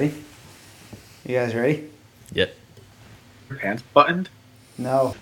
ready? 0.00 0.14
You 1.26 1.34
guys 1.36 1.54
ready? 1.54 1.90
Yep. 2.32 2.54
Your 3.50 3.58
pants 3.58 3.82
buttoned? 3.92 4.30
No. 4.78 5.14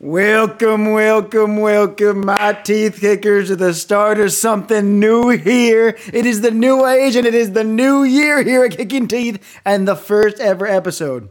Welcome, 0.00 0.92
welcome, 0.92 1.58
welcome, 1.58 2.26
my 2.26 2.52
teeth 2.64 2.98
kickers 3.00 3.48
to 3.48 3.56
the 3.56 3.72
start 3.72 4.18
of 4.18 4.32
something 4.32 4.98
new 4.98 5.28
here. 5.28 5.96
It 6.12 6.26
is 6.26 6.40
the 6.40 6.50
new 6.50 6.84
age 6.84 7.14
and 7.14 7.26
it 7.26 7.34
is 7.34 7.52
the 7.52 7.64
new 7.64 8.02
year 8.02 8.42
here 8.42 8.64
at 8.64 8.76
Kicking 8.76 9.06
Teeth 9.06 9.60
and 9.64 9.86
the 9.86 9.94
first 9.94 10.40
ever 10.40 10.66
episode 10.66 11.30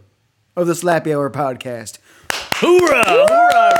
of 0.55 0.67
the 0.67 0.73
Slappy 0.73 1.13
Hour 1.13 1.29
podcast. 1.29 1.97
Hoorah! 2.31 3.03
Hoorah, 3.05 3.72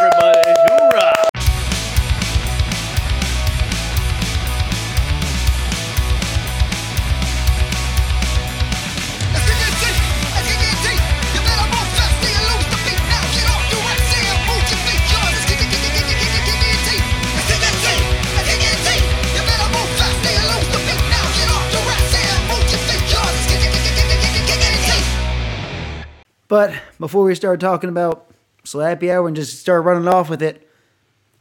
But 26.54 26.76
before 27.00 27.24
we 27.24 27.34
start 27.34 27.60
talking 27.60 27.90
about 27.90 28.32
Slappy 28.64 29.10
Hour 29.12 29.26
and 29.28 29.36
just 29.36 29.60
start 29.60 29.86
running 29.86 30.08
off 30.08 30.30
with 30.30 30.44
it, 30.44 30.70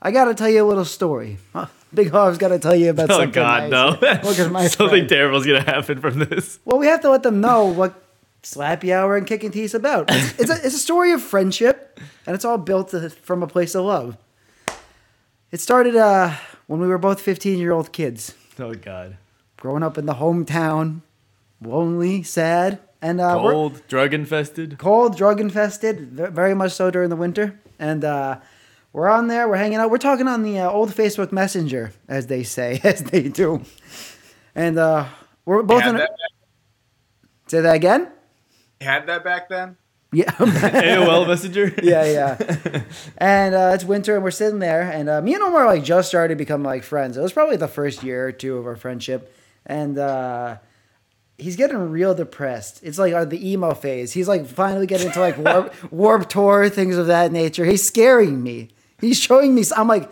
I 0.01 0.11
gotta 0.11 0.33
tell 0.33 0.49
you 0.49 0.65
a 0.65 0.67
little 0.67 0.87
story. 0.87 1.37
Huh, 1.53 1.67
Big 1.93 2.11
Hog's 2.11 2.39
gotta 2.39 2.59
tell 2.59 2.75
you 2.75 2.89
about 2.89 3.11
Slappy. 3.11 3.13
Oh 3.13 3.19
something. 3.19 3.33
God, 3.33 3.71
nice. 3.71 4.01
no! 4.01 4.09
Look 4.31 4.39
at 4.39 4.51
my 4.51 4.67
Something 4.69 5.07
terrible 5.07 5.37
is 5.39 5.45
gonna 5.45 5.65
happen 5.65 6.01
from 6.01 6.19
this. 6.19 6.61
Well, 6.65 6.79
we 6.79 6.87
have 6.87 7.03
to 7.03 7.11
let 7.11 7.25
them 7.25 7.43
know 7.43 7.67
what 7.67 7.93
Slappy 8.43 8.91
Hour 8.91 9.19
and 9.19 9.27
Kicking 9.27 9.51
Teeth's 9.51 9.75
about. 9.75 10.07
It's, 10.09 10.41
it's, 10.41 10.51
a, 10.51 10.55
it's 10.65 10.75
a 10.77 10.79
story 10.79 11.13
of 11.13 11.21
friendship, 11.21 12.01
and 12.27 12.35
it's 12.35 12.47
all 12.47 12.57
built 12.57 12.93
from 13.17 13.43
a 13.43 13.47
place 13.47 13.75
of 13.75 13.85
love. 13.85 14.17
It 15.51 15.61
started 15.61 15.95
uh, 15.95 16.35
when 16.69 16.81
we 16.81 16.87
were 16.87 16.97
both 16.97 17.21
15 17.21 17.59
year 17.59 17.73
old 17.73 17.93
kids, 17.93 18.35
Oh 18.59 18.73
God! 18.73 19.19
growing 19.59 19.83
up 19.83 19.99
in 19.99 20.07
the 20.07 20.15
hometown, 20.15 21.03
lonely, 21.61 22.23
sad, 22.23 22.79
and 23.03 23.21
uh, 23.21 23.35
Cold, 23.35 23.83
drug 23.89 24.15
infested. 24.15 24.79
cold, 24.79 25.17
drug 25.17 25.41
infested, 25.41 26.13
very 26.13 26.55
much 26.55 26.73
so 26.73 26.91
during 26.91 27.11
the 27.11 27.17
winter. 27.17 27.61
And 27.79 28.05
uh, 28.05 28.39
we're 28.93 29.09
on 29.11 29.27
there, 29.27 29.49
we're 29.49 29.57
hanging 29.57 29.79
out. 29.79 29.91
We're 29.91 29.99
talking 29.99 30.29
on 30.29 30.43
the 30.45 30.61
uh, 30.61 30.71
old 30.71 30.91
Facebook 30.91 31.33
Messenger, 31.33 31.93
as 32.09 32.29
they 32.29 32.45
say, 32.45 32.81
as 32.85 33.03
they 33.03 33.29
do. 33.29 33.63
And 34.55 34.79
uh, 34.79 35.07
we're 35.45 35.63
both 35.63 35.83
Had 35.83 35.91
in. 35.91 35.95
A, 35.97 35.99
that, 35.99 36.11
say 37.49 37.61
that 37.61 37.75
again. 37.75 38.09
had 38.81 39.07
that 39.09 39.25
back 39.25 39.49
then? 39.49 39.77
Yeah. 40.13 40.31
AOL 40.33 41.27
Messenger. 41.27 41.75
yeah, 41.83 42.05
yeah. 42.05 42.83
And 43.17 43.55
uh, 43.55 43.73
it's 43.75 43.83
winter, 43.85 44.15
and 44.15 44.23
we're 44.23 44.31
sitting 44.31 44.59
there, 44.59 44.83
and 44.83 45.09
uh, 45.09 45.23
me 45.23 45.35
and 45.35 45.43
Omar 45.43 45.67
like 45.67 45.83
just 45.83 46.09
started 46.09 46.35
to 46.35 46.37
become 46.39 46.63
like 46.63 46.83
friends. 46.85 47.17
It 47.17 47.23
was 47.23 47.33
probably 47.33 47.57
the 47.57 47.67
first 47.67 48.03
year 48.05 48.29
or 48.29 48.33
two 48.33 48.59
of 48.59 48.67
our 48.67 48.77
friendship, 48.77 49.35
and 49.65 49.99
uh, 49.99 50.59
he's 51.43 51.57
getting 51.57 51.91
real 51.91 52.15
depressed. 52.15 52.81
It's 52.83 52.99
like 52.99 53.13
uh, 53.13 53.25
the 53.25 53.51
emo 53.51 53.75
phase. 53.75 54.13
He's 54.13 54.29
like 54.29 54.47
finally 54.47 54.87
getting 54.87 55.09
into 55.09 55.21
like 55.21 55.37
warp, 55.37 55.75
Warped 55.93 56.31
Tour 56.31 56.69
things 56.69 56.97
of 56.97 57.09
that 57.09 57.33
nature. 57.33 57.65
He's 57.65 57.85
scaring 57.85 58.43
me. 58.43 58.69
He's 59.01 59.19
showing 59.19 59.55
me. 59.55 59.65
I'm 59.77 59.89
like. 59.89 60.11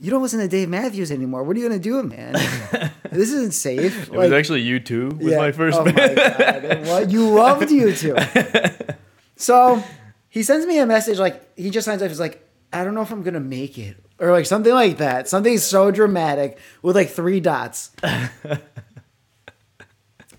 You 0.00 0.10
don't 0.10 0.20
listen 0.20 0.40
to 0.40 0.48
Dave 0.48 0.68
Matthews 0.68 1.12
anymore. 1.12 1.44
What 1.44 1.56
are 1.56 1.60
you 1.60 1.68
gonna 1.68 1.78
do, 1.78 2.02
man? 2.02 2.32
this 3.12 3.30
isn't 3.30 3.54
safe. 3.54 4.08
It 4.08 4.12
was 4.12 4.32
actually 4.32 4.64
U2 4.64 5.12
with 5.12 5.36
my 5.36 5.52
first. 5.52 5.78
Oh 5.78 5.84
my 5.84 5.92
god! 5.92 6.86
What 6.88 7.10
you 7.12 7.28
loved 7.30 7.68
U2. 7.68 8.96
So 9.36 9.82
he 10.28 10.42
sends 10.42 10.66
me 10.66 10.78
a 10.78 10.86
message 10.86 11.18
like 11.18 11.56
he 11.56 11.70
just 11.70 11.84
signs 11.84 12.02
up. 12.02 12.08
He's 12.08 12.18
like, 12.18 12.44
I 12.72 12.84
don't 12.84 12.94
know 12.94 13.02
if 13.02 13.12
I'm 13.12 13.22
gonna 13.22 13.38
make 13.38 13.78
it, 13.78 13.96
or 14.18 14.32
like 14.32 14.46
something 14.46 14.72
like 14.72 14.98
that. 14.98 15.28
Something 15.28 15.58
so 15.58 15.92
dramatic 15.92 16.58
with 16.82 16.96
like 16.96 17.10
three 17.10 17.38
dots. 17.38 17.90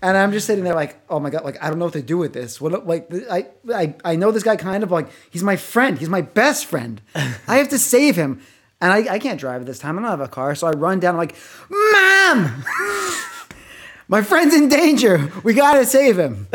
And 0.02 0.16
I'm 0.16 0.32
just 0.32 0.46
sitting 0.46 0.64
there 0.64 0.74
like, 0.74 1.00
oh 1.08 1.18
my 1.18 1.30
god, 1.30 1.44
like 1.44 1.62
I 1.62 1.68
don't 1.68 1.78
know 1.78 1.86
what 1.86 1.94
to 1.94 2.02
do 2.02 2.18
with 2.18 2.32
this. 2.32 2.60
What 2.60 2.86
like 2.86 3.08
I 3.30 3.46
I 3.72 3.94
I 4.04 4.16
know 4.16 4.30
this 4.30 4.42
guy 4.42 4.56
kind 4.56 4.82
of 4.82 4.90
like 4.90 5.08
he's 5.30 5.42
my 5.42 5.56
friend. 5.56 5.98
He's 5.98 6.08
my 6.08 6.20
best 6.20 6.66
friend. 6.66 7.00
I 7.14 7.56
have 7.56 7.68
to 7.70 7.78
save 7.78 8.16
him. 8.16 8.40
And 8.80 8.92
I, 8.92 9.14
I 9.14 9.18
can't 9.18 9.40
drive 9.40 9.62
at 9.62 9.66
this 9.66 9.78
time. 9.78 9.98
I 9.98 10.02
don't 10.02 10.10
have 10.10 10.20
a 10.20 10.28
car. 10.28 10.54
So 10.54 10.66
I 10.66 10.72
run 10.72 11.00
down, 11.00 11.14
I'm 11.14 11.18
like, 11.18 11.34
Mom! 11.70 12.64
my 14.08 14.20
friend's 14.20 14.54
in 14.54 14.68
danger. 14.68 15.32
We 15.42 15.54
gotta 15.54 15.86
save 15.86 16.18
him. 16.18 16.48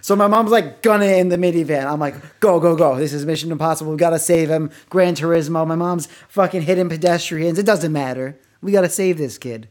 so 0.00 0.14
my 0.14 0.28
mom's 0.28 0.52
like 0.52 0.82
gunning 0.82 1.18
in 1.18 1.28
the 1.30 1.36
minivan. 1.36 1.86
I'm 1.86 1.98
like, 1.98 2.38
go, 2.38 2.60
go, 2.60 2.76
go. 2.76 2.96
This 2.96 3.12
is 3.12 3.26
Mission 3.26 3.50
Impossible. 3.50 3.90
We 3.90 3.98
gotta 3.98 4.20
save 4.20 4.48
him. 4.48 4.70
Gran 4.88 5.16
Turismo. 5.16 5.66
My 5.66 5.74
mom's 5.74 6.06
fucking 6.28 6.62
hitting 6.62 6.88
pedestrians. 6.88 7.58
It 7.58 7.66
doesn't 7.66 7.92
matter. 7.92 8.38
We 8.62 8.70
gotta 8.70 8.90
save 8.90 9.18
this 9.18 9.38
kid. 9.38 9.68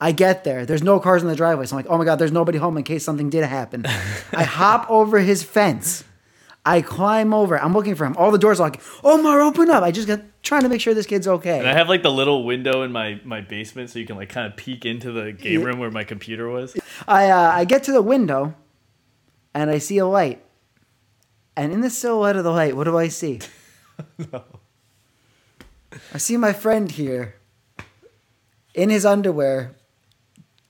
I 0.00 0.12
get 0.12 0.44
there. 0.44 0.66
There's 0.66 0.82
no 0.82 1.00
cars 1.00 1.22
in 1.22 1.28
the 1.28 1.36
driveway. 1.36 1.66
So 1.66 1.76
I'm 1.76 1.84
like, 1.84 1.90
oh 1.90 1.96
my 1.96 2.04
God, 2.04 2.16
there's 2.16 2.32
nobody 2.32 2.58
home 2.58 2.76
in 2.76 2.84
case 2.84 3.04
something 3.04 3.30
did 3.30 3.44
happen. 3.44 3.86
I 4.32 4.42
hop 4.44 4.90
over 4.90 5.20
his 5.20 5.42
fence. 5.42 6.04
I 6.66 6.80
climb 6.80 7.34
over. 7.34 7.58
I'm 7.60 7.74
looking 7.74 7.94
for 7.94 8.06
him. 8.06 8.16
All 8.16 8.30
the 8.30 8.38
doors 8.38 8.58
are 8.58 8.64
like, 8.64 8.80
Omar, 9.02 9.42
open 9.42 9.70
up. 9.70 9.82
I 9.82 9.90
just 9.90 10.08
got 10.08 10.20
trying 10.42 10.62
to 10.62 10.68
make 10.68 10.80
sure 10.80 10.94
this 10.94 11.06
kid's 11.06 11.28
okay. 11.28 11.58
And 11.58 11.68
I 11.68 11.74
have 11.74 11.88
like 11.88 12.02
the 12.02 12.10
little 12.10 12.44
window 12.44 12.82
in 12.82 12.92
my 12.92 13.20
my 13.24 13.42
basement, 13.42 13.90
so 13.90 13.98
you 13.98 14.06
can 14.06 14.16
like 14.16 14.30
kind 14.30 14.46
of 14.46 14.56
peek 14.56 14.86
into 14.86 15.12
the 15.12 15.32
game 15.32 15.62
room 15.62 15.78
where 15.78 15.90
my 15.90 16.04
computer 16.04 16.48
was. 16.48 16.74
I 17.06 17.28
uh, 17.30 17.50
I 17.50 17.64
get 17.66 17.84
to 17.84 17.92
the 17.92 18.00
window, 18.00 18.54
and 19.52 19.70
I 19.70 19.78
see 19.78 19.98
a 19.98 20.06
light. 20.06 20.42
And 21.56 21.72
in 21.72 21.82
the 21.82 21.90
silhouette 21.90 22.36
of 22.36 22.44
the 22.44 22.50
light, 22.50 22.74
what 22.76 22.84
do 22.84 22.96
I 22.96 23.08
see? 23.08 23.40
no. 24.32 24.42
I 26.12 26.18
see 26.18 26.36
my 26.36 26.52
friend 26.52 26.90
here, 26.90 27.36
in 28.74 28.90
his 28.90 29.06
underwear. 29.06 29.76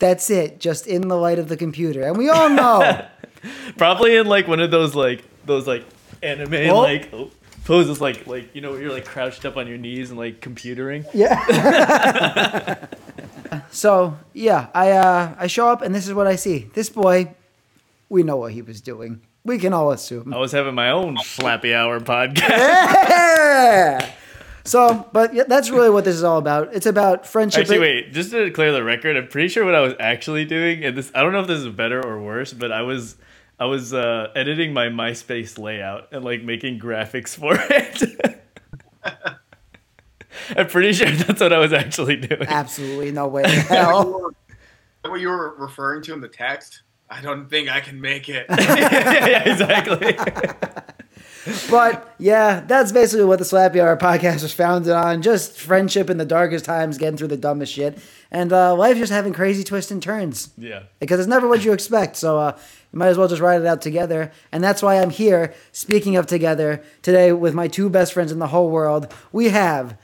That's 0.04 0.28
it, 0.28 0.60
just 0.60 0.86
in 0.86 1.08
the 1.08 1.16
light 1.16 1.38
of 1.38 1.48
the 1.48 1.56
computer, 1.56 2.02
and 2.02 2.18
we 2.18 2.28
all 2.28 2.50
know. 2.50 3.06
Probably 3.78 4.16
in 4.16 4.26
like 4.26 4.46
one 4.46 4.60
of 4.60 4.70
those 4.70 4.94
like 4.94 5.24
those 5.46 5.66
like 5.66 5.82
anime 6.22 6.68
Oh. 6.68 6.80
like 6.82 7.08
oh, 7.14 7.30
poses, 7.64 8.02
like 8.02 8.26
like 8.26 8.54
you 8.54 8.60
know 8.60 8.72
where 8.72 8.82
you're 8.82 8.92
like 8.92 9.06
crouched 9.06 9.46
up 9.46 9.56
on 9.56 9.66
your 9.66 9.78
knees 9.78 10.10
and 10.10 10.18
like 10.18 10.42
computering. 10.42 11.06
Yeah. 11.14 12.86
so 13.70 14.18
yeah, 14.34 14.66
I 14.74 14.90
uh, 14.90 15.34
I 15.38 15.46
show 15.46 15.70
up 15.70 15.80
and 15.80 15.94
this 15.94 16.06
is 16.06 16.12
what 16.12 16.26
I 16.26 16.36
see. 16.36 16.70
This 16.74 16.90
boy, 16.90 17.34
we 18.10 18.22
know 18.22 18.36
what 18.36 18.52
he 18.52 18.60
was 18.60 18.82
doing. 18.82 19.22
We 19.42 19.56
can 19.56 19.72
all 19.72 19.90
assume. 19.90 20.34
I 20.34 20.36
was 20.36 20.52
having 20.52 20.74
my 20.74 20.90
own 20.90 21.16
Slappy 21.16 21.74
Hour 21.74 21.98
podcast. 22.00 22.50
Yeah. 23.54 24.12
So, 24.64 25.06
but 25.12 25.34
yeah, 25.34 25.44
that's 25.46 25.68
really 25.68 25.90
what 25.90 26.04
this 26.04 26.16
is 26.16 26.24
all 26.24 26.38
about. 26.38 26.74
It's 26.74 26.86
about 26.86 27.26
friendship. 27.26 27.60
Actually, 27.60 27.80
wait. 27.80 28.12
Just 28.12 28.30
to 28.30 28.50
clear 28.50 28.72
the 28.72 28.82
record, 28.82 29.16
I'm 29.16 29.28
pretty 29.28 29.48
sure 29.48 29.64
what 29.64 29.74
I 29.74 29.80
was 29.80 29.92
actually 30.00 30.46
doing, 30.46 30.84
and 30.84 30.96
this 30.96 31.12
I 31.14 31.22
don't 31.22 31.32
know 31.32 31.40
if 31.40 31.46
this 31.46 31.60
is 31.60 31.68
better 31.68 32.04
or 32.04 32.20
worse, 32.20 32.54
but 32.54 32.72
I 32.72 32.80
was 32.82 33.16
I 33.60 33.66
was 33.66 33.92
uh, 33.92 34.32
editing 34.34 34.72
my 34.72 34.86
MySpace 34.86 35.58
layout 35.58 36.08
and 36.12 36.24
like 36.24 36.42
making 36.42 36.80
graphics 36.80 37.36
for 37.38 37.56
it. 37.58 38.40
I'm 40.56 40.66
pretty 40.66 40.94
sure 40.94 41.10
that's 41.10 41.40
what 41.40 41.52
I 41.52 41.58
was 41.58 41.72
actually 41.72 42.16
doing. 42.16 42.42
Absolutely 42.48 43.12
no 43.12 43.28
way 43.28 43.44
in 43.44 43.50
hell. 43.50 44.30
What 45.02 45.20
you 45.20 45.28
were 45.28 45.54
referring 45.56 46.02
to 46.04 46.14
in 46.14 46.20
the 46.20 46.28
text? 46.28 46.82
I 47.10 47.20
don't 47.20 47.48
think 47.48 47.70
I 47.70 47.80
can 47.80 48.00
make 48.00 48.30
it. 48.30 48.46
yeah, 48.48 49.48
exactly. 49.48 50.16
But 51.70 52.14
yeah, 52.18 52.60
that's 52.60 52.92
basically 52.92 53.24
what 53.24 53.38
the 53.38 53.44
Slappy 53.44 53.80
Hour 53.80 53.96
podcast 53.96 54.42
was 54.42 54.52
founded 54.52 54.92
on. 54.92 55.22
Just 55.22 55.60
friendship 55.60 56.08
in 56.10 56.16
the 56.16 56.24
darkest 56.24 56.64
times, 56.64 56.98
getting 56.98 57.16
through 57.16 57.28
the 57.28 57.36
dumbest 57.36 57.72
shit. 57.72 57.98
And 58.30 58.52
uh, 58.52 58.74
life 58.74 58.96
just 58.96 59.12
having 59.12 59.32
crazy 59.32 59.62
twists 59.62 59.90
and 59.90 60.02
turns. 60.02 60.50
yeah. 60.56 60.84
because 61.00 61.20
it's 61.20 61.28
never 61.28 61.46
what 61.48 61.64
you 61.64 61.72
expect. 61.72 62.16
So 62.16 62.38
uh, 62.38 62.58
you 62.92 62.98
might 62.98 63.08
as 63.08 63.18
well 63.18 63.28
just 63.28 63.42
ride 63.42 63.60
it 63.60 63.66
out 63.66 63.82
together. 63.82 64.32
And 64.52 64.62
that's 64.62 64.82
why 64.82 65.00
I'm 65.00 65.10
here, 65.10 65.54
speaking 65.72 66.16
of 66.16 66.26
together, 66.26 66.82
today 67.02 67.32
with 67.32 67.54
my 67.54 67.68
two 67.68 67.88
best 67.88 68.12
friends 68.12 68.32
in 68.32 68.38
the 68.38 68.48
whole 68.48 68.70
world. 68.70 69.12
We 69.32 69.50
have 69.50 69.96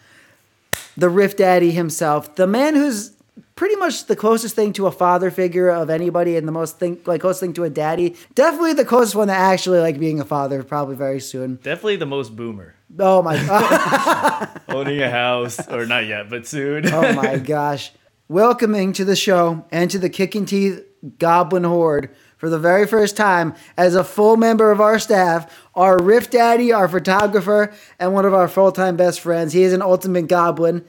the 0.97 1.09
Riff 1.09 1.37
Daddy 1.37 1.71
himself, 1.71 2.35
the 2.37 2.47
man 2.47 2.75
who's 2.75 3.13
pretty 3.61 3.77
much 3.77 4.07
the 4.07 4.17
closest 4.17 4.57
thing 4.57 4.73
to 4.73 4.87
a 4.87 4.91
father 4.91 5.31
figure 5.31 5.69
of 5.69 5.91
anybody 5.91 6.35
and 6.35 6.49
the 6.49 6.53
most 6.53 6.79
thing 6.79 6.99
like 7.05 7.21
closest 7.21 7.41
thing 7.41 7.53
to 7.53 7.63
a 7.63 7.69
daddy. 7.69 8.17
Definitely 8.35 8.73
the 8.73 8.87
closest 8.87 9.15
one 9.15 9.29
to 9.29 9.35
actually 9.35 9.81
like 9.81 10.01
being 10.01 10.19
a 10.19 10.25
father, 10.25 10.63
probably 10.63 10.97
very 10.97 11.21
soon. 11.21 11.57
Definitely 11.57 11.97
the 11.97 12.07
most 12.07 12.35
boomer. 12.35 12.75
Oh 12.99 13.21
my 13.21 13.37
god. 13.47 14.63
Owning 14.67 15.03
a 15.03 15.11
house, 15.11 15.69
or 15.69 15.85
not 15.85 16.07
yet, 16.07 16.31
but 16.31 16.47
soon. 16.47 16.91
Oh 16.91 17.13
my 17.13 17.37
gosh. 17.37 17.93
Welcoming 18.29 18.95
to 18.95 19.05
the 19.05 19.15
show 19.15 19.67
and 19.71 19.91
to 19.91 19.99
the 19.99 20.09
Kicking 20.09 20.47
Teeth 20.47 20.83
Goblin 21.19 21.65
Horde 21.65 22.09
for 22.39 22.49
the 22.49 22.59
very 22.59 22.87
first 22.87 23.15
time 23.15 23.53
as 23.77 23.95
a 23.95 24.03
full 24.03 24.39
member 24.39 24.71
of 24.71 24.81
our 24.81 24.99
staff, 24.99 25.55
our 25.75 26.03
Riff 26.03 26.31
Daddy, 26.31 26.73
our 26.73 26.89
photographer, 26.89 27.75
and 27.99 28.15
one 28.15 28.25
of 28.25 28.33
our 28.33 28.49
full 28.49 28.73
time 28.73 28.97
best 28.97 29.21
friends. 29.21 29.53
He 29.53 29.65
is 29.65 29.75
an 29.75 29.83
ultimate 29.83 30.29
goblin. 30.29 30.87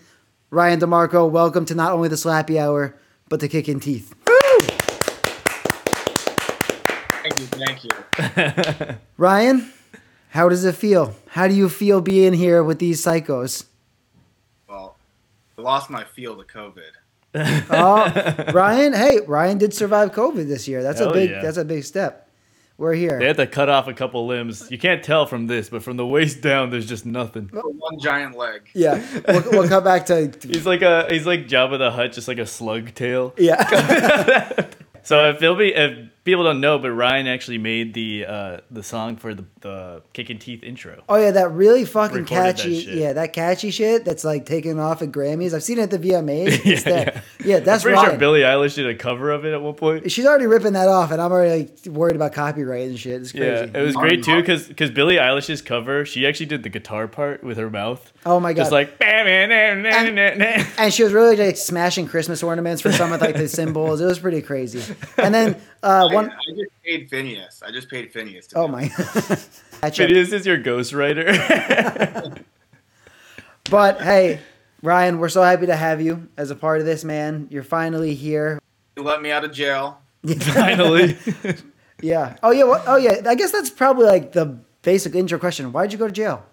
Ryan 0.53 0.81
DeMarco, 0.81 1.31
welcome 1.31 1.63
to 1.63 1.75
not 1.75 1.93
only 1.93 2.09
the 2.09 2.17
Slappy 2.17 2.59
Hour, 2.59 2.93
but 3.29 3.39
the 3.39 3.47
Kicking 3.47 3.79
Teeth. 3.79 4.13
Thank 7.23 7.39
you, 7.39 7.45
thank 7.45 7.85
you. 7.85 8.95
Ryan, 9.17 9.71
how 10.31 10.49
does 10.49 10.65
it 10.65 10.75
feel? 10.75 11.15
How 11.29 11.47
do 11.47 11.53
you 11.53 11.69
feel 11.69 12.01
being 12.01 12.33
here 12.33 12.65
with 12.65 12.79
these 12.79 13.01
psychos? 13.01 13.63
Well, 14.67 14.97
I 15.57 15.61
lost 15.61 15.89
my 15.89 16.03
feel 16.03 16.35
to 16.35 16.43
COVID. 16.43 16.91
Oh, 17.69 18.51
Ryan, 18.53 18.91
hey, 18.91 19.21
Ryan 19.25 19.57
did 19.57 19.73
survive 19.73 20.11
COVID 20.11 20.49
this 20.49 20.67
year. 20.67 20.83
That's 20.83 20.99
a 20.99 21.13
big 21.13 21.29
yeah. 21.29 21.41
that's 21.41 21.55
a 21.55 21.63
big 21.63 21.85
step. 21.85 22.27
We're 22.81 22.95
here. 22.95 23.19
They 23.19 23.27
had 23.27 23.37
to 23.37 23.45
cut 23.45 23.69
off 23.69 23.87
a 23.87 23.93
couple 23.93 24.25
limbs. 24.25 24.71
You 24.71 24.79
can't 24.79 25.03
tell 25.03 25.27
from 25.27 25.45
this, 25.45 25.69
but 25.69 25.83
from 25.83 25.97
the 25.97 26.05
waist 26.07 26.41
down, 26.41 26.71
there's 26.71 26.89
just 26.89 27.05
nothing. 27.05 27.47
One 27.53 27.99
giant 27.99 28.35
leg. 28.35 28.71
Yeah, 28.73 29.05
we'll, 29.27 29.43
we'll 29.51 29.69
come 29.69 29.83
back 29.83 30.07
to 30.07 30.33
He's 30.41 30.65
like 30.65 30.81
a 30.81 31.05
he's 31.07 31.27
like 31.27 31.47
Jabba 31.47 31.77
the 31.77 31.91
Hutt, 31.91 32.11
just 32.11 32.27
like 32.27 32.39
a 32.39 32.45
slug 32.47 32.95
tail. 32.95 33.35
yeah. 33.37 34.63
So 35.03 35.29
if 35.29 35.39
they'll 35.39 35.59
if 35.59 36.10
people 36.23 36.43
don't 36.43 36.61
know, 36.61 36.77
but 36.79 36.91
Ryan 36.91 37.27
actually 37.27 37.57
made 37.57 37.93
the 37.93 38.25
uh 38.25 38.57
the 38.69 38.83
song 38.83 39.15
for 39.17 39.33
the 39.33 39.45
the 39.61 40.01
Kicking 40.13 40.39
Teeth 40.39 40.63
intro. 40.63 41.03
Oh 41.09 41.15
yeah, 41.17 41.31
that 41.31 41.51
really 41.51 41.85
fucking 41.85 42.17
Recorded 42.17 42.45
that 42.45 42.57
catchy. 42.57 42.81
shit. 42.81 42.95
Yeah, 42.95 43.13
that 43.13 43.33
catchy 43.33 43.71
shit 43.71 44.05
that's 44.05 44.23
like 44.23 44.45
taken 44.45 44.79
off 44.79 45.01
at 45.01 45.11
Grammys. 45.11 45.53
I've 45.53 45.63
seen 45.63 45.79
it 45.79 45.91
at 45.93 46.01
the 46.01 46.09
VMAs. 46.09 46.61
Yeah, 46.71 46.79
yeah. 46.85 47.21
yeah, 47.43 47.59
that's 47.59 47.83
I'm 47.83 47.87
pretty 47.91 47.97
Ryan. 47.97 48.09
sure 48.11 48.19
Billie 48.19 48.41
Eilish 48.41 48.75
did 48.75 48.87
a 48.87 48.95
cover 48.95 49.31
of 49.31 49.45
it 49.45 49.53
at 49.53 49.61
one 49.61 49.73
point. 49.73 50.11
She's 50.11 50.25
already 50.25 50.45
ripping 50.47 50.73
that 50.73 50.87
off, 50.87 51.11
and 51.11 51.21
I'm 51.21 51.31
already 51.31 51.63
like 51.85 51.85
worried 51.95 52.15
about 52.15 52.33
copyright 52.33 52.87
and 52.89 52.99
shit. 52.99 53.21
It's 53.21 53.33
Yeah, 53.33 53.65
it 53.73 53.81
was 53.81 53.95
great 53.95 54.23
too 54.23 54.37
because 54.37 54.67
because 54.67 54.91
Billie 54.91 55.15
Eilish's 55.15 55.61
cover, 55.61 56.05
she 56.05 56.25
actually 56.27 56.45
did 56.47 56.63
the 56.63 56.69
guitar 56.69 57.07
part 57.07 57.43
with 57.43 57.57
her 57.57 57.69
mouth. 57.69 58.11
Oh 58.25 58.39
my 58.39 58.53
God. 58.53 58.61
Just 58.63 58.71
like 58.71 58.95
and, 59.01 59.51
and 60.77 60.93
she 60.93 61.03
was 61.03 61.13
really 61.13 61.35
like 61.35 61.57
smashing 61.57 62.07
Christmas 62.07 62.43
ornaments 62.43 62.81
for 62.81 62.91
some 62.91 63.11
of 63.11 63.21
like 63.21 63.35
the 63.35 63.47
cymbals. 63.47 64.01
It 64.01 64.05
was 64.05 64.19
pretty 64.19 64.41
crazy. 64.41 64.81
And 65.17 65.33
then 65.33 65.61
uh, 65.83 66.09
I, 66.11 66.15
one, 66.15 66.31
I 66.31 66.55
just 66.55 66.71
paid 66.83 67.09
Finneas. 67.09 67.63
I 67.63 67.71
just 67.71 67.89
paid 67.89 68.13
Finneas. 68.13 68.47
To 68.49 68.57
oh 68.57 68.67
my, 68.67 68.83
it. 68.83 68.91
Finneas 68.91 70.33
is 70.33 70.45
your 70.45 70.57
ghostwriter. 70.57 72.43
But 73.69 74.01
hey, 74.01 74.41
Ryan, 74.83 75.19
we're 75.19 75.29
so 75.29 75.41
happy 75.43 75.67
to 75.67 75.75
have 75.75 76.01
you 76.01 76.27
as 76.35 76.51
a 76.51 76.55
part 76.55 76.81
of 76.81 76.85
this, 76.85 77.05
man. 77.05 77.47
You're 77.49 77.63
finally 77.63 78.15
here. 78.15 78.59
You 78.97 79.03
let 79.03 79.21
me 79.21 79.31
out 79.31 79.45
of 79.45 79.53
jail. 79.53 80.01
Finally. 80.39 81.17
Yeah. 82.01 82.35
Oh 82.43 82.51
yeah. 82.51 82.65
Well, 82.65 82.83
oh 82.85 82.97
yeah. 82.97 83.21
I 83.25 83.35
guess 83.35 83.51
that's 83.51 83.69
probably 83.69 84.05
like 84.05 84.33
the 84.33 84.59
basic 84.81 85.15
intro 85.15 85.39
question. 85.39 85.71
Why'd 85.71 85.93
you 85.93 85.97
go 85.97 86.07
to 86.07 86.13
jail? 86.13 86.45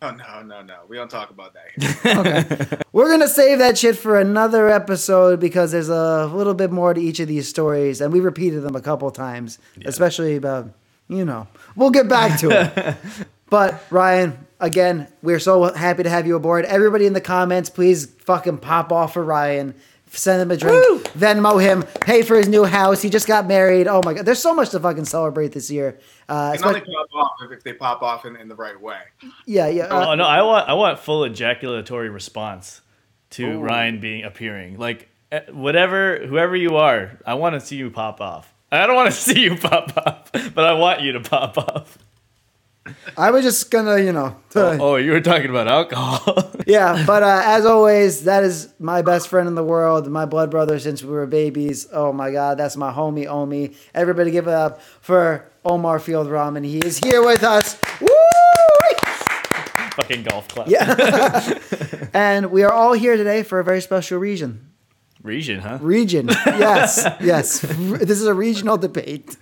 Oh 0.02 0.12
no, 0.12 0.42
no, 0.42 0.62
no. 0.62 0.78
We 0.88 0.96
don't 0.96 1.10
talk 1.10 1.28
about 1.28 1.54
that. 1.54 2.64
Here. 2.64 2.78
We're 2.92 3.10
gonna 3.10 3.28
save 3.28 3.58
that 3.58 3.76
shit 3.76 3.98
for 3.98 4.18
another 4.18 4.70
episode 4.70 5.40
because 5.40 5.72
there's 5.72 5.90
a 5.90 6.24
little 6.24 6.54
bit 6.54 6.70
more 6.70 6.94
to 6.94 7.00
each 7.00 7.20
of 7.20 7.28
these 7.28 7.46
stories, 7.46 8.00
and 8.00 8.10
we 8.10 8.20
repeated 8.20 8.62
them 8.62 8.74
a 8.74 8.80
couple 8.80 9.10
times, 9.10 9.58
especially 9.84 10.36
about 10.36 10.70
you 11.08 11.26
know. 11.26 11.48
We'll 11.76 11.90
get 11.90 12.08
back 12.08 12.40
to 12.40 12.48
it. 12.48 12.96
but 13.50 13.84
Ryan, 13.90 14.46
again, 14.58 15.06
we're 15.20 15.38
so 15.38 15.70
happy 15.74 16.04
to 16.04 16.08
have 16.08 16.26
you 16.26 16.34
aboard. 16.34 16.64
Everybody 16.64 17.04
in 17.04 17.12
the 17.12 17.20
comments, 17.20 17.68
please 17.68 18.06
fucking 18.06 18.56
pop 18.58 18.92
off 18.92 19.12
for 19.12 19.22
Ryan. 19.22 19.74
Send 20.12 20.42
him 20.42 20.50
a 20.50 20.56
drink, 20.56 20.76
Woo! 20.88 20.98
Venmo 21.18 21.62
him, 21.62 21.82
pay 22.00 22.22
for 22.22 22.36
his 22.36 22.48
new 22.48 22.64
house. 22.64 23.00
He 23.00 23.08
just 23.10 23.26
got 23.28 23.46
married. 23.46 23.86
Oh 23.86 24.00
my 24.04 24.14
god, 24.14 24.26
there's 24.26 24.40
so 24.40 24.52
much 24.54 24.70
to 24.70 24.80
fucking 24.80 25.04
celebrate 25.04 25.52
this 25.52 25.70
year. 25.70 25.98
Uh, 26.28 26.50
They 26.52 26.58
can 26.58 26.66
only 26.68 26.80
pop 26.80 27.06
off 27.14 27.32
if, 27.44 27.52
if 27.58 27.62
they 27.62 27.72
pop 27.74 28.02
off 28.02 28.24
in, 28.24 28.34
in 28.36 28.48
the 28.48 28.56
right 28.56 28.78
way. 28.80 28.98
yeah, 29.46 29.68
yeah. 29.68 29.84
uh, 29.84 30.10
oh 30.10 30.14
no, 30.16 30.24
I 30.24 30.42
want 30.42 30.68
I 30.68 30.74
want 30.74 30.98
full 30.98 31.24
ejaculatory 31.24 32.08
response 32.10 32.80
to 33.30 33.46
Ooh. 33.52 33.60
Ryan 33.60 34.00
being 34.00 34.24
appearing. 34.24 34.78
Like 34.78 35.08
eh, 35.30 35.42
whatever, 35.52 36.18
whoever 36.26 36.56
you 36.56 36.76
are, 36.76 37.18
I 37.24 37.34
want 37.34 37.54
to 37.54 37.60
see 37.60 37.76
you 37.76 37.90
pop 37.90 38.20
off. 38.20 38.52
I 38.72 38.86
don't 38.86 38.96
want 38.96 39.12
to 39.12 39.16
see 39.20 39.40
you 39.40 39.56
pop 39.56 39.96
off, 39.96 40.30
but 40.32 40.64
I 40.64 40.72
want 40.74 41.02
you 41.02 41.12
to 41.12 41.20
pop 41.20 41.56
off. 41.56 41.98
I 43.16 43.30
was 43.30 43.44
just 43.44 43.70
gonna, 43.70 43.98
you 43.98 44.12
know. 44.12 44.36
Oh, 44.54 44.96
you 44.96 45.12
were 45.12 45.20
talking 45.20 45.50
about 45.50 45.68
alcohol. 45.68 46.50
Yeah, 46.66 47.04
but 47.04 47.24
uh, 47.24 47.42
as 47.46 47.64
always, 47.66 48.24
that 48.24 48.44
is 48.44 48.72
my 48.78 49.02
best 49.02 49.26
friend 49.26 49.48
in 49.48 49.56
the 49.56 49.64
world, 49.64 50.06
my 50.08 50.24
blood 50.24 50.50
brother 50.52 50.78
since 50.78 51.02
we 51.02 51.10
were 51.10 51.26
babies. 51.26 51.88
Oh 51.92 52.12
my 52.12 52.30
God, 52.30 52.58
that's 52.58 52.76
my 52.76 52.92
homie, 52.92 53.26
Omi. 53.26 53.72
Everybody 53.92 54.30
give 54.30 54.46
it 54.46 54.54
up 54.54 54.80
for 55.00 55.50
Omar 55.64 55.98
Field 55.98 56.28
Ramen. 56.28 56.64
He 56.64 56.78
is 56.78 56.98
here 56.98 57.24
with 57.24 57.42
us. 57.42 57.76
Woo! 58.00 58.08
Fucking 59.96 60.22
golf 60.22 60.46
club. 60.48 60.68
Yeah. 60.68 61.58
and 62.14 62.50
we 62.50 62.62
are 62.62 62.72
all 62.72 62.92
here 62.92 63.16
today 63.16 63.42
for 63.42 63.58
a 63.58 63.64
very 63.64 63.80
special 63.80 64.18
reason. 64.18 64.69
Region, 65.22 65.60
huh? 65.60 65.78
Region. 65.80 66.28
Yes, 66.46 67.06
yes. 67.20 67.60
This 67.60 68.20
is 68.20 68.26
a 68.26 68.34
regional 68.34 68.76
debate. 68.76 69.36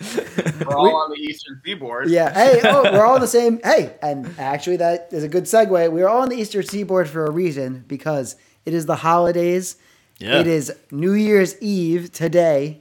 We're 0.67 0.77
all 0.77 0.97
on 0.97 1.11
the 1.11 1.19
eastern 1.21 1.61
seaboard. 1.65 2.11
Yeah. 2.11 2.33
Hey, 2.33 2.61
oh, 2.65 2.83
we're 2.93 3.05
all 3.05 3.15
on 3.15 3.21
the 3.21 3.27
same. 3.29 3.61
Hey, 3.63 3.97
and 4.03 4.33
actually, 4.39 4.77
that 4.79 5.09
is 5.13 5.25
a 5.25 5.29
good 5.29 5.45
segue. 5.45 5.91
We're 5.93 6.09
all 6.09 6.23
on 6.23 6.29
the 6.29 6.37
Eastern 6.37 6.65
Seaboard 6.65 7.09
for 7.09 7.25
a 7.27 7.31
reason 7.31 7.85
because 7.87 8.37
it 8.65 8.75
is 8.75 8.87
the 8.87 8.97
holidays. 8.97 9.77
Yeah. 10.19 10.41
It 10.41 10.47
is 10.47 10.73
New 10.91 11.13
Year's 11.13 11.61
Eve 11.61 12.13
today, 12.13 12.81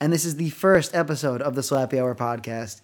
and 0.00 0.12
this 0.12 0.24
is 0.24 0.36
the 0.36 0.50
first 0.50 0.94
episode 0.94 1.40
of 1.42 1.54
the 1.54 1.62
Slappy 1.62 2.00
Hour 2.00 2.14
podcast. 2.14 2.80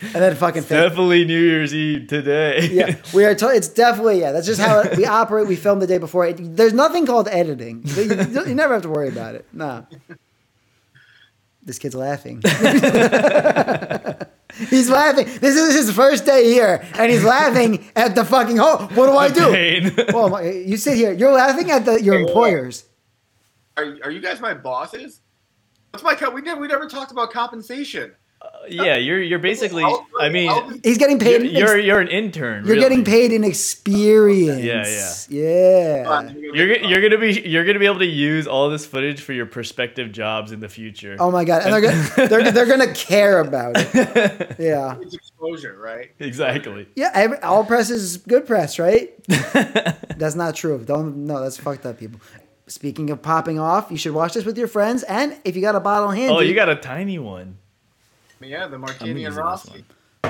And 0.00 0.12
then 0.14 0.34
fucking 0.36 0.62
think, 0.62 0.82
Definitely 0.82 1.24
New 1.24 1.40
Year's 1.40 1.74
Eve 1.74 2.06
today. 2.06 2.68
yeah, 2.70 2.96
we 3.14 3.24
are. 3.24 3.34
To- 3.34 3.48
it's 3.48 3.68
definitely 3.68 4.20
yeah. 4.20 4.32
That's 4.32 4.46
just 4.46 4.60
how 4.60 4.80
it, 4.80 4.96
we 4.98 5.06
operate. 5.06 5.46
We 5.48 5.56
film 5.56 5.78
the 5.80 5.86
day 5.86 5.96
before. 5.96 6.26
It, 6.26 6.56
there's 6.56 6.74
nothing 6.74 7.06
called 7.06 7.28
editing. 7.28 7.82
You, 7.84 8.02
you 8.46 8.54
never 8.54 8.74
have 8.74 8.82
to 8.82 8.90
worry 8.90 9.08
about 9.08 9.36
it. 9.36 9.46
No. 9.54 9.86
This 11.62 11.78
kid's 11.78 11.94
laughing. 11.94 12.42
he's 14.68 14.88
laughing. 14.90 15.26
This 15.40 15.56
is 15.56 15.74
his 15.74 15.90
first 15.90 16.24
day 16.26 16.44
here, 16.44 16.84
and 16.98 17.10
he's 17.10 17.24
laughing 17.24 17.90
at 17.96 18.14
the 18.14 18.24
fucking 18.24 18.58
hole. 18.58 18.78
What 18.88 19.06
do 19.06 19.16
I 19.16 19.28
do? 19.30 19.50
Pain. 19.50 19.92
Well, 20.12 20.28
my, 20.28 20.42
you 20.42 20.76
sit 20.76 20.96
here. 20.96 21.12
You're 21.12 21.32
laughing 21.32 21.70
at 21.70 21.84
the 21.84 22.00
your 22.02 22.18
employers. 22.20 22.84
Are, 23.76 23.96
are 24.04 24.10
you 24.10 24.20
guys 24.20 24.40
my 24.40 24.54
bosses? 24.54 25.20
What's 25.90 26.04
my 26.04 26.14
co- 26.14 26.30
we 26.30 26.42
did 26.42 26.58
we 26.60 26.68
never 26.68 26.86
talked 26.86 27.10
about 27.12 27.30
compensation. 27.32 28.12
Uh, 28.42 28.48
yeah, 28.68 28.96
you're 28.96 29.20
you're 29.22 29.38
basically. 29.38 29.84
I 30.20 30.28
mean, 30.28 30.80
He's 30.84 30.98
getting 30.98 31.18
you're 31.20 31.40
paid. 31.40 31.50
you're, 31.50 31.76
ex- 31.78 31.84
you're 31.86 32.00
an 32.00 32.08
intern. 32.08 32.64
you're 32.66 32.74
really. 32.76 32.80
getting 32.80 33.04
paid 33.04 33.32
in 33.32 33.44
experience. 33.44 35.28
Yeah, 35.30 35.42
yeah. 35.42 36.30
You're 36.32 36.76
you're 36.76 37.00
gonna 37.00 37.18
be 37.18 37.40
you're 37.48 37.64
gonna 37.64 37.78
be 37.78 37.86
able 37.86 38.00
to 38.00 38.06
use 38.06 38.46
all 38.46 38.68
this 38.68 38.84
footage 38.84 39.20
for 39.22 39.32
your 39.32 39.46
prospective 39.46 40.12
jobs 40.12 40.52
in 40.52 40.60
the 40.60 40.68
future. 40.68 41.16
Oh 41.18 41.30
my 41.30 41.44
god, 41.44 41.62
and 41.62 41.72
they're 41.72 41.80
gonna, 41.80 42.10
they're 42.28 42.52
they're 42.52 42.66
gonna 42.66 42.92
care 42.94 43.40
about 43.40 43.74
it. 43.76 44.56
Yeah, 44.58 44.96
It's 45.00 45.14
exposure, 45.14 45.76
right? 45.78 46.10
Exactly. 46.18 46.88
yeah. 46.94 47.10
Every, 47.14 47.38
all 47.40 47.64
press 47.64 47.90
is 47.90 48.18
good 48.18 48.46
press, 48.46 48.78
right? 48.78 49.12
that's 49.28 50.34
not 50.34 50.54
true. 50.54 50.82
Don't 50.84 51.26
no, 51.26 51.40
that's 51.40 51.56
fucked 51.56 51.86
up, 51.86 51.98
people. 51.98 52.20
Speaking 52.68 53.10
of 53.10 53.22
popping 53.22 53.58
off, 53.60 53.90
you 53.90 53.96
should 53.96 54.12
watch 54.12 54.34
this 54.34 54.44
with 54.44 54.58
your 54.58 54.66
friends, 54.68 55.04
and 55.04 55.36
if 55.44 55.54
you 55.56 55.62
got 55.62 55.74
a 55.74 55.80
bottle 55.80 56.10
handy, 56.10 56.34
Oh, 56.34 56.40
you 56.40 56.54
got 56.54 56.68
a 56.68 56.74
tiny 56.76 57.18
one. 57.18 57.58
Yeah, 58.40 58.66
the 58.66 58.74
I'm 58.76 58.80
Martini 58.82 59.24
and 59.24 59.34
Rossi. 59.34 59.84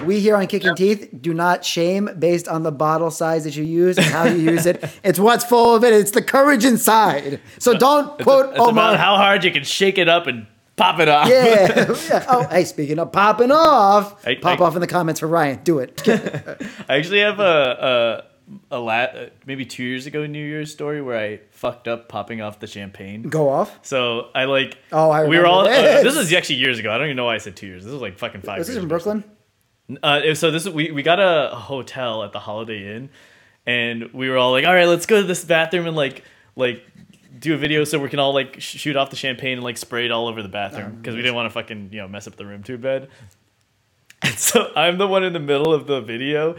we 0.04 0.20
here 0.20 0.36
on 0.36 0.46
Kicking 0.46 0.74
Teeth 0.74 1.08
do 1.20 1.34
not 1.34 1.64
shame 1.64 2.08
based 2.18 2.48
on 2.48 2.62
the 2.62 2.70
bottle 2.72 3.10
size 3.10 3.44
that 3.44 3.56
you 3.56 3.64
use 3.64 3.96
and 3.98 4.06
how 4.06 4.24
you 4.24 4.36
use 4.52 4.66
it. 4.66 4.84
It's 5.04 5.18
what's 5.18 5.44
full 5.44 5.74
of 5.74 5.84
it. 5.84 5.92
It's 5.92 6.12
the 6.12 6.22
courage 6.22 6.64
inside. 6.64 7.40
So 7.58 7.74
don't 7.76 8.14
It's, 8.14 8.22
quote 8.24 8.50
it's 8.50 8.58
Omar. 8.60 8.70
about 8.70 8.98
how 9.00 9.16
hard 9.16 9.44
you 9.44 9.50
can 9.50 9.64
shake 9.64 9.98
it 9.98 10.08
up 10.08 10.26
and 10.26 10.46
pop 10.76 11.00
it 11.00 11.08
off. 11.08 11.28
yeah. 11.28 11.94
yeah. 12.08 12.24
Oh, 12.28 12.46
hey, 12.48 12.64
speaking 12.64 12.98
of 12.98 13.10
popping 13.12 13.50
off, 13.50 14.24
I- 14.26 14.34
pop 14.36 14.60
I- 14.60 14.64
off 14.64 14.74
in 14.74 14.80
the 14.80 14.86
comments 14.86 15.20
for 15.20 15.26
Ryan. 15.26 15.60
Do 15.64 15.78
it. 15.80 16.02
I 16.88 16.96
actually 16.96 17.20
have 17.20 17.40
a 17.40 18.22
a, 18.22 18.35
a 18.70 18.78
la- 18.78 18.92
uh, 18.92 19.28
maybe 19.44 19.64
two 19.64 19.82
years 19.82 20.06
ago 20.06 20.26
New 20.26 20.44
Year's 20.44 20.70
story 20.72 21.02
where 21.02 21.18
I 21.18 21.40
fucked 21.50 21.88
up 21.88 22.08
popping 22.08 22.40
off 22.40 22.60
the 22.60 22.66
champagne. 22.66 23.22
Go 23.22 23.48
off. 23.48 23.78
So 23.82 24.28
I 24.34 24.44
like. 24.44 24.78
Oh, 24.92 25.10
I 25.10 25.26
we 25.26 25.38
were 25.38 25.46
all. 25.46 25.60
uh, 25.60 25.64
this. 25.64 26.04
this 26.04 26.16
was 26.16 26.32
actually 26.32 26.56
years 26.56 26.78
ago. 26.78 26.92
I 26.92 26.98
don't 26.98 27.06
even 27.08 27.16
know 27.16 27.24
why 27.24 27.34
I 27.34 27.38
said 27.38 27.56
two 27.56 27.66
years. 27.66 27.84
This 27.84 27.92
was 27.92 28.02
like 28.02 28.18
fucking 28.18 28.42
five. 28.42 28.58
This 28.58 28.68
years 28.68 28.82
in. 28.82 28.88
Brooklyn? 28.88 29.24
Uh, 30.02 30.34
so 30.34 30.50
this 30.50 30.68
we 30.68 30.90
we 30.90 31.02
got 31.02 31.20
a, 31.20 31.54
hotel 31.54 32.24
at 32.24 32.32
the 32.32 32.40
Holiday 32.40 32.96
Inn, 32.96 33.08
and 33.66 34.12
we 34.12 34.28
were 34.28 34.36
all 34.36 34.50
like, 34.52 34.64
all 34.64 34.74
right, 34.74 34.86
let's 34.88 35.06
go 35.06 35.20
to 35.20 35.26
this 35.26 35.44
bathroom 35.44 35.86
and 35.86 35.96
like 35.96 36.24
like 36.56 36.84
do 37.38 37.54
a 37.54 37.56
video 37.56 37.84
so 37.84 37.98
we 37.98 38.08
can 38.08 38.18
all 38.18 38.32
like 38.34 38.60
sh- 38.60 38.78
shoot 38.78 38.96
off 38.96 39.10
the 39.10 39.16
champagne 39.16 39.52
and 39.54 39.62
like 39.62 39.76
spray 39.76 40.06
it 40.06 40.10
all 40.10 40.26
over 40.26 40.42
the 40.42 40.48
bathroom 40.48 40.92
Oh, 40.94 40.96
because 40.96 41.14
we 41.14 41.22
didn't 41.22 41.34
want 41.34 41.46
to 41.46 41.50
fucking 41.50 41.90
you 41.92 41.98
know 42.00 42.08
mess 42.08 42.26
up 42.26 42.36
the 42.36 42.46
room 42.46 42.62
too 42.62 42.78
bad. 42.78 43.08
And 44.22 44.34
so 44.38 44.72
I'm 44.74 44.96
the 44.96 45.06
one 45.06 45.24
in 45.24 45.34
the 45.34 45.38
middle 45.38 45.74
of 45.74 45.86
the 45.86 46.00
video 46.00 46.56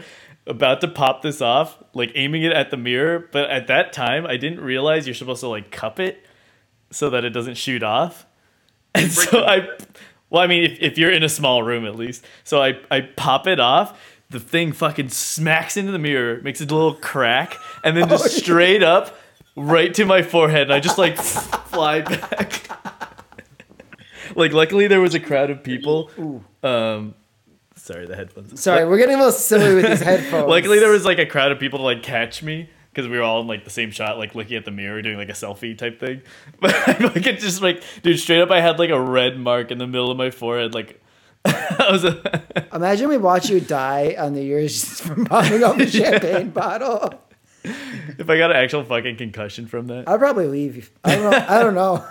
about 0.48 0.80
to 0.80 0.88
pop 0.88 1.22
this 1.22 1.40
off, 1.40 1.78
like 1.94 2.10
aiming 2.14 2.42
it 2.42 2.52
at 2.52 2.70
the 2.70 2.76
mirror, 2.76 3.28
but 3.30 3.50
at 3.50 3.66
that 3.68 3.92
time 3.92 4.26
I 4.26 4.36
didn't 4.36 4.60
realize 4.60 5.06
you're 5.06 5.14
supposed 5.14 5.40
to 5.40 5.48
like 5.48 5.70
cup 5.70 6.00
it 6.00 6.24
so 6.90 7.10
that 7.10 7.24
it 7.24 7.30
doesn't 7.30 7.56
shoot 7.56 7.82
off. 7.82 8.26
And 8.94 9.12
so 9.12 9.44
I, 9.44 9.68
well, 10.30 10.42
I 10.42 10.46
mean, 10.46 10.64
if, 10.64 10.80
if 10.80 10.98
you're 10.98 11.12
in 11.12 11.22
a 11.22 11.28
small 11.28 11.62
room 11.62 11.86
at 11.86 11.94
least, 11.94 12.24
so 12.42 12.60
I, 12.60 12.80
I 12.90 13.02
pop 13.02 13.46
it 13.46 13.60
off. 13.60 14.00
The 14.30 14.40
thing 14.40 14.72
fucking 14.72 15.10
smacks 15.10 15.76
into 15.76 15.92
the 15.92 15.98
mirror, 15.98 16.40
makes 16.42 16.60
a 16.60 16.64
little 16.64 16.94
crack, 16.94 17.56
and 17.84 17.96
then 17.96 18.08
just 18.08 18.36
straight 18.36 18.82
up 18.82 19.16
right 19.56 19.92
to 19.94 20.04
my 20.04 20.22
forehead. 20.22 20.62
And 20.62 20.72
I 20.72 20.80
just 20.80 20.98
like 20.98 21.16
fly 21.18 22.00
back. 22.00 22.68
like 24.34 24.52
luckily 24.52 24.88
there 24.88 25.02
was 25.02 25.14
a 25.14 25.20
crowd 25.20 25.50
of 25.50 25.62
people. 25.62 26.10
Um, 26.62 27.14
sorry, 27.88 28.06
the 28.06 28.14
headphones. 28.14 28.60
Sorry, 28.60 28.86
we're 28.86 28.98
getting 28.98 29.14
a 29.14 29.18
little 29.18 29.32
silly 29.32 29.74
with 29.74 29.86
these 29.86 30.00
headphones. 30.00 30.46
Luckily 30.48 30.78
there 30.78 30.90
was 30.90 31.04
like 31.04 31.18
a 31.18 31.26
crowd 31.26 31.50
of 31.50 31.58
people 31.58 31.78
to 31.78 31.84
like 31.84 32.02
catch 32.02 32.42
me 32.42 32.68
because 32.90 33.08
we 33.08 33.16
were 33.16 33.22
all 33.22 33.40
in 33.40 33.46
like 33.46 33.64
the 33.64 33.70
same 33.70 33.90
shot, 33.90 34.18
like 34.18 34.34
looking 34.34 34.56
at 34.56 34.64
the 34.64 34.70
mirror, 34.70 35.00
doing 35.02 35.16
like 35.16 35.30
a 35.30 35.32
selfie 35.32 35.76
type 35.76 35.98
thing. 35.98 36.22
But 36.60 36.74
I 36.88 36.98
like 36.98 37.26
it 37.26 37.40
just 37.40 37.62
like, 37.62 37.82
dude, 38.02 38.20
straight 38.20 38.40
up, 38.40 38.50
I 38.50 38.60
had 38.60 38.78
like 38.78 38.90
a 38.90 39.00
red 39.00 39.38
mark 39.38 39.70
in 39.70 39.78
the 39.78 39.86
middle 39.86 40.10
of 40.10 40.16
my 40.16 40.30
forehead, 40.30 40.74
like. 40.74 41.02
I 41.44 41.88
was 41.90 42.04
a, 42.04 42.66
Imagine 42.74 43.08
we 43.08 43.16
watch 43.16 43.48
you 43.48 43.60
die 43.60 44.16
on 44.18 44.34
New 44.34 44.42
Year's 44.42 45.00
from 45.00 45.24
popping 45.24 45.62
off 45.62 45.78
a 45.78 45.86
champagne 45.86 46.50
bottle. 46.50 47.14
if 47.62 48.28
I 48.28 48.36
got 48.36 48.50
an 48.50 48.56
actual 48.56 48.84
fucking 48.84 49.16
concussion 49.16 49.66
from 49.66 49.86
that. 49.86 50.08
I'd 50.08 50.18
probably 50.18 50.48
leave. 50.48 50.90
I 51.04 51.14
don't 51.14 51.30
know. 51.30 51.46
I 51.48 51.62
don't 51.62 51.74
know. 51.74 52.06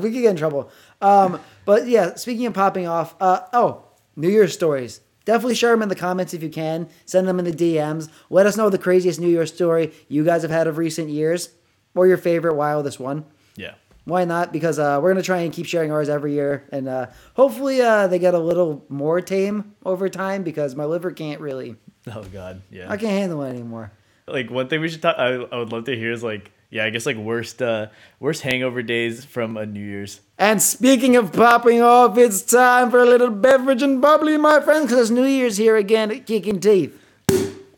we 0.00 0.10
could 0.10 0.20
get 0.20 0.30
in 0.30 0.36
trouble. 0.36 0.70
Um, 1.00 1.40
but 1.64 1.86
yeah, 1.86 2.16
speaking 2.16 2.44
of 2.46 2.54
popping 2.54 2.88
off, 2.88 3.14
uh, 3.20 3.42
oh, 3.52 3.84
New 4.16 4.28
Year's 4.28 4.52
stories. 4.52 5.00
Definitely 5.24 5.54
share 5.54 5.70
them 5.70 5.82
in 5.82 5.88
the 5.88 5.94
comments 5.94 6.34
if 6.34 6.42
you 6.42 6.48
can. 6.48 6.88
Send 7.04 7.28
them 7.28 7.38
in 7.38 7.44
the 7.44 7.52
DMs. 7.52 8.08
Let 8.30 8.46
us 8.46 8.56
know 8.56 8.68
the 8.70 8.78
craziest 8.78 9.20
New 9.20 9.28
Year's 9.28 9.52
story 9.54 9.92
you 10.08 10.24
guys 10.24 10.42
have 10.42 10.50
had 10.50 10.66
of 10.66 10.78
recent 10.78 11.08
years, 11.10 11.50
or 11.94 12.06
your 12.06 12.16
favorite 12.16 12.54
wildest 12.54 12.98
one. 13.00 13.24
Yeah. 13.56 13.74
Why 14.04 14.24
not? 14.24 14.52
Because 14.52 14.78
uh, 14.80 14.98
we're 15.00 15.12
gonna 15.12 15.22
try 15.22 15.38
and 15.40 15.52
keep 15.52 15.66
sharing 15.66 15.92
ours 15.92 16.08
every 16.08 16.32
year, 16.32 16.66
and 16.72 16.88
uh, 16.88 17.06
hopefully 17.34 17.80
uh, 17.80 18.08
they 18.08 18.18
get 18.18 18.34
a 18.34 18.38
little 18.38 18.84
more 18.88 19.20
tame 19.20 19.74
over 19.84 20.08
time. 20.08 20.42
Because 20.42 20.74
my 20.74 20.84
liver 20.84 21.12
can't 21.12 21.40
really, 21.40 21.76
Oh 22.12 22.24
god. 22.32 22.62
Yeah. 22.70 22.90
I 22.90 22.96
can't 22.96 23.12
handle 23.12 23.42
it 23.42 23.50
anymore. 23.50 23.92
like 24.26 24.50
one 24.50 24.66
thing 24.68 24.80
we 24.80 24.88
should 24.88 25.02
talk 25.02 25.16
I, 25.18 25.34
I 25.34 25.56
would 25.58 25.70
love 25.70 25.84
to 25.84 25.94
hear 25.96 26.10
is 26.10 26.22
like 26.24 26.50
yeah 26.72 26.84
i 26.84 26.90
guess 26.90 27.06
like 27.06 27.16
worst 27.16 27.60
uh 27.62 27.86
worst 28.18 28.42
hangover 28.42 28.82
days 28.82 29.24
from 29.24 29.56
a 29.56 29.64
new 29.66 29.84
year's 29.94 30.20
And 30.38 30.60
speaking 30.60 31.14
of 31.14 31.32
popping 31.32 31.80
off, 31.82 32.18
it's 32.18 32.42
time 32.42 32.90
for 32.90 32.98
a 33.00 33.06
little 33.06 33.30
beverage 33.30 33.80
and 33.82 34.00
bubbly, 34.02 34.36
my 34.38 34.58
friends, 34.60 34.90
because 34.90 35.08
New 35.12 35.24
Year's 35.24 35.56
here 35.56 35.76
again 35.76 36.10
at 36.10 36.26
Kicking 36.26 36.58
Teeth. 36.58 36.98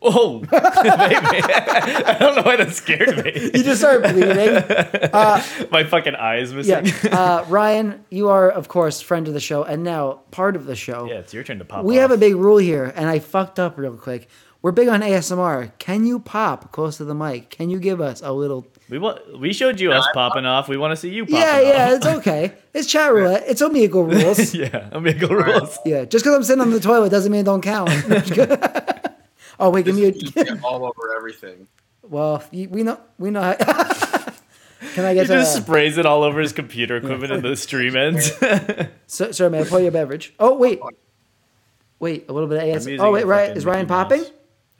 oh 0.01 0.39
baby. 0.51 0.51
i 0.51 2.17
don't 2.19 2.35
know 2.35 2.41
why 2.41 2.55
that 2.55 2.71
scared 2.73 3.23
me 3.23 3.31
You 3.53 3.61
just 3.63 3.81
start 3.81 4.01
bleeding. 4.01 4.53
my 5.71 5.83
fucking 5.83 6.15
eyes 6.15 6.53
missing 6.53 6.85
Yeah. 6.85 7.19
Uh, 7.21 7.45
Ryan, 7.49 8.03
you 8.09 8.29
are, 8.29 8.49
of 8.49 8.67
course, 8.67 9.01
friend 9.01 9.27
of 9.27 9.33
the 9.35 9.39
show 9.39 9.63
and 9.63 9.83
now 9.83 10.21
part 10.31 10.55
of 10.55 10.65
the 10.65 10.75
show. 10.75 11.05
yeah 11.05 11.19
it's 11.19 11.33
your 11.33 11.43
turn 11.43 11.59
to 11.59 11.65
pop 11.65 11.85
we 11.85 11.97
off. 11.97 12.01
have 12.03 12.11
a 12.11 12.17
big 12.17 12.35
rule 12.35 12.57
here, 12.71 12.91
and 12.95 13.05
I 13.09 13.19
fucked 13.19 13.59
up 13.59 13.77
real 13.77 13.97
quick. 13.97 14.27
We're 14.63 14.71
big 14.71 14.87
on 14.87 15.01
ASMR. 15.01 15.71
Can 15.77 16.07
you 16.07 16.17
pop 16.19 16.71
close 16.71 16.97
to 16.97 17.05
the 17.05 17.13
mic? 17.13 17.51
Can 17.51 17.69
you 17.69 17.79
give 17.79 18.01
us 18.01 18.21
a 18.23 18.31
little? 18.31 18.65
We 18.89 18.99
want 18.99 19.39
we 19.39 19.51
showed 19.53 19.79
you 19.79 19.91
us 19.91 20.07
popping 20.13 20.45
off 20.45 20.67
we 20.67 20.77
want 20.77 20.91
to 20.91 20.95
see 20.95 21.09
you 21.09 21.23
popping 21.25 21.37
yeah, 21.37 21.59
yeah, 21.59 21.85
off 21.87 21.91
it's 21.93 22.05
okay. 22.05 22.53
It's 22.73 22.87
chat 22.87 23.11
roulette. 23.13 23.43
It's 23.47 23.61
Omegle 23.61 24.11
rules. 24.23 24.53
yeah 24.53 24.89
amigo 24.91 25.27
rules 25.29 25.77
Yeah, 25.85 26.05
just 26.05 26.23
because 26.23 26.35
I'm 26.37 26.43
sitting 26.43 26.61
on 26.61 26.71
the 26.71 26.79
toilet 26.79 27.09
doesn't 27.09 27.31
mean 27.31 27.41
it 27.41 27.45
don't 27.45 27.61
count. 27.61 27.89
oh 29.59 29.69
wait, 29.69 29.85
give 29.85 29.95
me 29.95 30.05
a. 30.05 30.11
Just 30.11 30.37
all 30.63 30.85
over 30.85 31.15
everything. 31.15 31.67
Well, 32.03 32.43
you- 32.51 32.69
we 32.69 32.83
know 32.83 32.99
we 33.17 33.31
know. 33.31 33.41
How, 33.41 33.53
can 34.93 35.03
I 35.05 35.13
get? 35.15 35.23
he 35.23 35.27
get 35.27 35.39
just 35.39 35.57
a, 35.57 35.61
sprays 35.61 35.97
it 35.97 36.05
all 36.05 36.21
over 36.23 36.39
his 36.39 36.53
computer 36.53 36.97
equipment 36.97 37.31
and 37.33 37.41
the 37.43 37.55
stream 37.55 37.95
ends 37.95 38.31
so, 39.07 39.31
sorry, 39.31 39.49
man? 39.49 39.65
Pour 39.65 39.79
you 39.79 39.87
a 39.87 39.91
beverage. 39.91 40.33
Oh 40.39 40.55
wait, 40.57 40.79
wait, 41.99 42.25
a 42.29 42.33
little 42.33 42.47
bit 42.47 42.57
of 42.61 42.63
AS. 42.75 42.85
using 42.87 43.03
Oh 43.05 43.11
wait, 43.11 43.23
a 43.23 43.25
right? 43.25 43.41
fucking 43.47 43.57
Is 43.57 43.65
Ryan 43.65 43.79
Mickey 43.81 43.89
Mouse. 43.89 44.03
popping? 44.03 44.23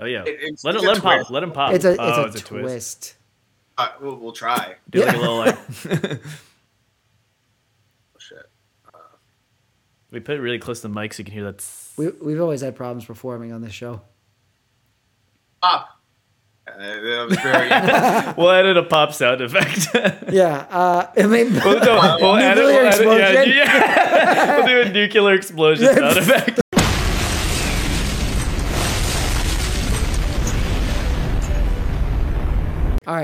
oh 0.02 0.06
yeah 0.06 0.24
It- 0.24 0.28
it's- 0.42 0.64
let, 0.64 0.76
it, 0.76 0.78
it's 0.78 0.84
a 0.84 0.88
let 0.88 0.96
him 0.98 1.02
pop 1.02 1.16
twist. 1.18 1.32
let 1.32 1.44
him 1.44 1.52
pop 1.52 1.74
It's 1.74 1.86
a 1.86 1.90
it's 1.92 2.00
oh 2.00 2.04
a, 2.24 2.28
it's 2.28 2.36
a 2.36 2.44
twist, 2.44 2.64
twist. 2.64 3.15
Uh, 3.78 3.90
we'll, 4.02 4.16
we'll 4.16 4.32
try. 4.32 4.76
do 4.90 5.04
like 5.06 5.16
a 5.16 5.20
little 5.20 5.38
like 5.38 5.58
Oh, 8.16 8.20
shit. 8.20 8.46
we 10.12 10.20
put 10.20 10.36
it 10.38 10.40
really 10.42 10.60
close 10.60 10.82
to 10.82 10.88
the 10.88 10.94
mic 10.94 11.14
so 11.14 11.20
you 11.22 11.26
can 11.26 11.34
hear 11.34 11.44
that 11.44 11.66
We 11.98 12.10
we've 12.22 12.40
always 12.42 12.62
had 12.62 12.76
problems 12.76 13.06
performing 13.06 13.52
on 13.52 13.62
this 13.62 13.74
show. 13.74 14.02
Pop. 15.62 15.90
Uh, 16.68 16.78
that 16.78 17.28
was 17.30 17.38
very. 17.40 18.34
we'll 18.38 18.50
edit 18.52 18.76
a 18.78 18.84
pop 18.84 19.14
sound 19.14 19.40
effect 19.42 19.88
Yeah, 20.32 20.66
uh, 20.72 21.08
it 21.16 21.28
made, 21.28 21.52
We'll, 21.52 21.80
no, 21.80 22.18
we'll 22.20 22.36
edit, 22.38 22.64
we'll 23.06 23.12
edit, 23.12 23.48
yeah, 23.50 23.66
yeah. 23.66 24.58
we'll 24.58 24.66
do 24.66 24.90
a 24.90 24.94
nuclear 24.94 25.34
explosion 25.36 25.94
sound 25.94 26.18
effect. 26.18 26.60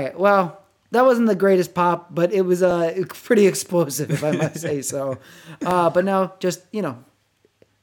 Right. 0.04 0.18
Well, 0.18 0.62
that 0.90 1.04
wasn't 1.04 1.28
the 1.28 1.34
greatest 1.34 1.74
pop, 1.74 2.14
but 2.14 2.32
it 2.32 2.42
was 2.42 2.62
uh, 2.62 3.02
pretty 3.08 3.46
explosive, 3.46 4.10
if 4.10 4.22
I 4.22 4.32
must 4.32 4.56
say 4.60 4.82
so. 4.82 5.18
Uh, 5.64 5.90
but 5.90 6.04
now, 6.04 6.34
just 6.38 6.62
you 6.72 6.82
know, 6.82 7.02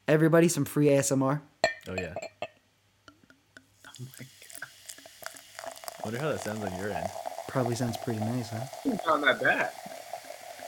everybody, 0.06 0.48
some 0.48 0.64
free 0.64 0.86
ASMR. 0.86 1.40
Oh 1.88 1.94
yeah. 1.94 2.14
Oh 3.86 4.06
my 4.18 4.26
god. 4.26 6.04
wonder 6.04 6.18
how 6.20 6.28
that 6.30 6.40
sounds 6.40 6.64
on 6.64 6.78
your 6.78 6.90
end. 6.90 7.08
Probably 7.48 7.74
sounds 7.74 7.96
pretty 8.04 8.20
nice, 8.20 8.50
huh? 8.50 8.60
It's 8.84 9.04
not 9.06 9.20
that 9.22 9.42
bad. 9.42 9.70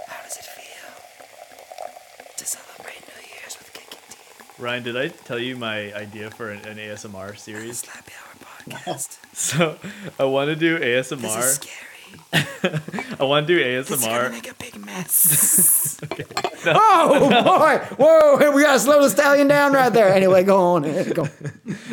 How 0.08 0.22
does 0.24 0.36
it 0.36 0.44
feel 0.44 0.90
to 2.36 2.44
celebrate 2.44 3.00
New 3.06 3.22
Year's 3.38 3.56
with 3.56 3.72
Kicking 3.72 3.98
Teeth? 4.08 4.58
Ryan, 4.58 4.82
did 4.82 4.96
I 4.96 5.08
tell 5.08 5.38
you 5.38 5.56
my 5.56 5.94
idea 5.94 6.30
for 6.32 6.50
an, 6.50 6.66
an 6.66 6.78
ASMR 6.78 7.38
series? 7.38 7.82
Slappy 7.82 8.12
Hour 8.20 8.31
podcast. 8.70 9.18
So 9.34 9.78
I 10.18 10.24
want 10.24 10.48
to 10.50 10.56
do 10.56 10.78
ASMR. 10.78 11.20
This 11.20 11.36
is 11.36 11.58
ASMR. 11.58 11.62
scary. 11.62 13.16
I 13.20 13.24
want 13.24 13.46
to 13.46 13.56
do 13.56 13.64
ASMR. 13.64 13.86
This 13.88 14.00
is 14.00 14.06
gonna 14.06 14.30
make 14.30 14.50
a 14.50 14.54
big 14.54 14.84
mess. 14.84 15.98
Oh 16.64 17.28
boy! 17.28 17.78
Whoa! 17.96 18.52
We 18.54 18.62
gotta 18.62 18.78
slow 18.78 19.02
the 19.02 19.10
stallion 19.10 19.48
down 19.48 19.72
right 19.72 19.92
there. 19.92 20.12
Anyway, 20.14 20.44
go 20.44 20.60
on. 20.60 20.82
Go. 21.12 21.24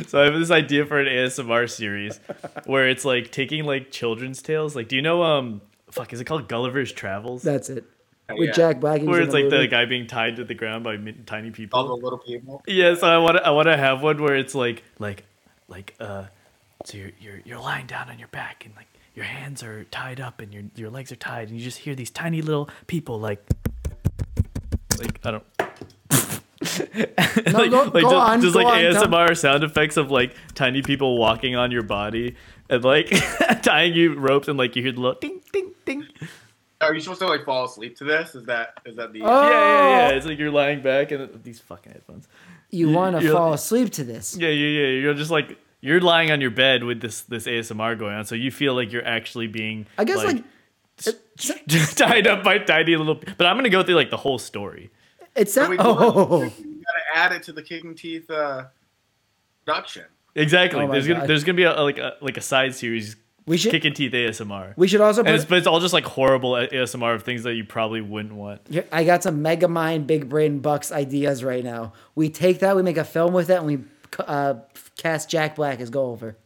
So 0.07 0.21
I 0.21 0.25
have 0.25 0.35
this 0.39 0.51
idea 0.51 0.85
for 0.85 0.99
an 0.99 1.07
ASMR 1.07 1.67
series 1.67 2.19
where 2.67 2.87
it's 2.87 3.03
like 3.03 3.31
taking 3.31 3.63
like 3.63 3.89
children's 3.89 4.41
tales. 4.43 4.75
Like, 4.75 4.87
do 4.87 4.95
you 4.95 5.01
know 5.01 5.23
um, 5.23 5.61
fuck, 5.89 6.13
is 6.13 6.21
it 6.21 6.25
called 6.25 6.47
Gulliver's 6.47 6.91
Travels? 6.91 7.41
That's 7.41 7.69
it. 7.69 7.83
With 8.29 8.49
Yeah. 8.49 8.51
Jack 8.51 8.79
Black. 8.79 9.01
he 9.01 9.07
Where 9.07 9.21
it's 9.21 9.33
the 9.33 9.41
like 9.41 9.49
the 9.49 9.65
guy 9.67 9.85
being 9.85 10.05
tied 10.05 10.35
to 10.35 10.43
the 10.43 10.53
ground 10.53 10.83
by 10.83 10.97
mi- 10.97 11.15
tiny 11.25 11.49
people. 11.49 11.79
All 11.79 11.87
the 11.87 11.95
little 12.03 12.19
people. 12.19 12.61
Yeah, 12.67 12.93
so 12.93 13.07
I 13.07 13.17
want 13.17 13.37
to 13.37 13.47
I 13.47 13.49
want 13.49 13.67
to 13.69 13.77
have 13.77 14.03
one 14.03 14.21
where 14.21 14.35
it's 14.35 14.53
like 14.53 14.83
like 14.99 15.23
like 15.67 15.95
uh 15.99 16.25
so 16.85 16.97
you're 16.97 17.11
you're 17.19 17.39
you're 17.45 17.59
lying 17.59 17.85
down 17.87 18.09
on 18.09 18.17
your 18.19 18.27
back 18.29 18.65
and 18.65 18.75
like 18.75 18.87
your 19.15 19.25
hands 19.25 19.63
are 19.63 19.83
tied 19.85 20.19
up 20.19 20.39
and 20.41 20.53
your 20.53 20.63
your 20.75 20.89
legs 20.89 21.11
are 21.11 21.15
tied 21.17 21.49
and 21.49 21.57
you 21.57 21.63
just 21.63 21.79
hear 21.79 21.95
these 21.95 22.09
tiny 22.11 22.41
little 22.41 22.69
people 22.87 23.19
like 23.19 23.43
like 24.97 25.19
I 25.25 25.31
don't 25.31 25.43
No, 25.59 25.65
like, 27.57 27.71
go- 27.71 27.83
like 27.83 27.91
go 27.93 28.01
just, 28.01 28.13
on, 28.15 28.41
just 28.41 28.53
go 28.53 28.59
like 28.61 28.85
on, 28.85 28.93
tell- 28.93 29.07
ASMR 29.07 29.37
sound 29.37 29.63
effects 29.63 29.97
of 29.97 30.11
like 30.11 30.35
tiny 30.55 30.81
people 30.81 31.17
walking 31.17 31.55
on 31.55 31.71
your 31.71 31.83
body 31.83 32.35
and 32.69 32.83
like 32.83 33.09
tying 33.61 33.93
you 33.93 34.15
ropes 34.15 34.47
and 34.47 34.57
like 34.57 34.75
you 34.75 34.83
hear 34.83 34.91
the 34.91 34.99
little 34.99 35.19
ding 35.19 35.41
ding 35.51 35.71
ding. 35.85 36.05
Are 36.81 36.93
you 36.93 37.01
supposed 37.01 37.19
to 37.19 37.27
like 37.27 37.43
fall 37.43 37.65
asleep 37.65 37.97
to 37.97 38.05
this? 38.05 38.35
Is 38.35 38.45
that 38.45 38.73
is 38.85 38.95
that 38.95 39.11
the? 39.11 39.21
Oh. 39.23 39.49
Yeah, 39.49 39.49
yeah, 39.51 40.09
yeah. 40.09 40.15
It's 40.15 40.25
like 40.25 40.37
you're 40.39 40.51
lying 40.51 40.81
back 40.81 41.11
and 41.11 41.43
these 41.43 41.59
fucking 41.59 41.91
headphones. 41.91 42.27
You 42.71 42.89
You- 42.89 42.95
want 42.95 43.19
to 43.19 43.31
fall 43.33 43.51
asleep 43.53 43.91
to 43.93 44.03
this? 44.05 44.37
Yeah, 44.37 44.47
yeah, 44.49 44.81
yeah. 44.81 44.87
You're 45.01 45.13
just 45.13 45.31
like 45.31 45.57
you're 45.81 46.01
lying 46.01 46.31
on 46.31 46.41
your 46.41 46.51
bed 46.51 46.83
with 46.83 47.01
this 47.01 47.21
this 47.21 47.45
ASMR 47.45 47.97
going 47.97 48.15
on, 48.15 48.25
so 48.25 48.35
you 48.35 48.51
feel 48.51 48.73
like 48.73 48.91
you're 48.91 49.05
actually 49.05 49.47
being. 49.47 49.85
I 49.97 50.03
guess 50.03 50.17
like, 50.17 50.43
just 51.37 51.97
tied 51.97 52.27
up 52.27 52.43
by 52.43 52.57
tiny 52.59 52.95
little. 52.95 53.15
But 53.37 53.47
I'm 53.47 53.55
gonna 53.55 53.69
go 53.69 53.83
through 53.83 53.95
like 53.95 54.09
the 54.09 54.17
whole 54.17 54.37
story. 54.39 54.89
it's 55.35 55.57
Are 55.57 55.61
not. 55.61 55.69
we 55.69 55.77
doing- 55.77 55.87
Oh, 55.89 56.41
You 56.59 56.83
gotta 56.85 57.03
add 57.15 57.31
it 57.31 57.43
to 57.43 57.53
the 57.53 57.61
kicking 57.63 57.95
teeth 57.95 58.29
uh, 58.29 58.65
production. 59.65 60.05
Exactly. 60.35 60.81
Oh 60.81 60.87
my 60.87 60.93
there's 60.93 61.07
gonna 61.07 61.27
there's 61.27 61.43
gonna 61.43 61.55
be 61.55 61.63
a, 61.63 61.81
like 61.81 61.97
a 61.97 62.15
like 62.21 62.37
a 62.37 62.41
side 62.41 62.75
series. 62.75 63.15
We 63.45 63.57
should- 63.57 63.71
kicking 63.71 63.93
teeth 63.93 64.11
ASMR. 64.11 64.73
we 64.77 64.87
should 64.87 65.01
also 65.01 65.23
and 65.23 65.33
it's, 65.35 65.45
but 65.45 65.57
it's 65.57 65.65
all 65.65 65.79
just 65.79 65.93
like 65.93 66.03
horrible 66.05 66.51
ASMR 66.51 67.15
of 67.15 67.23
things 67.23 67.43
that 67.43 67.55
you 67.55 67.63
probably 67.63 67.99
wouldn't 68.01 68.35
want. 68.35 68.61
Here, 68.69 68.85
I 68.91 69.03
got 69.03 69.23
some 69.23 69.41
Mega 69.41 69.67
Mind 69.67 70.05
Big 70.05 70.29
Brain 70.29 70.59
Bucks 70.59 70.91
ideas 70.91 71.43
right 71.43 71.63
now. 71.63 71.93
We 72.13 72.29
take 72.29 72.59
that, 72.59 72.75
we 72.75 72.83
make 72.83 72.97
a 72.97 73.03
film 73.03 73.33
with 73.33 73.49
it, 73.49 73.55
and 73.55 73.65
we 73.65 73.79
uh, 74.19 74.55
cast 74.97 75.29
Jack 75.29 75.55
Black 75.55 75.79
as 75.79 75.89
Gulliver. 75.89 76.37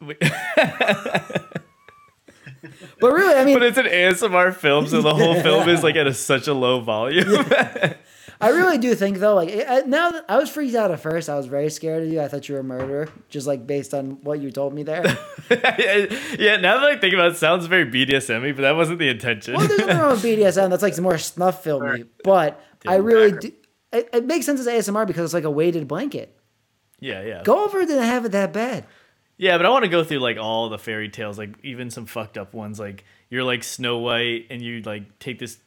but 0.00 0.16
But 3.00 3.12
really, 3.12 3.34
I 3.34 3.44
mean, 3.44 3.58
but 3.58 3.64
it's 3.64 3.78
an 3.78 3.86
ASMR 3.86 4.54
film, 4.54 4.86
so 4.86 5.02
the 5.02 5.14
whole 5.14 5.34
film 5.42 5.68
is 5.68 5.82
like 5.82 5.96
at 5.96 6.06
a, 6.06 6.14
such 6.14 6.46
a 6.46 6.54
low 6.54 6.80
volume. 6.80 7.26
I 8.40 8.48
really 8.50 8.78
do 8.78 8.94
think 8.94 9.18
though, 9.18 9.34
like 9.34 9.50
I- 9.50 9.80
now 9.86 10.10
that 10.10 10.24
I 10.28 10.36
was 10.38 10.48
freaked 10.48 10.74
out 10.76 10.90
at 10.92 11.00
first, 11.00 11.28
I 11.28 11.36
was 11.36 11.46
very 11.46 11.70
scared 11.70 12.04
of 12.04 12.08
you. 12.12 12.20
I 12.20 12.28
thought 12.28 12.48
you 12.48 12.54
were 12.54 12.60
a 12.60 12.64
murderer, 12.64 13.08
just 13.28 13.46
like 13.48 13.66
based 13.66 13.94
on 13.94 14.22
what 14.22 14.40
you 14.40 14.50
told 14.52 14.74
me 14.74 14.84
there. 14.84 15.02
yeah, 15.50 16.56
now 16.56 16.78
that 16.78 16.84
I 16.84 16.96
think 16.98 17.14
about 17.14 17.26
it, 17.26 17.32
it 17.32 17.36
sounds 17.38 17.66
very 17.66 17.86
BDSM 17.86 18.54
but 18.54 18.62
that 18.62 18.76
wasn't 18.76 19.00
the 19.00 19.08
intention. 19.08 19.54
well, 19.54 19.66
there's 19.66 19.80
nothing 19.80 19.98
wrong 19.98 20.10
with 20.12 20.22
BDSM. 20.22 20.70
That's 20.70 20.82
like 20.82 20.96
more 20.98 21.18
snuff 21.18 21.64
filmy, 21.64 22.04
but 22.22 22.60
I 22.86 22.96
really 22.96 23.32
do. 23.32 23.52
It, 23.92 24.08
it 24.12 24.24
makes 24.26 24.46
sense 24.46 24.60
as 24.60 24.66
ASMR 24.68 25.06
because 25.06 25.24
it's 25.24 25.34
like 25.34 25.44
a 25.44 25.50
weighted 25.50 25.86
blanket. 25.88 26.36
Yeah, 27.02 27.22
yeah. 27.22 27.42
Gulliver 27.42 27.80
didn't 27.84 28.04
have 28.04 28.24
it 28.24 28.32
that 28.32 28.52
bad. 28.52 28.86
Yeah, 29.36 29.56
but 29.56 29.66
I 29.66 29.70
want 29.70 29.84
to 29.84 29.88
go 29.90 30.04
through 30.04 30.20
like 30.20 30.38
all 30.38 30.68
the 30.68 30.78
fairy 30.78 31.08
tales, 31.08 31.36
like 31.36 31.56
even 31.64 31.90
some 31.90 32.06
fucked 32.06 32.38
up 32.38 32.54
ones. 32.54 32.78
Like 32.78 33.04
you're 33.28 33.42
like 33.42 33.64
Snow 33.64 33.98
White, 33.98 34.46
and 34.50 34.62
you 34.62 34.82
like 34.82 35.18
take 35.18 35.40
this 35.40 35.58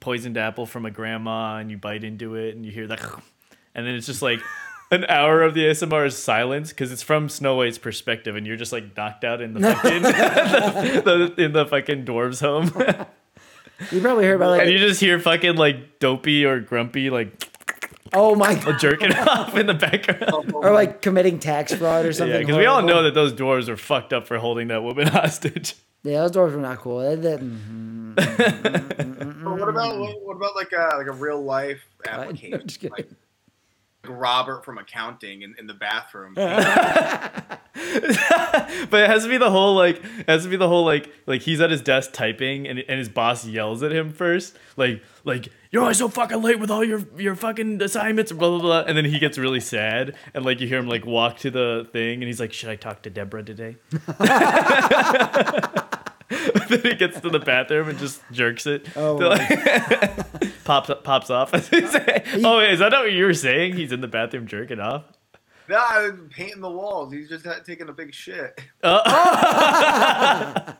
poisoned 0.00 0.36
apple 0.36 0.66
from 0.66 0.84
a 0.84 0.90
grandma, 0.90 1.58
and 1.58 1.70
you 1.70 1.78
bite 1.78 2.02
into 2.02 2.34
it, 2.34 2.56
and 2.56 2.66
you 2.66 2.72
hear 2.72 2.88
that, 2.88 3.00
and 3.74 3.86
then 3.86 3.94
it's 3.94 4.06
just 4.06 4.22
like. 4.22 4.40
An 4.90 5.06
hour 5.08 5.40
of 5.40 5.54
the 5.54 5.62
ASMR 5.62 6.04
is 6.04 6.18
silence 6.18 6.68
because 6.68 6.92
it's 6.92 7.02
from 7.02 7.30
Snow 7.30 7.54
White's 7.54 7.78
perspective, 7.78 8.36
and 8.36 8.46
you're 8.46 8.58
just 8.58 8.74
like 8.74 8.94
knocked 8.94 9.24
out 9.24 9.40
in 9.40 9.54
the 9.54 9.60
fucking 9.74 10.02
the, 10.02 11.32
the, 11.34 11.42
in 11.44 11.52
the 11.52 11.64
fucking 11.64 12.04
dwarves' 12.04 12.42
home, 12.42 12.66
You 13.90 14.02
probably 14.02 14.26
heard 14.26 14.36
about 14.36 14.50
like 14.50 14.60
and 14.60 14.70
you 14.70 14.76
just 14.76 15.00
hear 15.00 15.18
fucking 15.18 15.56
like 15.56 15.98
dopey 15.98 16.44
or 16.44 16.60
grumpy 16.60 17.08
like 17.08 17.51
oh 18.14 18.34
my 18.34 18.54
god, 18.54 18.78
jerking 18.78 19.12
off 19.14 19.56
in 19.56 19.66
the 19.66 19.74
background. 19.74 20.52
or 20.54 20.72
like 20.72 21.02
committing 21.02 21.38
tax 21.38 21.72
fraud 21.74 22.04
or 22.06 22.12
something. 22.12 22.32
Yeah, 22.34 22.40
because 22.40 22.56
we 22.56 22.66
all 22.66 22.82
know 22.82 23.02
that 23.04 23.14
those 23.14 23.32
dwarves 23.32 23.68
are 23.68 23.76
fucked 23.76 24.12
up 24.12 24.26
for 24.26 24.38
holding 24.38 24.68
that 24.68 24.82
woman 24.82 25.06
hostage. 25.08 25.74
Yeah, 26.04 26.20
those 26.22 26.32
doors 26.32 26.52
were 26.54 26.60
not 26.60 26.78
cool. 26.78 26.98
They 27.00 27.14
didn't- 27.16 27.50
mm-hmm, 27.50 28.14
mm-hmm, 28.14 29.44
But 29.44 29.58
what 29.60 29.68
about 29.68 29.92
mm-hmm. 29.92 30.00
what, 30.00 30.22
what 30.22 30.36
about 30.36 30.56
like 30.56 30.72
a 30.72 30.96
like 30.96 31.06
a 31.06 31.12
real 31.12 31.42
life 31.42 31.80
I'm 32.08 32.20
application? 32.20 32.66
just 32.66 32.80
kidding. 32.80 32.92
like 32.96 33.08
Robert 34.08 34.64
from 34.64 34.78
accounting 34.78 35.42
in, 35.42 35.54
in 35.58 35.66
the 35.68 35.74
bathroom. 35.74 36.34
but 38.90 39.00
it 39.00 39.08
has 39.08 39.22
to 39.22 39.30
be 39.30 39.38
the 39.38 39.50
whole 39.50 39.74
like 39.74 39.96
it 39.96 40.28
has 40.28 40.42
to 40.42 40.50
be 40.50 40.56
the 40.56 40.68
whole 40.68 40.84
like 40.84 41.10
like 41.24 41.40
he's 41.40 41.58
at 41.58 41.70
his 41.70 41.80
desk 41.80 42.12
typing 42.12 42.68
and, 42.68 42.78
and 42.80 42.98
his 42.98 43.08
boss 43.08 43.46
yells 43.46 43.82
at 43.82 43.92
him 43.92 44.12
first. 44.12 44.58
Like 44.76 45.02
like 45.24 45.48
you're 45.70 45.80
always 45.80 45.96
so 45.96 46.08
fucking 46.08 46.42
late 46.42 46.60
with 46.60 46.70
all 46.70 46.84
your 46.84 47.02
your 47.16 47.34
fucking 47.34 47.80
assignments 47.80 48.30
blah 48.30 48.50
blah 48.50 48.58
blah. 48.58 48.80
And 48.80 48.94
then 48.94 49.06
he 49.06 49.18
gets 49.18 49.38
really 49.38 49.60
sad 49.60 50.14
and 50.34 50.44
like 50.44 50.60
you 50.60 50.68
hear 50.68 50.80
him 50.80 50.86
like 50.86 51.06
walk 51.06 51.38
to 51.38 51.50
the 51.50 51.88
thing 51.92 52.16
and 52.16 52.24
he's 52.24 52.40
like 52.40 52.52
should 52.52 52.68
I 52.68 52.76
talk 52.76 53.00
to 53.02 53.10
Deborah 53.10 53.42
today? 53.42 53.76
Then 56.68 56.80
he 56.82 56.94
gets 56.94 57.20
to 57.20 57.30
the 57.30 57.38
bathroom 57.38 57.88
and 57.88 57.98
just 57.98 58.22
jerks 58.32 58.66
it. 58.66 58.86
Oh 58.96 59.16
like- 59.16 60.64
pops 60.64 60.90
pops 61.04 61.30
off. 61.30 61.52
Oh 61.54 62.58
wait, 62.58 62.72
is 62.72 62.78
that 62.80 62.88
not 62.90 63.04
what 63.04 63.12
you 63.12 63.24
were 63.24 63.34
saying? 63.34 63.76
He's 63.76 63.92
in 63.92 64.00
the 64.02 64.08
bathroom 64.08 64.46
jerking 64.46 64.80
off 64.80 65.04
no, 65.72 65.78
I 65.78 66.02
was 66.10 66.20
painting 66.30 66.60
the 66.60 66.70
walls. 66.70 67.12
He's 67.12 67.28
just 67.30 67.44
had- 67.46 67.64
taking 67.64 67.88
a 67.88 67.92
big 67.92 68.14
shit. 68.14 68.60
Uh. 68.82 69.00
I 69.06 70.74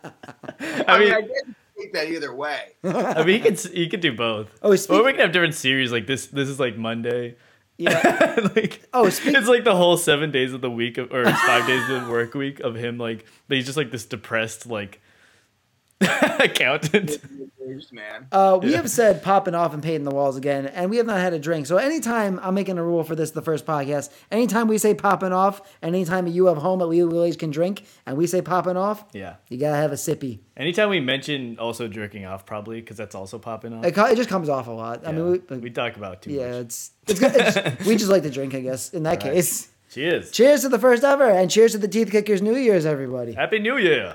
I 0.87 0.99
mean, 0.99 1.09
mean, 1.09 1.15
I 1.15 1.21
guess 1.23 1.31
you 1.47 1.55
take 1.83 1.93
that 1.95 2.09
either 2.11 2.35
way. 2.35 2.61
I 2.85 3.25
mean, 3.25 3.37
he 3.37 3.41
could 3.41 3.59
he 3.59 3.89
could 3.89 4.01
do 4.01 4.13
both. 4.13 4.49
Oh, 4.63 4.77
or 4.91 5.03
we 5.05 5.13
can 5.13 5.21
have 5.23 5.33
different 5.33 5.55
series. 5.55 5.91
Like 5.93 6.07
this, 6.07 6.27
this 6.27 6.49
is 6.49 6.61
like 6.61 6.77
Monday. 6.77 7.37
Yeah. 7.79 8.37
like 8.55 8.83
Oh, 8.93 9.09
speak- 9.09 9.35
it's 9.35 9.49
like 9.49 9.65
the 9.65 9.75
whole 9.75 9.97
seven 9.97 10.31
days 10.31 10.53
of 10.53 10.61
the 10.61 10.71
week 10.71 10.99
of, 10.99 11.11
or 11.11 11.25
five 11.25 11.67
days 11.67 11.89
of 11.89 12.05
the 12.05 12.11
work 12.11 12.35
week 12.35 12.61
of 12.61 12.75
him. 12.75 12.99
Like 12.99 13.25
but 13.49 13.57
he's 13.57 13.65
just 13.65 13.79
like 13.79 13.91
this 13.91 14.05
depressed 14.05 14.67
like 14.67 15.01
accountant. 16.01 17.19
Man. 17.93 18.27
Uh, 18.33 18.59
we 18.63 18.71
Yeah. 18.71 18.77
have 18.79 18.91
said 18.91 19.23
popping 19.23 19.55
off 19.55 19.75
and 19.75 19.83
painting 19.83 20.05
the 20.05 20.11
walls 20.11 20.37
again, 20.37 20.67
and 20.67 20.91
we 20.91 20.97
have 20.97 21.07
not 21.07 21.19
had 21.21 21.33
a 21.33 21.39
drink. 21.39 21.67
So 21.67 21.77
anytime 21.77 22.39
I'm 22.43 22.55
making 22.55 22.79
a 22.79 22.83
rule 22.83 23.05
for 23.05 23.15
this, 23.15 23.31
the 23.31 23.43
first 23.43 23.67
podcast, 23.67 24.11
anytime 24.31 24.69
we 24.69 24.79
say 24.79 24.95
popping 24.95 25.33
off, 25.33 25.61
anytime 25.83 26.27
you 26.27 26.47
have 26.47 26.59
home 26.59 26.81
at 26.81 26.89
Leo 26.89 27.07
Lily's 27.07 27.37
can 27.37 27.51
drink, 27.51 27.85
and 28.07 28.17
we 28.17 28.27
say 28.27 28.43
popping 28.43 28.77
off, 28.77 29.05
Yeah. 29.13 29.35
you 29.49 29.59
gotta 29.59 29.77
have 29.77 29.93
a 29.93 29.97
sippy. 29.97 30.41
Anytime 30.57 30.91
we 30.91 31.01
mention 31.01 31.59
also 31.59 31.89
jerking 31.89 32.25
off, 32.25 32.45
probably 32.47 32.81
because 32.81 32.97
that's 32.97 33.15
also 33.15 33.39
popping 33.39 33.73
off. 33.73 33.85
It, 33.85 33.93
co- 33.95 34.07
it 34.07 34.17
just 34.17 34.29
comes 34.29 34.49
off 34.49 34.67
a 34.69 34.73
lot. 34.73 35.07
I 35.07 35.13
mean, 35.13 35.43
we, 35.49 35.57
we 35.59 35.71
talk 35.71 35.97
about 35.97 36.15
it 36.15 36.23
too 36.23 36.33
yeah, 36.33 36.49
much. 36.51 36.61
it's 36.61 36.91
it's, 37.09 37.21
good. 37.21 37.33
it's 37.35 37.87
we 37.87 37.97
just 37.97 38.11
like 38.11 38.23
to 38.25 38.31
drink, 38.31 38.55
I 38.55 38.61
guess. 38.61 38.91
In 38.91 39.03
that 39.05 39.23
Right. 39.23 39.35
case, 39.35 39.69
Cheers. 39.91 40.31
cheers 40.31 40.63
to 40.63 40.69
the 40.69 40.79
first 40.79 41.05
ever, 41.05 41.29
and 41.29 41.51
cheers 41.51 41.73
to 41.73 41.79
the 41.79 41.89
Teeth 41.89 42.11
Kickers 42.11 42.41
New 42.43 42.57
Year's, 42.57 42.87
everybody. 42.87 43.33
Happy 43.33 43.59
New 43.59 43.77
Year. 43.79 44.15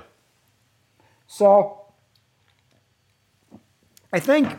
So, 1.26 1.82
I 4.12 4.20
think 4.20 4.56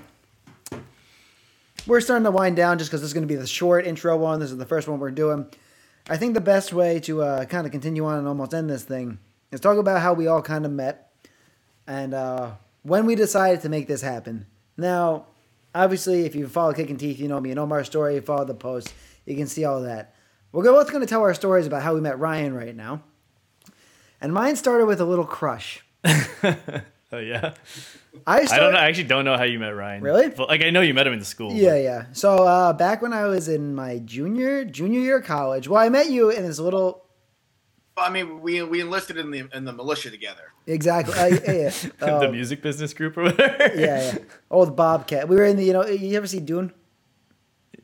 we're 1.88 2.02
starting 2.02 2.26
to 2.26 2.32
wind 2.32 2.56
down 2.56 2.78
just 2.78 2.92
because 2.92 3.02
this 3.02 3.10
is 3.10 3.14
going 3.14 3.28
to 3.28 3.34
be 3.34 3.36
the 3.36 3.48
short 3.48 3.88
intro 3.88 4.16
one. 4.16 4.40
This 4.40 4.52
is 4.52 4.58
the 4.58 4.66
first 4.66 4.88
one 4.88 5.00
we're 5.00 5.10
doing. 5.10 5.48
I 6.08 6.18
think 6.18 6.36
the 6.36 6.42
best 6.42 6.72
way 6.72 7.00
to 7.02 7.24
uh, 7.24 7.46
kind 7.46 7.66
of 7.66 7.72
continue 7.72 8.06
on 8.06 8.20
and 8.20 8.28
almost 8.28 8.54
end 8.54 8.70
this 8.70 8.84
thing 8.84 9.18
is 9.52 9.60
talk 9.60 9.78
about 9.78 10.02
how 10.02 10.14
we 10.14 10.28
all 10.28 10.42
kind 10.42 10.66
of 10.66 10.72
met 10.72 11.12
and 11.88 12.14
uh, 12.14 12.52
when 12.84 13.08
we 13.08 13.16
decided 13.16 13.62
to 13.62 13.70
make 13.70 13.88
this 13.88 14.02
happen. 14.02 14.46
Now, 14.78 15.26
obviously, 15.74 16.26
if 16.26 16.36
you 16.36 16.48
follow 16.48 16.74
Kicking 16.74 16.98
Teeth, 16.98 17.20
you 17.20 17.28
know 17.28 17.40
me. 17.40 17.50
You 17.50 17.56
know 17.56 17.70
our 17.72 17.84
story. 17.84 18.16
You 18.16 18.22
follow 18.22 18.46
the 18.46 18.54
post. 18.54 18.94
You 19.26 19.36
can 19.36 19.48
see 19.48 19.66
all 19.66 19.82
that. 19.82 20.14
We're 20.52 20.64
both 20.64 20.90
going 20.90 21.02
to 21.02 21.08
tell 21.08 21.22
our 21.22 21.34
stories 21.34 21.66
about 21.66 21.82
how 21.82 21.96
we 21.96 22.02
met 22.02 22.20
Ryan 22.20 22.54
right 22.54 22.76
now. 22.76 23.02
And 24.22 24.34
mine 24.34 24.56
started 24.56 24.86
with 24.86 25.02
a 25.02 25.06
little 25.06 25.26
crush. 25.26 25.84
Oh 27.14 27.18
yeah. 27.18 27.56
I, 28.28 28.42
I 28.42 28.60
don't 28.60 28.72
know. 28.74 28.78
I 28.78 28.86
actually 28.88 29.06
don't 29.06 29.26
know 29.26 29.36
how 29.36 29.44
you 29.44 29.58
met 29.58 29.70
Ryan. 29.70 30.04
Really? 30.04 30.30
But, 30.30 30.48
like 30.48 30.62
I 30.62 30.70
know 30.70 30.82
you 30.82 30.94
met 30.94 31.08
him 31.08 31.14
in 31.14 31.24
school. 31.24 31.52
Yeah, 31.54 31.76
yeah. 31.76 32.06
So 32.14 32.44
uh, 32.44 32.74
back 32.74 33.02
when 33.02 33.14
I 33.14 33.26
was 33.26 33.50
in 33.50 33.74
my 33.74 33.98
junior 34.00 34.64
junior 34.64 35.00
year 35.00 35.18
of 35.18 35.26
college, 35.26 35.68
well, 35.68 35.82
I 35.82 35.90
met 35.90 36.12
you 36.12 36.30
in 36.30 36.44
this 36.44 36.60
little 36.60 37.06
I 37.98 38.10
mean, 38.12 38.42
we 38.42 38.62
we 38.62 38.80
enlisted 38.82 39.18
in 39.18 39.32
the 39.32 39.50
in 39.54 39.66
the 39.66 39.74
militia 39.74 40.12
together. 40.12 40.54
exactly. 40.68 41.16
Uh, 41.16 41.26
yeah, 41.28 41.52
yeah. 41.52 41.70
the 42.00 42.28
Uh, 42.30 42.32
music 42.32 42.62
business 42.62 42.94
group 42.94 43.18
or 43.18 43.24
whatever. 43.24 43.72
yeah, 43.76 44.14
yeah. 44.14 44.18
Oh, 44.52 44.66
the 44.66 44.72
Bobcat. 44.72 45.28
We 45.28 45.36
were 45.36 45.46
in 45.46 45.58
the. 45.58 45.66
You 45.66 45.74
know, 45.74 45.88
you 45.88 46.16
ever 46.16 46.28
see 46.28 46.40
Dune? 46.40 46.72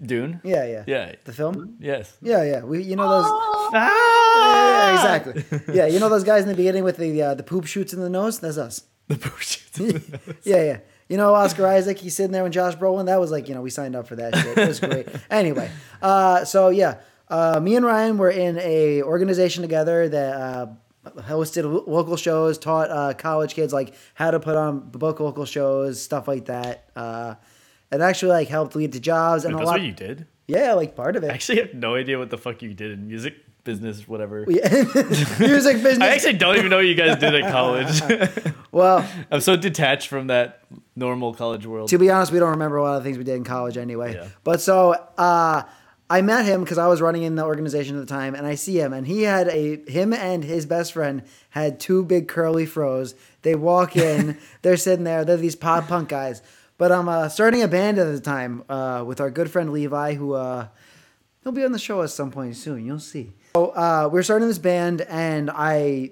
Dune. 0.02 0.40
Yeah, 0.44 0.66
yeah. 0.66 0.84
Yeah. 0.86 1.16
The 1.24 1.34
film. 1.34 1.78
Yes. 1.80 2.16
Yeah, 2.22 2.44
yeah. 2.44 2.64
We, 2.64 2.84
you 2.84 2.96
know 2.96 3.10
those. 3.10 3.26
Ah! 3.74 4.88
Yeah, 4.88 4.94
exactly. 4.94 5.74
Yeah, 5.74 5.88
you 5.88 6.00
know 6.00 6.10
those 6.10 6.24
guys 6.24 6.44
in 6.44 6.50
the 6.50 6.56
beginning 6.56 6.84
with 6.84 6.98
the 6.98 7.22
uh, 7.22 7.34
the 7.34 7.44
poop 7.44 7.66
shoots 7.66 7.92
in 7.94 8.00
the 8.02 8.10
nose. 8.10 8.40
That's 8.40 8.58
us. 8.58 8.84
The 9.08 9.16
bullshit. 9.16 10.36
Yeah, 10.44 10.64
yeah. 10.64 10.78
You 11.10 11.18
know 11.18 11.36
Oscar 11.36 11.68
Isaac, 11.68 12.00
he's 12.00 12.16
sitting 12.16 12.32
there 12.32 12.44
with 12.44 12.54
Josh 12.54 12.76
Brolin. 12.76 13.06
That 13.06 13.20
was 13.20 13.30
like, 13.30 13.48
you 13.48 13.54
know, 13.54 13.62
we 13.62 13.70
signed 13.70 13.96
up 13.96 14.08
for 14.08 14.16
that 14.16 14.36
shit. 14.36 14.58
It 14.58 14.68
was 14.68 14.80
great. 14.80 15.08
anyway, 15.30 15.70
uh, 16.02 16.46
so 16.46 16.70
yeah, 16.70 16.98
uh, 17.30 17.60
me 17.60 17.76
and 17.76 17.86
Ryan 17.86 18.18
were 18.18 18.32
in 18.32 18.58
a 18.58 19.04
organization 19.04 19.62
together 19.62 20.10
that 20.10 20.36
uh, 20.36 20.68
hosted 21.22 21.86
local 21.88 22.18
shows, 22.18 22.58
taught 22.58 22.90
uh, 22.90 23.14
college 23.14 23.54
kids 23.54 23.72
like 23.74 23.94
how 24.16 24.32
to 24.32 24.40
put 24.40 24.56
on 24.56 24.80
book 24.90 25.20
local 25.20 25.46
shows, 25.46 26.02
stuff 26.02 26.28
like 26.28 26.46
that. 26.46 26.90
Uh, 26.96 27.36
it 27.92 28.02
actually 28.02 28.32
like 28.32 28.48
helped 28.48 28.76
lead 28.76 28.94
to 28.94 29.00
jobs 29.00 29.46
and 29.46 29.54
Wait, 29.54 29.62
a 29.62 29.66
that's 29.66 29.68
lot. 29.68 29.80
what 29.80 29.86
you 29.86 29.92
did? 29.94 30.26
yeah, 30.48 30.74
like 30.74 30.96
part 30.96 31.16
of 31.16 31.24
it. 31.24 31.30
I 31.30 31.34
actually 31.36 31.60
have 31.60 31.76
no 31.76 31.94
idea 31.94 32.18
what 32.18 32.32
the 32.32 32.38
fuck 32.40 32.64
you 32.64 32.74
did 32.74 32.92
in 32.92 33.08
music 33.08 33.36
business, 33.66 34.08
whatever. 34.08 34.46
Yeah. 34.48 34.70
Music 35.40 35.84
business. 35.84 36.00
I 36.00 36.14
actually 36.14 36.34
don't 36.34 36.56
even 36.56 36.70
know 36.70 36.78
what 36.78 36.86
you 36.86 36.96
guys 36.96 37.20
did 37.20 37.36
at 37.36 37.52
college. 37.52 38.54
well, 38.72 39.06
I'm 39.30 39.42
so 39.42 39.58
detached 39.58 40.08
from 40.08 40.28
that 40.28 40.62
normal 40.96 41.34
college 41.34 41.66
world. 41.66 41.90
to 41.90 41.98
be 41.98 42.10
honest, 42.10 42.32
we 42.32 42.40
don't 42.40 42.52
remember 42.52 42.78
a 42.78 42.84
lot 42.84 42.96
of 42.98 43.04
things 43.04 43.18
we 43.18 43.26
did 43.26 43.36
in 43.36 43.44
college 43.44 43.76
anyway. 43.76 44.14
Yeah. 44.14 44.30
But 44.46 44.62
so 44.62 44.94
uh, 45.18 45.64
I 46.10 46.22
met 46.22 46.46
him 46.46 46.64
because 46.64 46.78
I 46.78 46.88
was 46.88 47.02
running 47.02 47.24
in 47.24 47.36
the 47.36 47.44
organization 47.44 48.00
at 48.00 48.08
the 48.08 48.14
time, 48.14 48.36
and 48.36 48.48
I 48.48 48.56
see 48.56 48.80
him, 48.80 48.94
and 48.94 49.06
he 49.06 49.24
had 49.24 49.50
a 49.50 49.84
him 49.92 50.14
and 50.14 50.44
his 50.44 50.66
best 50.66 50.94
friend 50.94 51.24
had 51.50 51.80
two 51.82 52.06
big 52.06 52.30
curly 52.30 52.66
froze. 52.66 53.16
They 53.42 53.56
walk 53.56 53.98
in, 53.98 54.38
they're 54.62 54.78
sitting 54.78 55.04
there, 55.04 55.26
they're 55.26 55.38
these 55.38 55.56
pop 55.56 55.88
punk 55.88 56.10
guys. 56.10 56.42
But 56.78 56.92
I'm 56.92 57.08
uh, 57.08 57.30
starting 57.30 57.64
a 57.64 57.68
band 57.68 57.98
at 57.98 58.12
the 58.12 58.20
time 58.20 58.64
uh, 58.70 59.04
with 59.06 59.22
our 59.22 59.32
good 59.32 59.50
friend 59.50 59.72
Levi, 59.72 60.14
who 60.16 60.34
uh, 60.34 60.68
he'll 61.42 61.54
be 61.54 61.64
on 61.64 61.72
the 61.72 61.80
show 61.80 62.02
at 62.02 62.10
some 62.10 62.32
point 62.32 62.58
soon. 62.58 62.86
You'll 62.86 63.00
see. 63.00 63.32
So 63.56 63.68
uh, 63.68 64.10
we're 64.12 64.22
starting 64.22 64.50
this 64.50 64.58
band, 64.58 65.00
and 65.00 65.50
I 65.50 66.12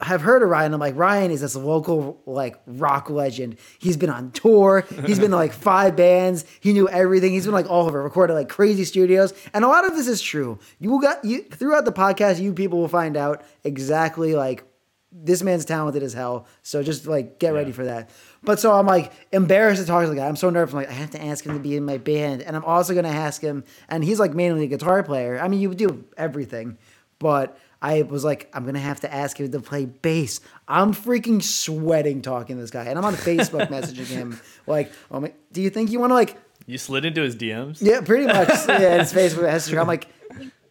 have 0.00 0.22
heard 0.22 0.42
of 0.42 0.48
Ryan. 0.48 0.74
I'm 0.74 0.80
like, 0.80 0.96
Ryan 0.96 1.30
is 1.30 1.40
this 1.40 1.54
local 1.54 2.20
like 2.26 2.60
rock 2.66 3.08
legend. 3.08 3.58
He's 3.78 3.96
been 3.96 4.10
on 4.10 4.32
tour. 4.32 4.84
He's 5.06 5.20
been 5.20 5.30
to 5.30 5.36
like 5.36 5.52
five 5.68 5.94
bands. 5.94 6.44
He 6.58 6.72
knew 6.72 6.88
everything. 6.88 7.30
He's 7.30 7.44
been 7.44 7.54
like 7.54 7.70
all 7.70 7.86
over, 7.86 8.02
recorded 8.02 8.34
like 8.34 8.48
crazy 8.48 8.84
studios. 8.84 9.32
And 9.54 9.64
a 9.64 9.68
lot 9.68 9.86
of 9.86 9.94
this 9.94 10.08
is 10.08 10.20
true. 10.20 10.58
You 10.80 10.90
will 10.90 10.98
got 10.98 11.24
you 11.24 11.42
throughout 11.44 11.84
the 11.84 11.92
podcast, 11.92 12.40
you 12.40 12.52
people 12.52 12.80
will 12.80 12.88
find 12.88 13.16
out 13.16 13.44
exactly 13.62 14.34
like 14.34 14.64
this 15.12 15.42
man's 15.42 15.64
talented 15.64 16.02
as 16.02 16.12
hell. 16.12 16.46
So 16.62 16.82
just 16.82 17.06
like 17.06 17.38
get 17.38 17.52
ready 17.52 17.72
for 17.72 17.84
that. 17.84 18.10
But 18.42 18.60
so 18.60 18.72
I'm 18.72 18.86
like 18.86 19.12
embarrassed 19.32 19.80
to 19.80 19.86
talk 19.86 20.04
to 20.04 20.10
the 20.10 20.16
guy. 20.16 20.26
I'm 20.26 20.36
so 20.36 20.50
nervous. 20.50 20.72
I'm 20.72 20.80
like, 20.80 20.90
I 20.90 20.94
have 20.94 21.10
to 21.10 21.22
ask 21.22 21.44
him 21.44 21.54
to 21.54 21.60
be 21.60 21.76
in 21.76 21.84
my 21.84 21.98
band. 21.98 22.42
And 22.42 22.56
I'm 22.56 22.64
also 22.64 22.94
gonna 22.94 23.08
ask 23.08 23.40
him, 23.40 23.64
and 23.88 24.04
he's 24.04 24.20
like 24.20 24.34
mainly 24.34 24.64
a 24.64 24.68
guitar 24.68 25.02
player. 25.02 25.38
I 25.40 25.48
mean, 25.48 25.60
you 25.60 25.74
do 25.74 26.04
everything. 26.16 26.78
But 27.18 27.58
I 27.82 28.02
was 28.02 28.24
like, 28.24 28.50
I'm 28.54 28.64
gonna 28.64 28.78
have 28.78 29.00
to 29.00 29.12
ask 29.12 29.38
him 29.38 29.50
to 29.50 29.60
play 29.60 29.84
bass. 29.84 30.40
I'm 30.68 30.94
freaking 30.94 31.42
sweating 31.42 32.22
talking 32.22 32.56
to 32.56 32.62
this 32.62 32.70
guy. 32.70 32.84
And 32.84 32.98
I'm 32.98 33.04
on 33.04 33.14
Facebook 33.14 33.66
messaging 33.68 34.06
him, 34.06 34.40
like, 34.66 34.92
oh 35.10 35.20
my, 35.20 35.32
do 35.52 35.60
you 35.60 35.70
think 35.70 35.90
you 35.90 35.98
wanna 35.98 36.14
like 36.14 36.36
you 36.66 36.78
slid 36.78 37.04
into 37.04 37.22
his 37.22 37.34
DMs? 37.34 37.78
Yeah, 37.80 38.00
pretty 38.00 38.26
much. 38.26 38.48
yeah, 38.68 38.98
his 38.98 39.12
Facebook 39.12 39.42
message. 39.42 39.74
I'm 39.74 39.88
like, 39.88 40.06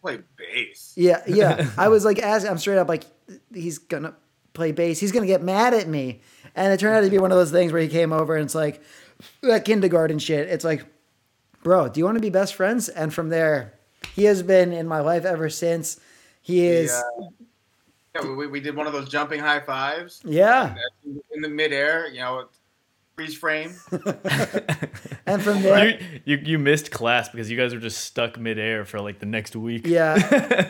Play 0.00 0.20
bass. 0.38 0.94
yeah, 0.96 1.22
yeah. 1.26 1.70
I 1.78 1.88
was 1.88 2.06
like, 2.06 2.18
asking, 2.18 2.50
I'm 2.50 2.56
straight 2.58 2.78
up 2.78 2.88
like, 2.88 3.04
he's 3.52 3.78
gonna 3.78 4.14
play 4.60 4.72
bass. 4.72 5.00
He's 5.00 5.10
gonna 5.10 5.26
get 5.26 5.42
mad 5.42 5.72
at 5.72 5.88
me. 5.88 6.20
And 6.54 6.70
it 6.72 6.80
turned 6.80 6.94
out 6.94 7.00
to 7.00 7.10
be 7.10 7.18
one 7.18 7.32
of 7.32 7.38
those 7.38 7.50
things 7.50 7.72
where 7.72 7.80
he 7.80 7.88
came 7.88 8.12
over 8.12 8.36
and 8.36 8.44
it's 8.44 8.54
like 8.54 8.82
that 9.42 9.64
kindergarten 9.64 10.18
shit. 10.18 10.48
It's 10.48 10.64
like, 10.64 10.84
bro, 11.62 11.88
do 11.88 11.98
you 11.98 12.04
want 12.04 12.16
to 12.16 12.20
be 12.20 12.28
best 12.28 12.54
friends? 12.54 12.88
And 12.90 13.14
from 13.14 13.30
there, 13.30 13.74
he 14.14 14.24
has 14.24 14.42
been 14.42 14.72
in 14.72 14.86
my 14.86 15.00
life 15.00 15.24
ever 15.24 15.48
since. 15.48 15.98
He 16.42 16.66
is, 16.66 16.90
Yeah. 17.18 17.28
Yeah, 18.16 18.34
we, 18.34 18.48
we 18.48 18.60
did 18.60 18.74
one 18.74 18.88
of 18.88 18.92
those 18.92 19.08
jumping 19.08 19.38
high 19.38 19.60
fives 19.60 20.20
yeah, 20.24 20.74
in 21.32 21.40
the 21.40 21.48
midair. 21.48 22.08
You 22.08 22.18
know, 22.18 22.48
freeze 23.20 23.36
frame. 23.36 23.74
And 25.26 25.40
from 25.42 25.62
there, 25.62 25.90
You, 25.90 25.98
you 26.24 26.36
you 26.44 26.58
missed 26.58 26.90
class 26.90 27.28
because 27.28 27.50
you 27.50 27.56
guys 27.56 27.72
were 27.72 27.78
just 27.80 27.98
stuck 28.04 28.36
midair 28.38 28.84
for 28.84 29.00
like 29.00 29.20
the 29.20 29.26
next 29.26 29.54
week. 29.54 29.86
yeah. 29.86 30.14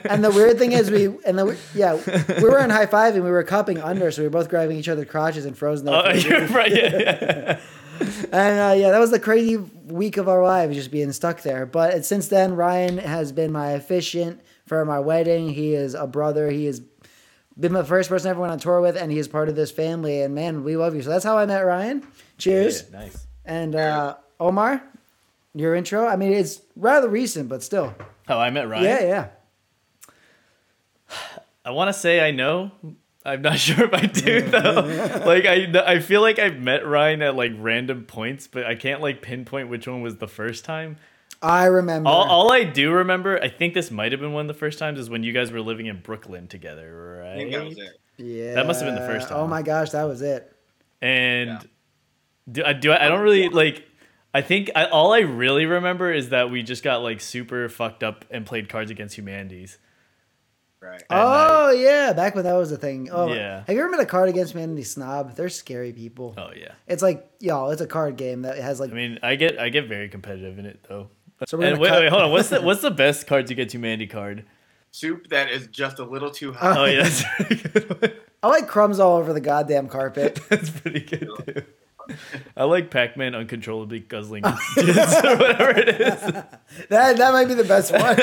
And 0.10 0.22
the 0.22 0.30
weird 0.30 0.58
thing 0.58 0.72
is, 0.72 0.90
we 0.90 1.06
and 1.24 1.38
the 1.38 1.56
yeah, 1.74 1.94
we 2.42 2.44
were 2.48 2.58
in 2.58 2.68
high 2.70 2.86
five 2.86 3.14
and 3.14 3.24
we 3.24 3.30
were 3.30 3.42
cupping 3.44 3.78
under, 3.80 4.10
so 4.10 4.20
we 4.22 4.26
were 4.28 4.32
both 4.32 4.48
grabbing 4.50 4.76
each 4.76 4.88
other's 4.88 5.08
crotches 5.08 5.46
and 5.46 5.56
frozen. 5.56 5.88
Oh, 5.88 6.02
for- 6.02 6.16
you're 6.28 6.46
right. 6.48 6.70
Yeah, 6.74 6.98
yeah. 7.00 7.60
And 8.32 8.58
uh, 8.60 8.74
yeah, 8.76 8.90
that 8.90 8.98
was 8.98 9.10
the 9.10 9.20
crazy 9.20 9.56
week 9.56 10.16
of 10.16 10.28
our 10.28 10.42
lives, 10.42 10.74
just 10.76 10.90
being 10.90 11.12
stuck 11.12 11.42
there. 11.42 11.64
But 11.66 12.04
since 12.04 12.28
then, 12.28 12.54
Ryan 12.56 12.98
has 12.98 13.30
been 13.32 13.52
my 13.52 13.70
officiant 13.72 14.40
for 14.66 14.84
my 14.84 14.98
wedding. 14.98 15.50
He 15.50 15.74
is 15.74 15.94
a 15.94 16.06
brother. 16.06 16.50
He 16.50 16.66
has 16.66 16.80
been 17.60 17.72
the 17.72 17.84
first 17.84 18.08
person 18.08 18.28
I 18.28 18.30
ever 18.30 18.40
went 18.40 18.52
on 18.52 18.58
tour 18.58 18.80
with, 18.80 18.96
and 18.96 19.12
he's 19.12 19.28
part 19.28 19.48
of 19.48 19.56
this 19.56 19.70
family. 19.70 20.22
And 20.22 20.34
man, 20.34 20.64
we 20.64 20.76
love 20.76 20.94
you. 20.94 21.02
So 21.02 21.10
that's 21.10 21.24
how 21.24 21.36
I 21.38 21.46
met 21.46 21.60
Ryan. 21.60 22.06
Cheers. 22.38 22.84
Yeah, 22.90 22.98
nice. 22.98 23.26
And 23.44 23.74
uh, 23.74 24.16
Omar, 24.38 24.82
your 25.54 25.74
intro. 25.74 26.06
I 26.06 26.16
mean, 26.16 26.32
it's 26.32 26.60
rather 26.76 27.08
recent, 27.08 27.48
but 27.48 27.62
still. 27.62 27.94
How 28.26 28.38
I 28.38 28.50
met 28.50 28.68
Ryan. 28.68 28.84
Yeah, 28.84 29.28
yeah. 31.08 31.16
I 31.64 31.72
want 31.72 31.88
to 31.88 31.92
say 31.92 32.26
I 32.26 32.30
know. 32.30 32.70
I'm 33.24 33.42
not 33.42 33.58
sure 33.58 33.84
if 33.84 33.94
I 33.94 34.06
do 34.06 34.40
though. 34.42 35.22
like 35.26 35.44
I, 35.46 35.94
I 35.94 35.98
feel 36.00 36.20
like 36.20 36.38
I've 36.38 36.58
met 36.58 36.86
Ryan 36.86 37.22
at 37.22 37.36
like 37.36 37.52
random 37.56 38.04
points, 38.04 38.46
but 38.46 38.64
I 38.64 38.74
can't 38.74 39.00
like 39.00 39.22
pinpoint 39.22 39.68
which 39.68 39.86
one 39.86 40.02
was 40.02 40.16
the 40.16 40.28
first 40.28 40.64
time. 40.64 40.96
I 41.42 41.66
remember. 41.66 42.08
All, 42.08 42.24
all 42.24 42.52
I 42.52 42.64
do 42.64 42.92
remember, 42.92 43.42
I 43.42 43.48
think 43.48 43.74
this 43.74 43.90
might 43.90 44.12
have 44.12 44.20
been 44.20 44.32
one 44.32 44.42
of 44.42 44.48
the 44.48 44.58
first 44.58 44.78
times, 44.78 44.98
is 44.98 45.08
when 45.08 45.22
you 45.22 45.32
guys 45.32 45.50
were 45.50 45.60
living 45.60 45.86
in 45.86 46.00
Brooklyn 46.00 46.48
together, 46.48 47.24
I 47.26 47.36
think 47.36 47.52
that 47.52 47.64
was 47.64 47.78
right? 47.78 47.88
it. 48.18 48.24
yeah. 48.24 48.54
that 48.54 48.66
must 48.66 48.82
have 48.82 48.92
been 48.92 49.00
the 49.00 49.08
first 49.08 49.26
oh 49.28 49.34
time. 49.34 49.38
Oh 49.44 49.46
my 49.46 49.62
gosh, 49.62 49.90
that 49.90 50.04
was 50.04 50.20
it. 50.22 50.54
And 51.00 51.50
Yeah. 51.50 51.60
do 52.50 52.64
I 52.64 52.72
do 52.74 52.92
I, 52.92 53.06
I 53.06 53.08
don't 53.08 53.22
really 53.22 53.48
like. 53.48 53.86
I 54.32 54.42
think 54.42 54.70
I, 54.76 54.84
all 54.84 55.12
I 55.12 55.20
really 55.20 55.66
remember 55.66 56.12
is 56.12 56.28
that 56.28 56.50
we 56.50 56.62
just 56.62 56.84
got 56.84 57.02
like 57.02 57.20
super 57.20 57.68
fucked 57.68 58.04
up 58.04 58.24
and 58.30 58.46
played 58.46 58.68
Cards 58.68 58.90
Against 58.90 59.16
Humanities. 59.16 59.78
Right. 60.80 61.02
At 61.02 61.06
Oh 61.10 61.70
yeah, 61.72 62.12
back 62.12 62.34
when 62.34 62.44
that 62.44 62.54
was 62.54 62.70
a 62.70 62.76
thing. 62.76 63.08
Oh 63.10 63.32
Yeah. 63.32 63.64
Have 63.66 63.74
you 63.74 63.80
ever 63.82 63.90
met 63.90 64.00
a 64.00 64.06
card 64.06 64.28
against 64.28 64.52
Humanity 64.52 64.84
snob? 64.84 65.36
They're 65.36 65.48
scary 65.48 65.92
people. 65.92 66.34
Oh 66.38 66.50
yeah. 66.56 66.72
It's 66.86 67.02
like 67.02 67.28
y'all. 67.40 67.70
It's 67.70 67.80
a 67.80 67.86
card 67.86 68.16
game 68.16 68.42
that 68.42 68.58
has 68.58 68.78
like. 68.78 68.90
I 68.90 68.94
mean, 68.94 69.18
I 69.22 69.36
get 69.36 69.58
I 69.58 69.68
get 69.68 69.88
very 69.88 70.08
competitive 70.08 70.58
in 70.58 70.66
it 70.66 70.84
though. 70.88 71.10
So 71.46 71.58
we're 71.58 71.64
And 71.66 71.78
wait, 71.78 71.88
cut- 71.88 72.00
wait, 72.02 72.10
hold 72.10 72.22
on. 72.22 72.30
What's 72.30 72.48
the 72.50 72.60
what's 72.62 72.82
the 72.82 72.90
best 72.90 73.26
card 73.26 73.46
to 73.48 73.54
get 73.54 73.68
to 73.70 73.78
Mandy 73.78 74.06
card? 74.06 74.44
Soup 74.92 75.26
that 75.28 75.50
is 75.50 75.68
just 75.68 75.98
a 76.00 76.04
little 76.04 76.30
too 76.30 76.52
hot. 76.52 76.76
Oh 76.76 76.84
yeah, 76.84 77.02
that's 77.04 77.22
a 77.22 77.26
pretty 77.44 77.68
good 77.68 78.00
one. 78.02 78.12
I 78.42 78.48
like 78.48 78.68
crumbs 78.68 78.98
all 78.98 79.16
over 79.18 79.32
the 79.32 79.40
goddamn 79.40 79.86
carpet. 79.88 80.40
That's 80.48 80.70
pretty 80.70 81.00
good 81.00 81.28
too. 81.46 82.14
I 82.56 82.64
like 82.64 82.90
Pac-Man 82.90 83.34
uncontrollably 83.34 84.00
guzzling 84.00 84.42
jizz 84.76 85.24
or 85.24 85.36
whatever 85.36 85.78
it 85.78 85.88
is. 85.90 86.20
that 86.88 87.16
that 87.18 87.32
might 87.32 87.46
be 87.48 87.54
the 87.54 87.64
best 87.64 87.92
one. 87.92 88.16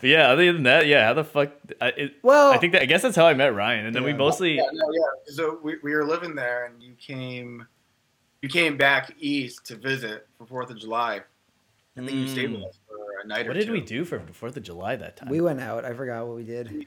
But 0.00 0.08
yeah, 0.08 0.30
other 0.30 0.52
than 0.52 0.64
that, 0.64 0.86
yeah, 0.88 1.04
how 1.06 1.14
the 1.14 1.22
fuck? 1.22 1.50
I, 1.80 1.88
it, 1.88 2.14
Well- 2.22 2.50
I 2.52 2.56
think 2.58 2.72
that 2.72 2.82
I 2.82 2.86
guess 2.86 3.02
that's 3.02 3.14
how 3.14 3.26
I 3.26 3.34
met 3.34 3.54
Ryan, 3.54 3.86
and 3.86 3.94
then 3.94 4.02
we 4.02 4.12
mostly 4.12 4.56
Yeah, 4.56 4.62
no, 4.72 4.86
yeah. 4.92 5.32
So 5.34 5.60
we, 5.62 5.76
we 5.84 5.94
were 5.94 6.04
living 6.04 6.34
there, 6.34 6.64
and 6.64 6.82
you 6.82 6.94
came, 6.98 7.66
you 8.40 8.48
came 8.48 8.76
back 8.76 9.14
east 9.20 9.64
to 9.66 9.76
visit 9.76 10.26
for 10.38 10.46
Fourth 10.46 10.70
of 10.70 10.78
July. 10.78 11.20
I 11.96 12.00
think 12.00 12.12
you 12.12 12.28
stayed 12.28 12.50
with 12.52 12.62
us 12.64 12.78
for 12.88 12.96
a 13.22 13.26
night 13.26 13.44
or 13.46 13.50
What 13.50 13.54
did 13.54 13.66
two. 13.66 13.72
we 13.72 13.80
do 13.82 14.04
for 14.04 14.20
Fourth 14.32 14.56
of 14.56 14.62
July 14.62 14.96
that 14.96 15.16
time? 15.16 15.28
we 15.28 15.40
went 15.40 15.60
out. 15.60 15.84
I 15.84 15.92
forgot 15.92 16.26
what 16.26 16.36
we 16.36 16.44
did. 16.44 16.86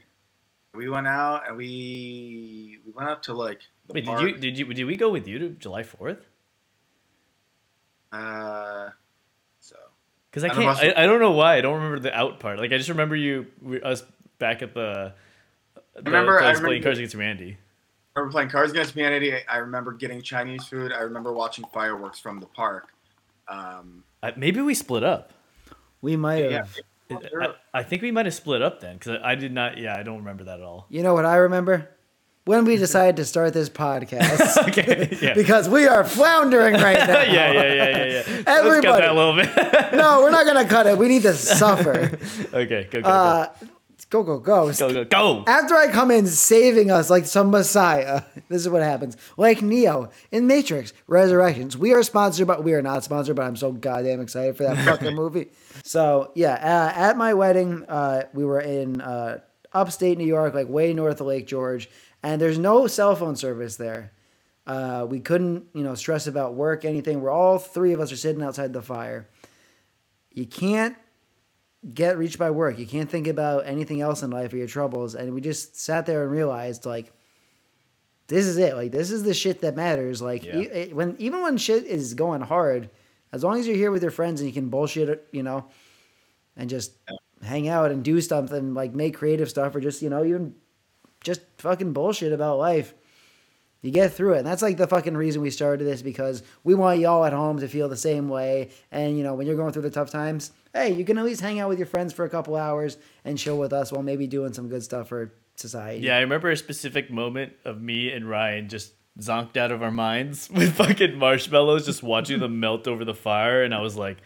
We 0.74 0.88
went 0.88 1.06
out 1.06 1.48
and 1.48 1.56
we 1.56 2.78
we 2.84 2.92
went 2.92 3.08
up 3.08 3.22
to 3.22 3.32
like 3.34 3.60
the 3.86 3.94
Wait, 3.94 4.04
did 4.04 4.20
you 4.20 4.32
did 4.36 4.58
you 4.58 4.74
did 4.74 4.84
we 4.84 4.96
go 4.96 5.08
with 5.10 5.26
you 5.28 5.38
to 5.38 5.48
July 5.50 5.84
Fourth? 5.84 6.26
Uh, 8.12 8.90
so 9.60 9.76
Because 10.30 10.44
I 10.44 10.48
can't. 10.48 10.78
I, 10.78 11.04
I 11.04 11.06
don't 11.06 11.20
know 11.20 11.32
why. 11.32 11.56
I 11.56 11.60
don't 11.60 11.74
remember 11.76 11.98
the 11.98 12.14
out 12.16 12.40
part. 12.40 12.58
Like 12.58 12.72
I 12.72 12.76
just 12.76 12.88
remember 12.88 13.16
you 13.16 13.46
we, 13.62 13.80
us 13.80 14.02
back 14.38 14.62
at 14.62 14.74
the. 14.74 15.12
the 15.94 16.02
remember- 16.02 16.38
I 16.38 16.42
place 16.42 16.48
remember- 16.56 16.68
playing 16.68 16.82
Cards 16.82 16.98
Against 16.98 17.14
Humanity. 17.14 17.58
I 18.14 18.18
remember 18.20 18.32
playing 18.32 18.48
Cards 18.50 18.72
Against 18.72 18.92
Humanity. 18.94 19.34
I 19.48 19.58
remember 19.58 19.92
getting 19.92 20.22
Chinese 20.22 20.66
food. 20.66 20.92
I 20.92 21.00
remember 21.00 21.32
watching 21.32 21.64
fireworks 21.72 22.18
from 22.18 22.40
the 22.40 22.46
park. 22.46 22.88
Um, 23.48 24.02
I, 24.22 24.32
maybe 24.36 24.60
we 24.60 24.74
split 24.74 25.04
up. 25.04 25.32
We 26.00 26.16
might 26.16 26.50
yeah, 26.50 26.64
have. 26.64 26.76
I, 27.40 27.54
I 27.74 27.82
think 27.82 28.02
we 28.02 28.10
might 28.10 28.26
have 28.26 28.34
split 28.34 28.62
up 28.62 28.80
then 28.80 28.94
because 28.96 29.20
I 29.22 29.34
did 29.34 29.52
not. 29.52 29.78
Yeah, 29.78 29.96
I 29.96 30.02
don't 30.02 30.18
remember 30.18 30.44
that 30.44 30.60
at 30.60 30.64
all. 30.64 30.86
You 30.90 31.02
know 31.02 31.14
what 31.14 31.24
I 31.24 31.36
remember? 31.36 31.90
When 32.44 32.64
we 32.64 32.76
decided 32.76 33.16
to 33.16 33.24
start 33.24 33.54
this 33.54 33.68
podcast. 33.68 34.68
okay. 34.68 35.18
Yeah. 35.20 35.34
because 35.34 35.68
we 35.68 35.86
are 35.88 36.04
floundering 36.04 36.74
right 36.74 36.96
now. 37.08 37.22
yeah, 37.22 37.24
yeah, 37.24 37.52
yeah, 37.52 37.72
yeah, 37.72 37.96
yeah. 37.96 38.04
Let's 38.06 38.44
cut 38.44 38.48
Everybody. 38.48 39.00
that 39.02 39.10
a 39.10 39.14
little 39.14 39.34
bit. 39.34 39.96
No, 39.96 40.20
we're 40.22 40.30
not 40.30 40.46
gonna 40.46 40.64
cut 40.68 40.86
it. 40.86 40.96
We 40.96 41.08
need 41.08 41.22
to 41.22 41.34
suffer. 41.34 42.16
okay, 42.54 42.88
go, 42.90 43.02
go, 43.02 43.08
Uh, 43.08 43.48
go 44.10 44.22
go 44.22 44.38
go. 44.38 44.72
go, 44.72 44.92
go, 44.92 45.04
go. 45.04 45.44
After 45.46 45.74
I 45.74 45.88
come 45.88 46.10
in 46.10 46.26
saving 46.26 46.90
us 46.90 47.10
like 47.10 47.26
some 47.26 47.50
messiah, 47.50 48.22
this 48.48 48.62
is 48.62 48.68
what 48.68 48.82
happens. 48.82 49.16
Like 49.36 49.62
Neo 49.62 50.10
in 50.30 50.46
Matrix 50.46 50.92
Resurrections. 51.06 51.76
We 51.76 51.92
are 51.94 52.02
sponsored, 52.02 52.46
but 52.46 52.64
we 52.64 52.74
are 52.74 52.82
not 52.82 53.04
sponsored. 53.04 53.36
But 53.36 53.46
I'm 53.46 53.56
so 53.56 53.72
goddamn 53.72 54.20
excited 54.20 54.56
for 54.56 54.64
that 54.64 54.84
fucking 54.84 55.14
movie. 55.16 55.48
So 55.84 56.32
yeah, 56.34 56.54
uh, 56.54 56.98
at 56.98 57.16
my 57.16 57.34
wedding, 57.34 57.84
uh, 57.88 58.24
we 58.32 58.44
were 58.44 58.60
in 58.60 59.00
uh, 59.00 59.40
upstate 59.72 60.18
New 60.18 60.26
York, 60.26 60.54
like 60.54 60.68
way 60.68 60.92
north 60.94 61.20
of 61.20 61.26
Lake 61.26 61.46
George, 61.46 61.88
and 62.22 62.40
there's 62.40 62.58
no 62.58 62.86
cell 62.86 63.14
phone 63.14 63.36
service 63.36 63.76
there. 63.76 64.12
Uh, 64.66 65.06
we 65.08 65.20
couldn't, 65.20 65.66
you 65.74 65.84
know, 65.84 65.94
stress 65.94 66.26
about 66.26 66.54
work, 66.54 66.84
anything. 66.84 67.20
We're 67.20 67.30
all 67.30 67.58
three 67.58 67.92
of 67.92 68.00
us 68.00 68.10
are 68.10 68.16
sitting 68.16 68.42
outside 68.42 68.72
the 68.72 68.82
fire. 68.82 69.28
You 70.32 70.44
can't 70.44 70.96
get 71.94 72.18
reached 72.18 72.38
by 72.38 72.50
work. 72.50 72.78
You 72.78 72.86
can't 72.86 73.08
think 73.10 73.26
about 73.26 73.66
anything 73.66 74.00
else 74.00 74.22
in 74.22 74.30
life 74.30 74.52
or 74.52 74.56
your 74.56 74.66
troubles. 74.66 75.14
And 75.14 75.32
we 75.34 75.40
just 75.40 75.76
sat 75.78 76.06
there 76.06 76.22
and 76.22 76.30
realized, 76.32 76.84
like, 76.86 77.12
this 78.28 78.46
is 78.46 78.56
it. 78.58 78.74
Like, 78.74 78.90
this 78.92 79.10
is 79.10 79.22
the 79.22 79.34
shit 79.34 79.60
that 79.60 79.76
matters. 79.76 80.20
Like, 80.20 80.44
Yeah. 80.44 80.56
e- 80.58 80.62
it- 80.68 80.96
when 80.96 81.14
even 81.18 81.42
when 81.42 81.56
shit 81.58 81.84
is 81.84 82.14
going 82.14 82.40
hard, 82.40 82.90
as 83.32 83.44
long 83.44 83.58
as 83.58 83.66
you're 83.66 83.76
here 83.76 83.90
with 83.92 84.02
your 84.02 84.10
friends 84.10 84.40
and 84.40 84.48
you 84.48 84.54
can 84.54 84.68
bullshit 84.68 85.28
you 85.32 85.42
know, 85.42 85.66
and 86.56 86.68
just 86.70 86.92
hang 87.42 87.68
out 87.68 87.90
and 87.92 88.02
do 88.02 88.20
something 88.20 88.74
like 88.74 88.94
make 88.94 89.14
creative 89.14 89.48
stuff 89.50 89.74
or 89.74 89.80
just 89.80 90.02
you 90.02 90.08
know 90.10 90.24
even 90.24 90.54
just 91.22 91.40
fucking 91.58 91.92
bullshit 91.92 92.32
about 92.32 92.58
life. 92.58 92.94
You 93.82 93.90
get 93.90 94.12
through 94.12 94.34
it. 94.34 94.38
And 94.38 94.46
that's 94.46 94.62
like 94.62 94.76
the 94.76 94.86
fucking 94.86 95.16
reason 95.16 95.42
we 95.42 95.50
started 95.50 95.84
this 95.84 96.02
because 96.02 96.42
we 96.64 96.74
want 96.74 96.98
y'all 96.98 97.24
at 97.24 97.32
home 97.32 97.60
to 97.60 97.68
feel 97.68 97.88
the 97.88 97.96
same 97.96 98.28
way. 98.28 98.70
And, 98.90 99.16
you 99.16 99.22
know, 99.22 99.34
when 99.34 99.46
you're 99.46 99.56
going 99.56 99.72
through 99.72 99.82
the 99.82 99.90
tough 99.90 100.10
times, 100.10 100.50
hey, 100.72 100.92
you 100.92 101.04
can 101.04 101.18
at 101.18 101.24
least 101.24 101.40
hang 101.40 101.60
out 101.60 101.68
with 101.68 101.78
your 101.78 101.86
friends 101.86 102.12
for 102.12 102.24
a 102.24 102.28
couple 102.28 102.56
hours 102.56 102.96
and 103.24 103.38
chill 103.38 103.58
with 103.58 103.72
us 103.72 103.92
while 103.92 104.02
maybe 104.02 104.26
doing 104.26 104.52
some 104.52 104.68
good 104.68 104.82
stuff 104.82 105.08
for 105.08 105.32
society. 105.54 106.04
Yeah, 106.04 106.16
I 106.16 106.20
remember 106.20 106.50
a 106.50 106.56
specific 106.56 107.10
moment 107.10 107.52
of 107.64 107.80
me 107.80 108.10
and 108.10 108.28
Ryan 108.28 108.68
just 108.68 108.92
zonked 109.20 109.56
out 109.56 109.72
of 109.72 109.82
our 109.82 109.90
minds 109.90 110.50
with 110.52 110.74
fucking 110.74 111.16
marshmallows, 111.18 111.86
just 111.86 112.02
watching 112.02 112.40
them 112.40 112.60
melt 112.60 112.88
over 112.88 113.04
the 113.04 113.14
fire, 113.14 113.62
and 113.62 113.74
I 113.74 113.80
was 113.80 113.96
like, 113.96 114.18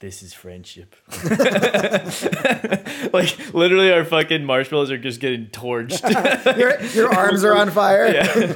"This 0.00 0.22
is 0.22 0.32
friendship." 0.32 0.96
like 3.12 3.54
literally, 3.54 3.92
our 3.92 4.04
fucking 4.04 4.44
marshmallows 4.44 4.90
are 4.90 4.98
just 4.98 5.20
getting 5.20 5.46
torched. 5.46 6.02
your, 6.58 6.80
your 6.86 7.14
arms 7.14 7.44
are 7.44 7.56
on 7.56 7.70
fire. 7.70 8.12
yeah, 8.12 8.54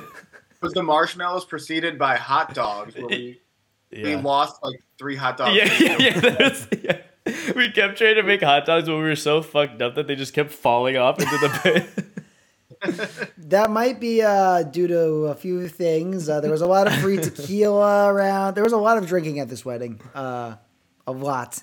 was 0.66 0.74
the 0.74 0.82
marshmallows 0.82 1.44
preceded 1.44 1.98
by 1.98 2.16
hot 2.16 2.54
dogs? 2.54 2.94
Where 2.94 3.06
we, 3.06 3.40
we 3.92 4.16
lost 4.16 4.62
like 4.62 4.80
three 4.98 5.16
hot 5.16 5.36
dogs. 5.36 5.56
yeah, 5.56 5.72
yeah. 5.78 5.96
yeah, 5.98 6.20
that 6.20 6.38
was- 6.38 6.68
yeah. 6.82 6.98
We 7.56 7.70
kept 7.72 7.98
trying 7.98 8.14
to 8.14 8.22
make 8.22 8.40
hot 8.40 8.66
dogs, 8.66 8.86
but 8.86 8.94
we 8.96 9.02
were 9.02 9.16
so 9.16 9.42
fucked 9.42 9.82
up 9.82 9.96
that 9.96 10.06
they 10.06 10.14
just 10.14 10.32
kept 10.32 10.52
falling 10.52 10.96
off 10.96 11.18
into 11.18 11.36
the 11.38 11.60
pit. 11.62 12.04
That 13.38 13.70
might 13.70 14.00
be 14.00 14.22
uh, 14.22 14.62
due 14.64 14.86
to 14.86 15.02
a 15.26 15.34
few 15.34 15.66
things. 15.66 16.28
Uh, 16.28 16.40
there 16.40 16.50
was 16.50 16.60
a 16.60 16.66
lot 16.66 16.86
of 16.86 16.92
free 16.94 17.16
tequila 17.16 18.12
around. 18.12 18.54
There 18.54 18.62
was 18.62 18.72
a 18.72 18.76
lot 18.76 18.98
of 18.98 19.06
drinking 19.06 19.40
at 19.40 19.48
this 19.48 19.64
wedding. 19.64 20.00
Uh, 20.14 20.56
a 21.06 21.12
lot. 21.12 21.62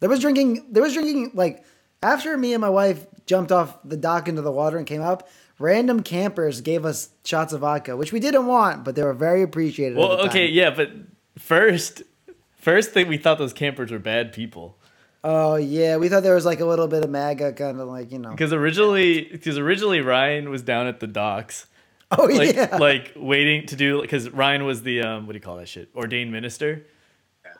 There 0.00 0.08
was 0.08 0.20
drinking. 0.20 0.68
There 0.70 0.82
was 0.82 0.92
drinking 0.92 1.32
like 1.34 1.64
after 2.02 2.36
me 2.38 2.54
and 2.54 2.60
my 2.60 2.68
wife 2.70 3.06
jumped 3.26 3.50
off 3.50 3.76
the 3.84 3.96
dock 3.96 4.28
into 4.28 4.42
the 4.42 4.52
water 4.52 4.78
and 4.78 4.86
came 4.86 5.02
up. 5.02 5.28
Random 5.58 6.02
campers 6.02 6.60
gave 6.60 6.84
us 6.84 7.10
shots 7.24 7.52
of 7.52 7.60
vodka, 7.60 7.96
which 7.96 8.12
we 8.12 8.20
didn't 8.20 8.46
want, 8.46 8.84
but 8.84 8.96
they 8.96 9.02
were 9.02 9.12
very 9.12 9.42
appreciated. 9.42 9.96
at 9.96 10.00
well, 10.00 10.26
okay, 10.26 10.46
yeah, 10.46 10.70
but 10.70 10.90
first, 11.38 12.02
first 12.56 12.90
thing 12.90 13.06
we 13.08 13.18
thought 13.18 13.38
those 13.38 13.52
campers 13.52 13.90
were 13.92 13.98
bad 13.98 14.32
people. 14.32 14.76
Oh 15.22 15.54
yeah, 15.56 15.96
we 15.96 16.08
thought 16.08 16.22
there 16.22 16.34
was 16.34 16.44
like 16.44 16.60
a 16.60 16.66
little 16.66 16.88
bit 16.88 17.04
of 17.04 17.10
MAGA 17.10 17.54
kind 17.54 17.80
of 17.80 17.88
like 17.88 18.12
you 18.12 18.18
know. 18.18 18.30
Because 18.30 18.52
originally, 18.52 19.24
because 19.24 19.56
originally 19.56 20.00
Ryan 20.00 20.50
was 20.50 20.62
down 20.62 20.86
at 20.86 21.00
the 21.00 21.06
docks, 21.06 21.66
Oh 22.10 22.24
like 22.24 22.54
yeah, 22.54 22.76
like 22.80 23.12
waiting 23.16 23.66
to 23.66 23.76
do 23.76 24.00
because 24.02 24.30
Ryan 24.30 24.64
was 24.64 24.82
the 24.82 25.02
um 25.02 25.26
what 25.26 25.32
do 25.32 25.36
you 25.36 25.40
call 25.40 25.56
that 25.56 25.68
shit 25.68 25.88
ordained 25.94 26.32
minister. 26.32 26.86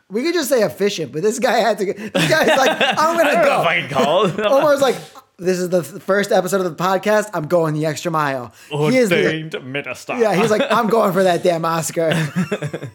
we 0.09 0.23
could 0.23 0.33
just 0.33 0.49
say 0.49 0.61
officiant, 0.61 1.11
but 1.11 1.21
this 1.21 1.39
guy 1.39 1.57
had 1.57 1.77
to. 1.79 1.85
This 1.85 2.29
guy's 2.29 2.57
like, 2.57 2.71
I'm 2.81 3.17
gonna 3.17 3.31
don't 3.31 3.33
know 3.33 3.39
if 3.39 3.45
go. 3.45 3.63
I 3.63 3.81
can 3.81 3.89
call. 3.89 4.47
Omar's 4.59 4.81
like, 4.81 4.95
this 5.37 5.59
is 5.59 5.69
the 5.69 5.83
first 5.83 6.31
episode 6.31 6.61
of 6.65 6.77
the 6.77 6.83
podcast. 6.83 7.29
I'm 7.33 7.47
going 7.47 7.73
the 7.73 7.85
extra 7.85 8.11
mile. 8.11 8.53
He 8.69 8.97
is 8.97 9.09
the, 9.09 9.59
minister. 9.63 10.17
yeah, 10.17 10.33
he's 10.35 10.49
like, 10.51 10.63
I'm 10.69 10.87
going 10.87 11.13
for 11.13 11.23
that 11.23 11.43
damn 11.43 11.65
Oscar. 11.65 12.11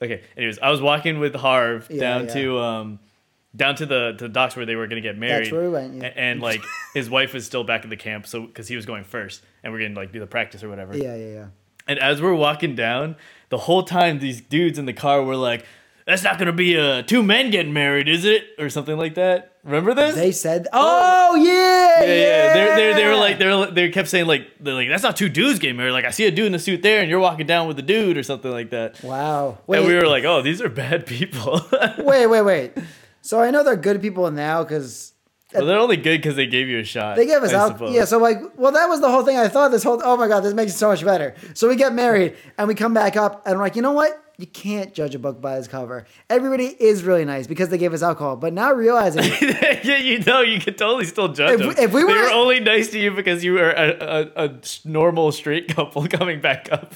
Okay. 0.00 0.22
Anyways, 0.36 0.60
I 0.60 0.70
was 0.70 0.80
walking 0.80 1.18
with 1.18 1.34
Harv 1.34 1.88
Yeah, 1.90 2.00
down 2.00 2.26
yeah. 2.26 2.34
to 2.34 2.58
um 2.60 3.00
down 3.54 3.74
to 3.76 3.84
the 3.86 4.12
to 4.12 4.24
the 4.24 4.28
docks 4.28 4.54
where 4.54 4.64
they 4.64 4.76
were 4.76 4.86
gonna 4.86 5.00
get 5.00 5.18
married. 5.18 5.50
where 5.52 5.62
we 5.62 5.68
went, 5.68 5.94
yeah. 5.94 6.04
A- 6.04 6.18
And, 6.18 6.40
like 6.40 6.62
his 6.94 7.10
wife 7.10 7.34
was 7.34 7.44
still 7.44 7.64
back 7.64 7.82
at 7.82 7.90
the 7.90 7.96
camp, 7.96 8.26
so 8.28 8.42
because 8.46 8.68
he 8.68 8.76
was 8.76 8.86
going 8.86 9.02
first, 9.04 9.42
and 9.64 9.72
we're 9.72 9.80
gonna 9.80 9.98
like 9.98 10.12
do 10.12 10.20
the 10.20 10.26
practice 10.26 10.62
or 10.62 10.68
whatever. 10.68 10.96
yeah, 10.96 11.16
yeah, 11.16 11.32
yeah. 11.34 11.46
And 11.88 11.98
as 11.98 12.22
we're 12.22 12.32
walking 12.34 12.76
down, 12.76 13.16
the 13.48 13.58
whole 13.58 13.82
time 13.82 14.20
these 14.20 14.40
dudes 14.40 14.78
in 14.78 14.84
the 14.86 14.92
car 14.92 15.20
were 15.24 15.34
like, 15.36 15.66
"That's 16.06 16.22
not 16.22 16.38
gonna 16.38 16.52
be 16.52 16.78
uh, 16.78 17.02
two 17.02 17.22
men 17.24 17.50
getting 17.50 17.72
married, 17.72 18.08
is 18.08 18.24
it?" 18.24 18.44
or 18.60 18.70
something 18.70 18.96
like 18.96 19.14
that. 19.16 19.51
Remember 19.64 19.94
this? 19.94 20.16
They 20.16 20.32
said, 20.32 20.66
"Oh, 20.72 21.30
oh 21.30 21.36
yeah, 21.36 22.00
yeah, 22.00 22.06
yeah. 22.06 22.54
They're, 22.54 22.76
they 22.76 23.02
they 23.02 23.06
were 23.06 23.14
like 23.14 23.38
they 23.38 23.46
were 23.46 23.66
they 23.70 23.90
kept 23.90 24.08
saying 24.08 24.26
like 24.26 24.48
they're 24.58 24.74
like 24.74 24.88
that's 24.88 25.04
not 25.04 25.16
two 25.16 25.28
dudes 25.28 25.60
getting 25.60 25.76
married. 25.76 25.92
Like 25.92 26.04
I 26.04 26.10
see 26.10 26.26
a 26.26 26.32
dude 26.32 26.46
in 26.46 26.54
a 26.54 26.58
suit 26.58 26.82
there, 26.82 27.00
and 27.00 27.08
you're 27.08 27.20
walking 27.20 27.46
down 27.46 27.68
with 27.68 27.78
a 27.78 27.82
dude 27.82 28.16
or 28.16 28.24
something 28.24 28.50
like 28.50 28.70
that. 28.70 29.02
wow." 29.04 29.58
Wait, 29.68 29.78
And 29.78 29.86
we 29.86 29.94
were 29.94 30.08
like, 30.08 30.24
"Oh, 30.24 30.42
these 30.42 30.60
are 30.60 30.68
bad 30.68 31.06
people." 31.06 31.60
wait, 31.98 32.26
wait, 32.26 32.42
wait. 32.42 32.72
So 33.20 33.40
I 33.40 33.52
know 33.52 33.62
they're 33.62 33.76
good 33.76 34.02
people 34.02 34.28
now 34.32 34.64
because 34.64 35.12
well, 35.54 35.66
they're 35.66 35.78
only 35.78 35.96
good 35.96 36.18
because 36.18 36.34
they 36.34 36.46
gave 36.46 36.66
you 36.68 36.80
a 36.80 36.84
shot. 36.84 37.16
they 37.16 37.26
gave 37.26 37.42
us 37.42 37.52
out. 37.52 37.72
suppose. 37.72 37.94
Yeah, 37.94 38.04
so 38.04 38.18
like, 38.18 38.40
well, 38.56 38.72
that 38.72 38.86
was 38.86 39.00
the 39.00 39.10
whole 39.10 39.22
thing. 39.24 39.36
I 39.36 39.48
thought 39.48 39.70
this 39.70 39.84
whole. 39.84 40.00
Oh 40.04 40.16
my 40.16 40.26
god, 40.28 40.40
this 40.40 40.54
makes 40.54 40.72
it 40.72 40.78
so 40.78 40.88
much 40.88 41.04
better. 41.04 41.34
So 41.54 41.68
we 41.68 41.76
get 41.76 41.94
married 41.94 42.36
and 42.58 42.66
we 42.66 42.74
come 42.74 42.94
back 42.94 43.16
up 43.16 43.46
and 43.46 43.56
we're 43.56 43.64
like, 43.64 43.76
you 43.76 43.82
know 43.82 43.92
what? 43.92 44.18
You 44.42 44.48
can't 44.48 44.92
judge 44.92 45.14
a 45.14 45.20
book 45.20 45.40
by 45.40 45.56
its 45.56 45.68
cover. 45.68 46.04
Everybody 46.28 46.64
is 46.66 47.04
really 47.04 47.24
nice 47.24 47.46
because 47.46 47.68
they 47.68 47.78
gave 47.78 47.92
us 47.92 48.02
alcohol. 48.02 48.34
But 48.34 48.52
now 48.52 48.72
realizing 48.72 49.22
yeah, 49.84 49.98
you 49.98 50.18
know, 50.18 50.40
you 50.40 50.58
could 50.58 50.76
totally 50.76 51.04
still 51.04 51.28
judge 51.28 51.52
If 51.52 51.58
them. 51.60 51.68
we- 51.68 51.74
if 51.76 51.92
we 51.92 52.00
they 52.00 52.12
were- 52.12 52.24
were 52.24 52.30
only 52.32 52.58
nice 52.58 52.90
to 52.90 52.98
you 52.98 53.12
because 53.12 53.44
you 53.44 53.52
were 53.52 53.70
a, 53.70 54.30
a, 54.36 54.44
a 54.46 54.60
normal 54.84 55.30
straight 55.30 55.68
couple 55.76 56.08
coming 56.08 56.40
back 56.40 56.68
up. 56.72 56.94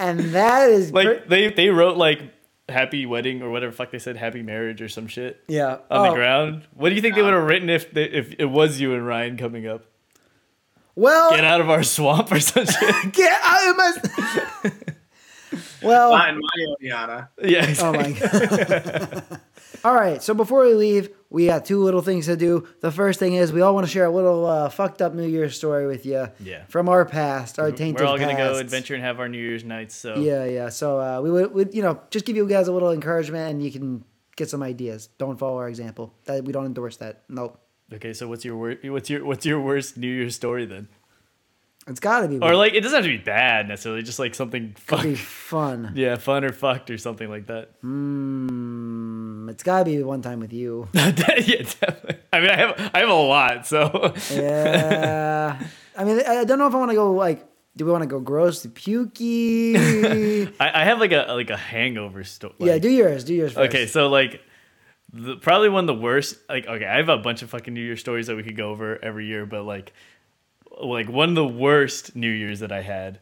and 0.00 0.18
that 0.34 0.68
is 0.68 0.92
Like 0.92 1.06
pre- 1.06 1.28
they 1.28 1.50
they 1.54 1.68
wrote 1.68 1.96
like 1.96 2.22
happy 2.68 3.06
wedding 3.06 3.40
or 3.40 3.50
whatever 3.50 3.70
fuck 3.72 3.92
they 3.92 4.00
said 4.00 4.16
happy 4.16 4.42
marriage 4.42 4.82
or 4.82 4.88
some 4.88 5.06
shit 5.06 5.44
yeah. 5.46 5.78
on 5.92 6.02
the 6.02 6.08
Oh, 6.10 6.14
ground. 6.14 6.66
What 6.74 6.88
do 6.88 6.96
you 6.96 7.00
think 7.00 7.14
they 7.14 7.22
would 7.22 7.34
have 7.34 7.44
uh. 7.44 7.46
written 7.46 7.70
if 7.70 7.92
they, 7.92 8.04
if 8.04 8.34
it 8.36 8.46
was 8.46 8.80
you 8.80 8.94
and 8.94 9.06
Ryan 9.06 9.36
coming 9.36 9.68
up? 9.68 9.84
Well, 10.96 11.30
Get 11.30 11.44
out 11.44 11.60
of 11.60 11.70
our 11.70 11.84
swamp 11.84 12.32
or 12.32 12.40
some 12.40 12.66
shit. 12.78 13.12
get 13.12 13.40
out 13.44 13.70
of 13.70 13.76
my. 13.76 14.72
Well, 15.82 16.10
Mine, 16.10 16.38
my 16.40 16.66
Eliana. 16.82 17.28
yeah. 17.42 17.74
Oh 17.80 17.92
my 17.92 18.12
god. 18.12 19.40
all 19.84 19.94
right, 19.94 20.22
so 20.22 20.34
before 20.34 20.64
we 20.64 20.74
leave, 20.74 21.10
we 21.30 21.46
got 21.46 21.64
two 21.64 21.82
little 21.82 22.02
things 22.02 22.26
to 22.26 22.36
do. 22.36 22.66
The 22.80 22.90
first 22.90 23.18
thing 23.18 23.34
is 23.34 23.52
we 23.52 23.60
all 23.60 23.74
want 23.74 23.86
to 23.86 23.92
share 23.92 24.04
a 24.04 24.10
little 24.10 24.44
uh, 24.46 24.68
fucked 24.68 25.00
up 25.00 25.14
New 25.14 25.26
Year's 25.26 25.56
story 25.56 25.86
with 25.86 26.04
you. 26.04 26.28
Yeah. 26.40 26.64
From 26.68 26.88
our 26.88 27.04
past, 27.04 27.58
our 27.58 27.70
tainted 27.72 28.00
We're 28.00 28.06
all 28.06 28.18
gonna 28.18 28.36
go 28.36 28.56
adventure 28.58 28.94
and 28.94 29.02
have 29.02 29.20
our 29.20 29.28
New 29.28 29.38
Year's 29.38 29.64
nights. 29.64 29.94
So 29.94 30.16
Yeah, 30.16 30.44
yeah. 30.44 30.68
So 30.70 31.00
uh, 31.00 31.20
we 31.22 31.30
would, 31.30 31.54
would, 31.54 31.74
you 31.74 31.82
know, 31.82 32.00
just 32.10 32.24
give 32.26 32.36
you 32.36 32.46
guys 32.46 32.68
a 32.68 32.72
little 32.72 32.92
encouragement, 32.92 33.50
and 33.50 33.62
you 33.62 33.70
can 33.70 34.04
get 34.36 34.50
some 34.50 34.62
ideas. 34.62 35.08
Don't 35.18 35.38
follow 35.38 35.58
our 35.58 35.68
example. 35.68 36.14
That 36.24 36.44
we 36.44 36.52
don't 36.52 36.66
endorse 36.66 36.96
that. 36.98 37.22
Nope. 37.28 37.60
Okay, 37.92 38.12
so 38.12 38.28
what's 38.28 38.44
your 38.44 38.56
wor- 38.56 38.78
what's 38.84 39.10
your 39.10 39.24
what's 39.24 39.44
your 39.44 39.60
worst 39.60 39.96
New 39.96 40.06
Year's 40.12 40.36
story 40.36 40.64
then? 40.66 40.88
It's 41.90 41.98
got 42.00 42.20
to 42.20 42.28
be. 42.28 42.38
Or 42.38 42.54
like 42.54 42.74
it 42.74 42.82
doesn't 42.82 42.96
have 42.96 43.04
to 43.04 43.10
be 43.18 43.22
bad 43.22 43.66
necessarily, 43.66 44.02
just 44.02 44.20
like 44.20 44.36
something 44.36 44.74
fuck. 44.78 45.04
fun. 45.16 45.92
Yeah, 45.96 46.16
fun 46.16 46.44
or 46.44 46.52
fucked 46.52 46.88
or 46.88 46.96
something 46.98 47.28
like 47.28 47.48
that. 47.48 47.82
Mm, 47.82 49.50
it's 49.50 49.64
got 49.64 49.80
to 49.80 49.84
be 49.84 50.02
one 50.02 50.22
time 50.22 50.38
with 50.38 50.52
you. 50.52 50.88
yeah, 50.94 51.10
definitely. 51.10 52.16
I 52.32 52.40
mean, 52.40 52.50
I 52.50 52.56
have 52.56 52.90
I 52.94 52.98
have 53.00 53.08
a 53.08 53.12
lot, 53.14 53.66
so 53.66 54.14
Yeah. 54.32 55.60
I 55.96 56.04
mean, 56.04 56.22
I 56.26 56.44
don't 56.44 56.58
know 56.58 56.68
if 56.68 56.74
I 56.74 56.78
want 56.78 56.90
to 56.92 56.94
go 56.96 57.12
like. 57.12 57.46
Do 57.76 57.86
we 57.86 57.92
want 57.92 58.02
to 58.02 58.08
go 58.08 58.18
gross 58.20 58.62
to 58.62 58.68
pukey? 58.68 60.52
I, 60.60 60.82
I 60.82 60.84
have 60.84 60.98
like 60.98 61.12
a 61.12 61.26
like 61.30 61.50
a 61.50 61.56
hangover 61.56 62.24
story. 62.24 62.54
yeah, 62.58 62.78
do 62.78 62.88
yours. 62.90 63.24
Do 63.24 63.32
yours 63.34 63.52
first. 63.52 63.68
Okay, 63.68 63.86
so 63.86 64.08
like 64.08 64.42
the, 65.12 65.36
probably 65.36 65.68
one 65.68 65.88
of 65.88 65.96
the 65.96 66.00
worst. 66.02 66.36
Like, 66.48 66.66
okay, 66.66 66.84
I 66.84 66.96
have 66.96 67.08
a 67.08 67.18
bunch 67.18 67.42
of 67.42 67.50
fucking 67.50 67.72
New 67.74 67.80
Year 67.82 67.96
stories 67.96 68.26
that 68.26 68.36
we 68.36 68.42
could 68.42 68.56
go 68.56 68.70
over 68.70 69.02
every 69.02 69.26
year, 69.26 69.46
but 69.46 69.64
like, 69.64 69.92
like 70.82 71.08
one 71.08 71.30
of 71.30 71.34
the 71.34 71.46
worst 71.46 72.16
New 72.16 72.30
Years 72.30 72.60
that 72.60 72.72
I 72.72 72.82
had 72.82 73.20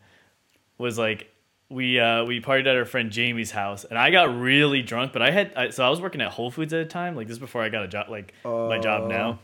was 0.79 0.99
like 0.99 1.33
we 1.71 2.01
uh 2.01 2.25
we 2.25 2.41
partied 2.41 2.67
at 2.67 2.77
our 2.77 2.85
friend 2.85 3.11
Jamie's 3.11 3.51
house, 3.51 3.85
and 3.85 3.99
I 3.99 4.11
got 4.11 4.39
really 4.39 4.83
drunk. 4.83 5.13
But 5.13 5.23
I 5.23 5.31
had 5.31 5.53
I, 5.55 5.71
so 5.71 5.85
I 5.85 5.91
was 5.91 6.01
working 6.01 6.21
at 6.21 6.33
Whole 6.33 6.51
Foods 6.51 6.73
at 6.73 6.79
the 6.79 6.91
time. 6.91 7.15
Like 7.15 7.27
this 7.27 7.35
is 7.35 7.41
before 7.41 7.63
I 7.63 7.69
got 7.69 7.85
a 7.85 7.89
job, 7.89 8.09
like 8.09 8.33
my 8.45 8.79
job 8.79 9.09
now. 9.09 9.41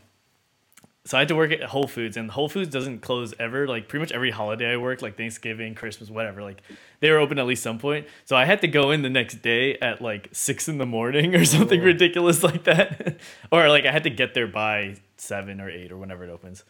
So 1.07 1.19
I 1.19 1.21
had 1.21 1.29
to 1.29 1.37
work 1.37 1.53
at 1.53 1.63
Whole 1.65 1.87
Foods, 1.87 2.17
and 2.17 2.31
Whole 2.31 2.49
Foods 2.49 2.71
doesn't 2.71 3.01
close 3.01 3.35
ever. 3.39 3.69
Like 3.69 3.89
pretty 3.89 4.01
much 4.01 4.13
every 4.13 4.31
holiday 4.31 4.73
I 4.73 4.79
work, 4.79 5.03
like 5.03 5.19
Thanksgiving, 5.19 5.75
Christmas, 5.75 6.09
whatever. 6.09 6.43
Like 6.43 6.63
they 7.01 7.11
were 7.11 7.19
open 7.19 7.39
at 7.39 7.45
least 7.45 7.63
some 7.63 7.79
point. 7.79 8.07
So 8.25 8.37
I 8.37 8.47
had 8.47 8.63
to 8.63 8.69
go 8.69 8.91
in 8.91 9.03
the 9.03 9.11
next 9.11 9.43
day 9.43 9.77
at 9.81 10.01
like 10.01 10.31
six 10.33 10.67
in 10.67 10.79
the 10.79 10.87
morning 10.87 11.35
or 11.35 11.45
something 11.57 11.83
ridiculous 11.83 12.43
like 12.43 12.65
that, 12.65 13.19
or 13.53 13.69
like 13.69 13.85
I 13.85 13.93
had 13.93 14.05
to 14.05 14.11
get 14.11 14.33
there 14.33 14.47
by 14.47 14.97
seven 15.19 15.61
or 15.61 15.69
eight 15.69 15.93
or 15.93 15.99
whenever 15.99 16.25
it 16.25 16.31
opens. 16.31 16.65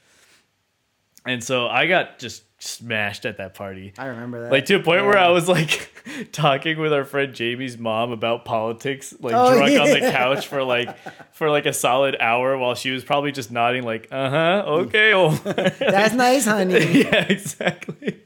And 1.26 1.42
so 1.42 1.66
I 1.68 1.86
got 1.86 2.18
just 2.18 2.42
smashed 2.62 3.24
at 3.26 3.38
that 3.38 3.54
party. 3.54 3.92
I 3.98 4.06
remember 4.06 4.42
that. 4.42 4.52
Like 4.52 4.66
to 4.66 4.76
a 4.76 4.80
point 4.82 5.04
where 5.04 5.18
I 5.18 5.28
was 5.28 5.48
like 5.48 5.90
talking 6.32 6.78
with 6.78 6.92
our 6.92 7.04
friend 7.04 7.34
Jamie's 7.34 7.78
mom 7.78 8.10
about 8.12 8.44
politics, 8.44 9.14
like 9.20 9.34
Oh, 9.34 9.56
drunk 9.56 9.78
on 9.80 9.90
the 9.90 10.00
couch 10.00 10.46
for 10.46 10.62
like 10.62 10.96
for 11.34 11.50
like 11.50 11.66
a 11.66 11.72
solid 11.72 12.16
hour 12.20 12.56
while 12.58 12.74
she 12.74 12.90
was 12.90 13.04
probably 13.04 13.32
just 13.32 13.50
nodding 13.50 13.82
like, 13.84 14.08
uh 14.10 14.30
huh, 14.30 14.62
okay, 14.66 15.12
oh. 15.14 15.30
That's 15.44 16.14
nice, 16.14 16.44
honey. 16.44 16.74
yeah, 17.02 17.24
exactly. 17.28 18.20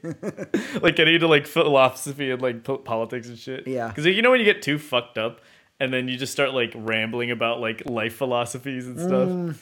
like 0.81 0.95
getting 0.95 1.15
into 1.15 1.27
like 1.27 1.47
philosophy 1.47 2.31
and 2.31 2.41
like 2.41 2.63
po- 2.63 2.77
politics 2.77 3.27
and 3.27 3.37
shit. 3.37 3.67
Yeah. 3.67 3.87
because 3.87 4.05
you 4.05 4.21
know 4.21 4.31
when 4.31 4.39
you 4.39 4.45
get 4.45 4.61
too 4.61 4.77
fucked 4.77 5.17
up 5.17 5.41
and 5.79 5.93
then 5.93 6.07
you 6.07 6.17
just 6.17 6.33
start 6.33 6.53
like 6.53 6.73
rambling 6.75 7.31
about 7.31 7.59
like 7.61 7.83
life 7.89 8.15
philosophies 8.15 8.87
and 8.87 8.99
stuff. 8.99 9.29
Mm, 9.29 9.57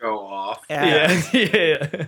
Go 0.00 0.18
off. 0.26 0.64
yeah. 0.68 1.22
Yeah, 1.32 1.32
yeah. 1.92 2.06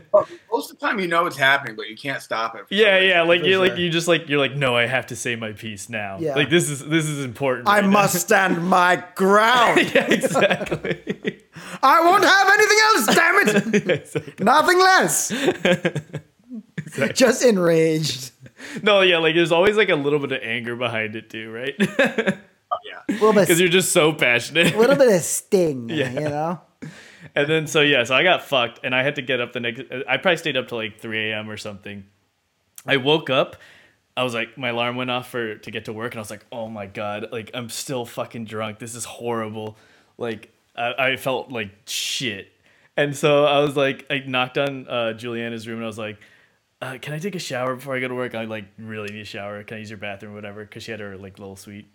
Most 0.53 0.71
of 0.71 0.79
the 0.79 0.87
time, 0.87 0.99
you 1.01 1.09
know 1.09 1.23
what's 1.23 1.39
happening, 1.39 1.75
but 1.75 1.89
you 1.89 1.97
can't 1.97 2.23
stop 2.23 2.55
it. 2.55 2.65
Yeah, 2.69 2.99
yeah, 2.99 3.15
reason. 3.23 3.29
like 3.29 3.41
For 3.41 3.47
you 3.47 3.59
like 3.59 3.71
sure. 3.73 3.79
you 3.79 3.91
just 3.91 4.09
like 4.09 4.29
you're 4.29 4.39
like 4.39 4.55
no, 4.57 4.77
I 4.77 4.87
have 4.87 5.07
to 5.07 5.17
say 5.17 5.37
my 5.37 5.53
piece 5.53 5.89
now. 5.89 6.19
Yeah. 6.21 6.35
Like 6.35 6.51
this 6.51 6.69
is 6.69 6.87
this 6.87 7.07
is 7.07 7.25
important. 7.25 7.67
I 7.69 7.77
right 7.77 7.85
now. 7.85 7.91
must 7.91 8.21
stand 8.21 8.63
my 8.69 9.03
ground. 9.15 9.79
yeah, 9.95 10.05
exactly. 10.13 11.43
I 11.83 12.01
won't 12.05 12.25
have 12.25 12.49
anything 12.53 12.79
else, 12.85 13.07
damn 13.15 13.85
it. 13.85 13.91
Exactly. 14.03 14.45
Nothing 14.45 14.79
less. 14.79 15.33
Just 17.15 17.45
enraged. 17.45 18.33
no, 18.83 19.01
yeah, 19.03 19.19
like 19.19 19.35
there's 19.35 19.53
always 19.53 19.77
like 19.77 19.89
a 19.89 19.95
little 19.97 20.19
bit 20.19 20.33
of 20.33 20.43
anger 20.43 20.77
behind 20.77 21.17
it 21.17 21.31
too, 21.31 21.51
right? 21.51 21.75
Oh, 22.71 22.77
yeah. 22.87 23.01
A 23.09 23.13
little 23.13 23.33
bit, 23.33 23.43
Because 23.47 23.61
you're 23.61 23.69
just 23.71 23.93
so 23.93 24.13
passionate. 24.13 24.75
A 24.75 24.79
little 24.79 24.97
bit 24.97 25.09
of 25.15 25.23
sting, 25.23 25.89
Yeah. 25.89 26.13
you 26.13 26.21
know? 26.21 26.61
And 27.39 27.49
then 27.49 27.67
so 27.69 27.81
yeah, 27.83 28.03
so 28.05 28.15
I 28.15 28.23
got 28.25 28.43
fucked, 28.43 28.81
and 28.83 28.95
I 28.95 29.03
had 29.03 29.15
to 29.17 29.23
get 29.23 29.41
up 29.41 29.53
the 29.53 29.61
next. 29.61 29.83
I 30.09 30.17
probably 30.17 30.39
stayed 30.39 30.57
up 30.57 30.69
till 30.69 30.79
like 30.79 30.99
3 30.99 31.31
a.m. 31.31 31.49
or 31.49 31.57
something. 31.57 32.05
I 32.87 32.97
woke 32.97 33.31
up. 33.31 33.57
I 34.17 34.25
was 34.25 34.35
like, 34.35 34.59
my 34.59 34.71
alarm 34.71 34.97
went 34.97 35.11
off 35.11 35.31
for 35.31 35.55
to 35.55 35.71
get 35.71 35.85
to 35.85 35.93
work, 35.93 36.13
and 36.13 36.19
I 36.19 36.23
was 36.23 36.31
like, 36.31 36.45
oh 36.51 36.69
my 36.69 36.87
god, 36.87 37.29
like 37.31 37.51
I'm 37.55 37.69
still 37.69 38.05
fucking 38.05 38.47
drunk. 38.47 38.81
This 38.81 38.95
is 38.97 39.05
horrible. 39.05 39.77
Like 40.17 40.53
I, 40.75 40.95
I 41.13 41.17
felt 41.17 41.53
like 41.53 41.71
shit. 41.87 42.49
And 42.97 43.17
so 43.17 43.45
I 43.45 43.61
was 43.61 43.77
like, 43.77 44.07
I 44.11 44.25
knocked 44.27 44.59
on 44.59 44.89
uh, 44.89 45.13
Juliana's 45.13 45.69
room, 45.69 45.77
and 45.77 45.85
I 45.85 45.87
was 45.87 45.99
like, 45.99 46.19
uh, 46.83 46.99
"Can 47.01 47.15
I 47.15 47.21
take 47.21 47.37
a 47.37 47.39
shower 47.39 47.77
before 47.77 47.95
I 47.95 48.01
go 48.01 48.09
to 48.09 48.15
work? 48.17 48.35
I 48.35 48.47
like 48.47 48.65
really 48.79 49.13
need 49.13 49.21
a 49.21 49.25
shower. 49.25 49.63
Can 49.63 49.77
I 49.77 49.79
use 49.81 49.91
your 49.91 49.99
bathroom, 49.99 50.33
or 50.33 50.35
whatever?" 50.35 50.65
Because 50.65 50.83
she 50.83 50.91
had 50.91 50.99
her 50.99 51.17
like 51.17 51.39
little 51.39 51.55
suite. 51.55 51.87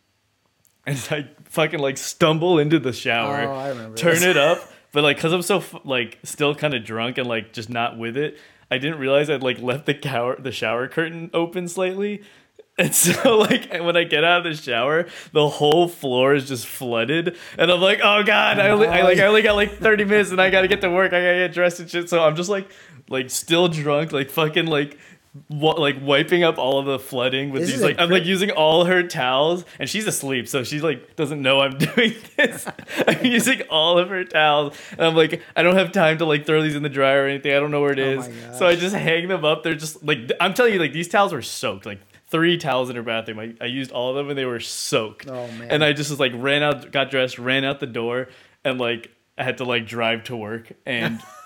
And 0.85 0.97
so 0.97 1.17
I 1.17 1.29
fucking 1.45 1.79
like 1.79 1.97
stumble 1.97 2.59
into 2.59 2.79
the 2.79 2.93
shower, 2.93 3.43
Oh, 3.47 3.53
I 3.55 3.69
remember 3.69 3.97
turn 3.97 4.15
this. 4.15 4.23
it 4.23 4.37
up, 4.37 4.59
but 4.93 5.03
like 5.03 5.17
because 5.17 5.33
I'm 5.33 5.41
so 5.41 5.61
like 5.83 6.19
still 6.23 6.55
kind 6.55 6.73
of 6.73 6.85
drunk 6.85 7.17
and 7.17 7.27
like 7.27 7.51
just 7.51 7.69
not 7.69 7.97
with 7.97 8.15
it, 8.15 8.37
I 8.71 8.77
didn't 8.77 8.99
realize 8.99 9.29
I'd 9.29 9.43
like 9.43 9.59
left 9.59 9.85
the 9.85 9.99
shower 10.01 10.39
the 10.39 10.53
shower 10.53 10.87
curtain 10.87 11.29
open 11.33 11.67
slightly. 11.67 12.23
And 12.75 12.95
so, 12.95 13.37
like, 13.37 13.71
when 13.71 13.95
I 13.95 14.03
get 14.03 14.23
out 14.23 14.47
of 14.47 14.57
the 14.57 14.59
shower, 14.59 15.05
the 15.31 15.47
whole 15.47 15.87
floor 15.87 16.33
is 16.33 16.47
just 16.47 16.65
flooded, 16.65 17.37
and 17.55 17.71
I'm 17.71 17.79
like, 17.79 17.99
"Oh 18.01 18.23
God!" 18.23 18.57
I 18.59 18.69
only, 18.69 18.87
I 18.87 19.03
like, 19.03 19.19
I 19.19 19.27
only 19.27 19.43
got 19.43 19.53
like 19.53 19.77
30 19.77 20.05
minutes, 20.05 20.31
and 20.31 20.41
I 20.41 20.49
gotta 20.49 20.67
get 20.67 20.81
to 20.81 20.89
work. 20.89 21.13
I 21.13 21.21
gotta 21.21 21.37
get 21.37 21.53
dressed 21.53 21.79
and 21.81 21.87
shit. 21.87 22.09
So 22.09 22.23
I'm 22.23 22.35
just 22.35 22.49
like, 22.49 22.67
like, 23.09 23.29
still 23.29 23.67
drunk, 23.67 24.11
like, 24.11 24.31
fucking, 24.31 24.65
like, 24.65 24.97
wa- 25.49 25.71
like 25.73 25.97
wiping 26.01 26.43
up 26.43 26.57
all 26.57 26.77
of 26.79 26.85
the 26.85 26.99
flooding 26.99 27.49
with 27.51 27.63
This 27.63 27.71
these 27.71 27.81
like 27.81 27.99
I'm 27.99 28.09
like 28.09 28.25
using 28.25 28.51
all 28.51 28.85
her 28.85 29.03
towels 29.03 29.65
and 29.79 29.89
she's 29.89 30.05
asleep 30.07 30.47
so 30.47 30.63
she 30.63 30.79
like 30.79 31.15
doesn't 31.15 31.41
know 31.41 31.61
I'm 31.61 31.77
doing 31.77 32.13
this. 32.37 32.67
I'm 33.07 33.25
using 33.25 33.61
all 33.69 33.97
of 33.97 34.09
her 34.09 34.23
towels 34.23 34.77
and 34.91 35.01
I'm 35.01 35.15
like 35.15 35.41
I 35.55 35.63
don't 35.63 35.75
have 35.75 35.91
time 35.91 36.17
to 36.19 36.25
like 36.25 36.45
throw 36.45 36.61
these 36.61 36.75
in 36.75 36.83
the 36.83 36.89
dryer 36.89 37.23
or 37.23 37.27
anything. 37.27 37.53
I 37.53 37.59
don't 37.59 37.71
know 37.71 37.81
where 37.81 37.93
it 37.93 37.99
Oh 37.99 38.19
is. 38.19 38.29
so 38.57 38.67
I 38.67 38.75
just 38.75 38.95
hang 38.95 39.27
them 39.27 39.43
up. 39.45 39.63
They're 39.63 39.75
just 39.75 40.03
like 40.03 40.31
I'm 40.39 40.53
telling 40.53 40.73
you 40.73 40.79
like 40.79 40.93
these 40.93 41.07
towels 41.07 41.33
were 41.33 41.41
soaked. 41.41 41.85
Like 41.85 41.99
three 42.27 42.57
towels 42.57 42.89
in 42.89 42.95
her 42.95 43.03
bathroom. 43.03 43.39
I, 43.39 43.53
I 43.61 43.65
used 43.65 43.91
all 43.91 44.09
of 44.09 44.15
them 44.15 44.29
and 44.29 44.37
they 44.37 44.45
were 44.45 44.59
soaked. 44.59 45.27
Oh, 45.27 45.47
man. 45.51 45.67
And 45.69 45.83
I 45.83 45.93
just 45.93 46.09
was 46.09 46.19
like 46.19 46.31
ran 46.35 46.63
out 46.63 46.91
got 46.91 47.11
dressed, 47.11 47.37
ran 47.39 47.63
out 47.63 47.79
the 47.79 47.87
door 47.87 48.27
and 48.63 48.79
like 48.79 49.11
I 49.37 49.43
had 49.43 49.57
to 49.57 49.63
like 49.65 49.85
drive 49.87 50.23
to 50.25 50.35
work 50.35 50.71
and 50.85 51.19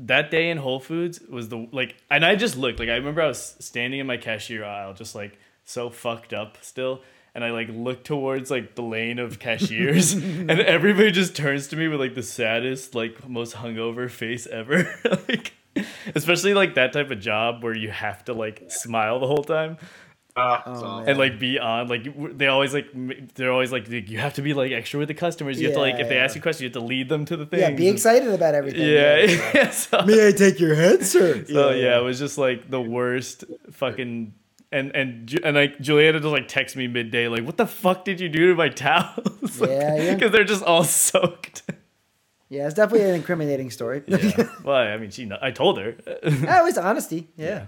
that 0.00 0.30
day 0.30 0.50
in 0.50 0.58
Whole 0.58 0.80
Foods 0.80 1.20
was 1.20 1.48
the 1.48 1.68
like, 1.72 1.96
and 2.10 2.24
I 2.24 2.36
just 2.36 2.56
looked 2.56 2.78
like 2.78 2.88
I 2.88 2.96
remember 2.96 3.22
I 3.22 3.28
was 3.28 3.56
standing 3.58 4.00
in 4.00 4.06
my 4.06 4.16
cashier 4.16 4.64
aisle, 4.64 4.94
just 4.94 5.14
like 5.14 5.38
so 5.64 5.90
fucked 5.90 6.32
up 6.32 6.58
still, 6.60 7.02
and 7.34 7.44
I 7.44 7.50
like 7.50 7.68
looked 7.70 8.06
towards 8.06 8.50
like 8.50 8.74
the 8.74 8.82
lane 8.82 9.18
of 9.18 9.38
cashiers, 9.38 10.12
and 10.12 10.50
everybody 10.50 11.10
just 11.10 11.34
turns 11.34 11.68
to 11.68 11.76
me 11.76 11.88
with 11.88 12.00
like 12.00 12.14
the 12.14 12.22
saddest, 12.22 12.94
like 12.94 13.28
most 13.28 13.54
hungover 13.54 14.10
face 14.10 14.46
ever, 14.46 14.94
like. 15.28 15.52
Especially 16.16 16.54
like 16.54 16.74
that 16.74 16.92
type 16.92 17.12
of 17.12 17.20
job 17.20 17.62
where 17.62 17.76
you 17.76 17.88
have 17.90 18.24
to 18.24 18.32
like 18.32 18.64
smile 18.68 19.20
the 19.20 19.28
whole 19.28 19.44
time 19.44 19.76
Uh, 20.38 20.62
Oh, 20.66 21.04
and 21.06 21.18
like 21.18 21.38
be 21.38 21.58
on 21.58 21.88
like 21.88 22.04
w- 22.04 22.32
they 22.32 22.46
always 22.46 22.72
like 22.72 22.86
they're 23.34 23.50
always 23.52 23.72
like 23.72 23.88
you 23.88 24.18
have 24.18 24.34
to 24.34 24.42
be 24.42 24.54
like 24.54 24.72
extra 24.72 24.98
with 24.98 25.08
the 25.08 25.14
customers. 25.14 25.60
You 25.60 25.66
have 25.68 25.74
to 25.74 25.80
like 25.80 25.94
Yeah, 25.96 26.02
if 26.02 26.08
they 26.08 26.16
ask 26.18 26.34
you 26.34 26.40
a 26.40 26.42
question, 26.42 26.64
you 26.64 26.68
have 26.68 26.74
to 26.74 26.80
lead 26.86 27.08
them 27.08 27.24
to 27.26 27.36
the 27.36 27.46
thing. 27.46 27.60
Yeah, 27.60 27.70
be 27.70 27.88
excited 27.88 28.28
about 28.32 28.54
everything. 28.54 28.80
Yeah, 28.82 29.16
yeah. 29.54 29.70
so, 29.70 30.04
May 30.06 30.28
I 30.28 30.32
take 30.32 30.60
your 30.60 30.74
head, 30.74 31.04
sir? 31.04 31.44
so 31.48 31.70
yeah, 31.70 31.98
it 31.98 32.02
was 32.02 32.18
just 32.18 32.38
like 32.38 32.70
the 32.70 32.80
worst 32.80 33.44
fucking. 33.72 34.34
And 34.70 34.94
and 34.94 35.40
and 35.42 35.56
like 35.56 35.80
Juliana 35.80 36.20
just 36.20 36.30
like 36.30 36.46
text 36.46 36.76
me 36.76 36.88
midday 36.88 37.26
like 37.26 37.42
what 37.42 37.56
the 37.56 37.66
fuck 37.66 38.04
did 38.04 38.20
you 38.20 38.28
do 38.28 38.48
to 38.50 38.54
my 38.54 38.68
towels? 38.68 39.58
Yeah, 39.60 39.96
yeah. 39.96 40.14
because 40.14 40.30
they're 40.30 40.44
just 40.44 40.62
all 40.62 40.84
soaked. 40.84 41.62
Yeah, 42.50 42.66
it's 42.66 42.74
definitely 42.74 43.08
an 43.08 43.14
incriminating 43.14 43.70
story. 43.70 44.02
yeah. 44.06 44.48
Well, 44.64 44.76
I 44.76 44.96
mean, 44.98 45.10
she. 45.10 45.24
kno- 45.26 45.38
I 45.40 45.50
told 45.52 45.78
her. 45.78 45.96
Yeah, 46.22 46.60
it 46.60 46.64
was 46.64 46.76
honesty. 46.78 47.28
Yeah. 47.36 47.66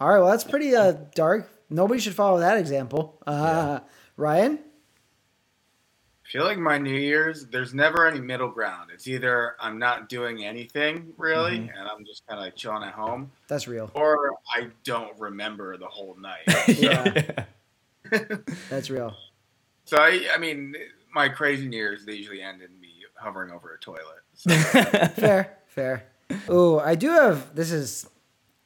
All 0.00 0.08
right. 0.08 0.18
Well, 0.18 0.30
that's 0.30 0.44
pretty 0.44 0.74
uh, 0.76 0.92
dark. 1.14 1.50
Nobody 1.70 2.00
should 2.00 2.14
follow 2.14 2.40
that 2.40 2.56
example. 2.58 3.20
Uh, 3.26 3.80
Ryan. 4.16 4.58
I 6.24 6.30
feel 6.30 6.44
like 6.44 6.58
my 6.58 6.76
New 6.76 6.94
Year's, 6.94 7.46
there's 7.46 7.72
never 7.72 8.06
any 8.06 8.20
middle 8.20 8.50
ground. 8.50 8.90
It's 8.92 9.08
either 9.08 9.56
I'm 9.60 9.78
not 9.78 10.08
doing 10.10 10.44
anything 10.44 11.12
really, 11.16 11.58
Mm-hmm. 11.58 11.78
and 11.78 11.88
I'm 11.88 12.04
just 12.04 12.26
kind 12.26 12.46
of 12.46 12.54
chilling 12.54 12.82
at 12.82 12.92
home, 12.92 13.30
That's 13.48 13.66
real. 13.66 13.90
or 13.94 14.32
I 14.54 14.68
don't 14.84 15.18
remember 15.18 15.78
the 15.78 15.86
whole 15.86 16.16
night. 16.20 16.44
Yeah, 16.68 17.44
that's 18.70 18.90
real. 18.90 19.14
so 19.86 19.96
I, 19.98 20.28
I 20.34 20.38
mean, 20.38 20.74
my 21.14 21.28
crazy 21.30 21.66
New 21.66 21.76
Year's 21.78 22.04
they 22.04 22.14
usually 22.14 22.42
end 22.42 22.60
in 22.62 22.78
me 22.78 22.88
hovering 23.14 23.50
over 23.50 23.72
a 23.74 23.78
toilet. 23.78 24.20
So 24.34 24.50
Fair. 25.16 25.56
Fair. 25.66 26.04
Oh, 26.48 26.78
I 26.78 26.94
do 26.94 27.08
have. 27.10 27.54
This 27.54 27.72
is. 27.72 28.06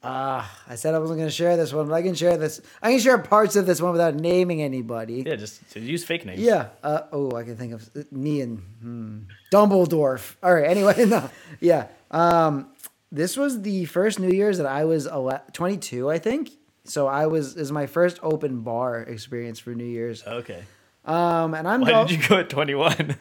Uh, 0.02 0.44
I 0.68 0.74
said 0.74 0.94
I 0.94 0.98
wasn't 0.98 1.18
going 1.18 1.28
to 1.28 1.34
share 1.34 1.56
this 1.56 1.72
one, 1.72 1.86
but 1.88 1.94
I 1.94 2.02
can 2.02 2.14
share 2.14 2.36
this. 2.36 2.60
I 2.82 2.90
can 2.90 2.98
share 3.00 3.18
parts 3.18 3.54
of 3.54 3.66
this 3.66 3.80
one 3.80 3.92
without 3.92 4.14
naming 4.16 4.60
anybody. 4.60 5.22
yeah, 5.26 5.36
just, 5.36 5.60
just 5.72 5.76
use 5.86 6.02
fake 6.04 6.26
names. 6.26 6.40
Yeah. 6.40 6.70
Uh, 6.82 7.02
oh, 7.12 7.36
I 7.36 7.44
can 7.44 7.56
think 7.56 7.72
of 7.72 7.88
me 8.12 8.40
and 8.40 8.58
hmm, 8.80 9.18
Dumbledore. 9.52 10.20
All 10.42 10.54
right. 10.54 10.64
Anyway, 10.66 11.04
no. 11.06 11.30
Yeah. 11.60 11.86
Um, 12.10 12.68
this 13.12 13.36
was 13.36 13.62
the 13.62 13.84
first 13.84 14.18
New 14.18 14.30
Year's 14.30 14.58
that 14.58 14.66
I 14.66 14.84
was 14.86 15.06
ele- 15.06 15.40
22, 15.52 16.10
I 16.10 16.18
think. 16.18 16.50
So 16.84 17.06
I 17.06 17.26
was 17.26 17.56
is 17.56 17.70
my 17.70 17.86
first 17.86 18.18
open 18.24 18.62
bar 18.62 18.98
experience 19.02 19.60
for 19.60 19.70
New 19.72 19.84
Year's. 19.84 20.26
Okay. 20.26 20.64
Um, 21.04 21.54
and 21.54 21.68
I'm 21.68 21.82
Why 21.82 21.90
go- 21.90 22.06
did 22.08 22.20
you 22.20 22.28
go 22.28 22.38
at 22.38 22.50
twenty 22.50 22.74
one? 22.74 23.16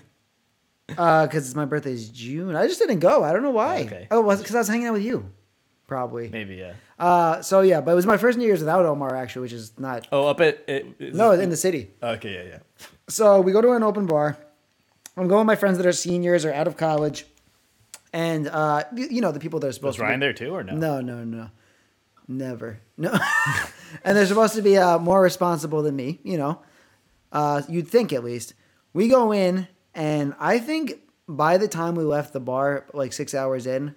uh, 0.97 1.27
because 1.27 1.53
my 1.53 1.65
birthday 1.65 1.93
is 1.93 2.09
June. 2.09 2.55
I 2.55 2.65
just 2.67 2.79
didn't 2.79 2.99
go. 2.99 3.23
I 3.23 3.31
don't 3.33 3.43
know 3.43 3.51
why. 3.51 3.81
Okay. 3.83 4.07
Oh, 4.09 4.21
was 4.21 4.39
because 4.39 4.55
I 4.55 4.59
was 4.59 4.67
hanging 4.67 4.87
out 4.87 4.93
with 4.93 5.03
you, 5.03 5.31
probably. 5.91 6.29
Maybe 6.29 6.55
yeah. 6.55 6.75
Uh, 6.97 7.41
so 7.41 7.59
yeah, 7.59 7.81
but 7.81 7.91
it 7.91 7.95
was 7.95 8.05
my 8.05 8.15
first 8.15 8.37
New 8.37 8.45
Year's 8.45 8.61
without 8.61 8.85
Omar 8.85 9.13
actually, 9.13 9.41
which 9.41 9.51
is 9.51 9.77
not. 9.77 10.07
Oh, 10.09 10.25
up 10.27 10.39
at 10.39 10.63
it, 10.69 11.13
No, 11.13 11.31
in 11.33 11.49
the 11.49 11.57
city. 11.57 11.91
Okay, 12.01 12.33
yeah, 12.33 12.43
yeah. 12.53 12.87
So 13.09 13.41
we 13.41 13.51
go 13.51 13.59
to 13.59 13.73
an 13.73 13.83
open 13.83 14.05
bar. 14.05 14.37
I'm 15.17 15.27
going 15.27 15.39
with 15.41 15.47
my 15.47 15.57
friends 15.57 15.75
that 15.79 15.85
are 15.85 15.91
seniors 15.91 16.45
or 16.45 16.53
out 16.53 16.65
of 16.65 16.77
college, 16.77 17.25
and 18.13 18.47
uh, 18.47 18.85
y- 18.93 19.07
you 19.11 19.19
know 19.19 19.33
the 19.33 19.41
people 19.41 19.59
that 19.59 19.67
are 19.67 19.71
supposed 19.73 19.97
Was 19.99 20.03
to. 20.03 20.03
Ryan 20.03 20.21
be, 20.21 20.27
there 20.27 20.33
too, 20.33 20.53
or 20.55 20.63
no? 20.63 20.75
No, 20.77 21.01
no, 21.01 21.25
no, 21.25 21.49
never. 22.29 22.79
No, 22.95 23.11
and 24.05 24.15
they're 24.15 24.25
supposed 24.25 24.55
to 24.55 24.61
be 24.61 24.77
uh, 24.77 24.97
more 24.97 25.21
responsible 25.21 25.81
than 25.83 25.97
me. 25.97 26.21
You 26.23 26.37
know, 26.37 26.61
uh, 27.33 27.63
you'd 27.67 27.89
think 27.89 28.13
at 28.13 28.23
least. 28.23 28.53
We 28.93 29.09
go 29.09 29.33
in, 29.33 29.67
and 29.93 30.35
I 30.39 30.57
think 30.59 31.01
by 31.27 31.57
the 31.57 31.67
time 31.67 31.95
we 31.95 32.05
left 32.05 32.31
the 32.31 32.39
bar, 32.39 32.85
like 32.93 33.11
six 33.11 33.33
hours 33.33 33.67
in, 33.67 33.95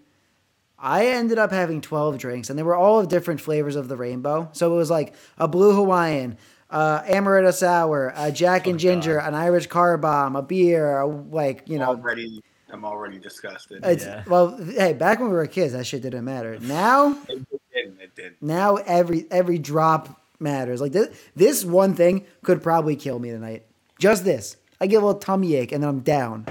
I 0.87 1.07
ended 1.07 1.39
up 1.39 1.51
having 1.51 1.81
12 1.81 2.19
drinks, 2.19 2.51
and 2.51 2.59
they 2.59 2.63
were 2.63 2.75
all 2.77 3.01
of 3.01 3.09
different 3.09 3.41
flavors 3.41 3.75
of 3.75 3.89
the 3.89 3.97
rainbow. 3.97 4.51
So 4.53 4.71
it 4.73 4.77
was 4.77 4.91
like 4.91 5.15
a 5.39 5.49
blue 5.49 5.75
Hawaiian, 5.75 6.37
uh, 6.69 7.01
amaretto 7.05 7.55
sour, 7.55 8.13
a 8.15 8.31
Jack 8.31 8.67
and 8.67 8.75
Oh, 8.75 8.79
Ginger, 8.79 9.17
God. 9.17 9.29
an 9.29 9.35
Irish 9.35 9.67
car 9.69 9.97
bomb, 9.97 10.37
a 10.37 10.43
beer, 10.43 10.99
a, 11.01 11.07
like, 11.07 11.63
you 11.71 11.79
know. 11.79 11.87
already, 11.87 12.43
I'm 12.71 12.85
already 12.85 13.19
disgusted. 13.19 13.81
It's, 13.83 14.05
Yeah. 14.05 14.25
Well, 14.27 14.59
hey, 14.59 14.93
back 14.93 15.21
when 15.21 15.31
we 15.31 15.35
were 15.37 15.47
kids, 15.47 15.73
that 15.73 15.87
shit 15.87 16.03
didn't 16.03 16.25
matter. 16.27 16.59
Now, 16.61 17.17
it 17.31 17.47
didn't. 17.73 18.01
It 18.03 18.15
did. 18.15 18.35
now 18.43 18.77
every 18.77 19.27
every 19.31 19.59
drop 19.59 20.21
matters. 20.39 20.81
Like 20.83 20.93
this, 20.93 21.17
this 21.35 21.65
one 21.65 21.95
thing 21.95 22.27
could 22.43 22.63
probably 22.63 22.95
kill 22.95 23.19
me 23.19 23.31
tonight. 23.31 23.65
Just 23.99 24.25
this. 24.25 24.57
I 24.81 24.87
get 24.87 24.97
a 25.03 25.07
little 25.07 25.19
tummy 25.19 25.55
ache 25.55 25.73
and 25.73 25.83
then 25.83 25.89
I'm 25.89 26.01
down. 26.01 26.45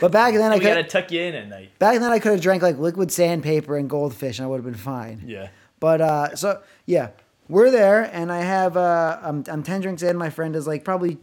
But 0.00 0.12
back 0.12 0.34
then 0.34 0.52
I 0.52 0.56
we 0.56 0.64
gotta 0.64 0.82
tuck 0.82 1.12
you 1.12 1.20
in 1.20 1.34
at 1.34 1.48
night. 1.48 1.78
back 1.78 1.98
then 2.00 2.10
I 2.10 2.18
could 2.18 2.32
have 2.32 2.40
drank 2.40 2.62
like 2.62 2.78
liquid 2.78 3.12
sandpaper 3.12 3.76
and 3.76 3.88
goldfish 3.88 4.38
and 4.38 4.46
I 4.46 4.48
would 4.48 4.56
have 4.56 4.64
been 4.64 4.74
fine. 4.74 5.22
Yeah. 5.26 5.48
But 5.78 6.00
uh, 6.00 6.36
so 6.36 6.62
yeah, 6.86 7.10
we're 7.48 7.70
there, 7.70 8.02
and 8.12 8.30
I 8.30 8.42
have 8.42 8.76
uh, 8.76 9.18
I'm 9.22 9.44
I'm 9.48 9.62
ten 9.62 9.80
drinks 9.80 10.02
in. 10.02 10.16
My 10.16 10.30
friend 10.30 10.54
is 10.54 10.66
like 10.66 10.84
probably 10.84 11.18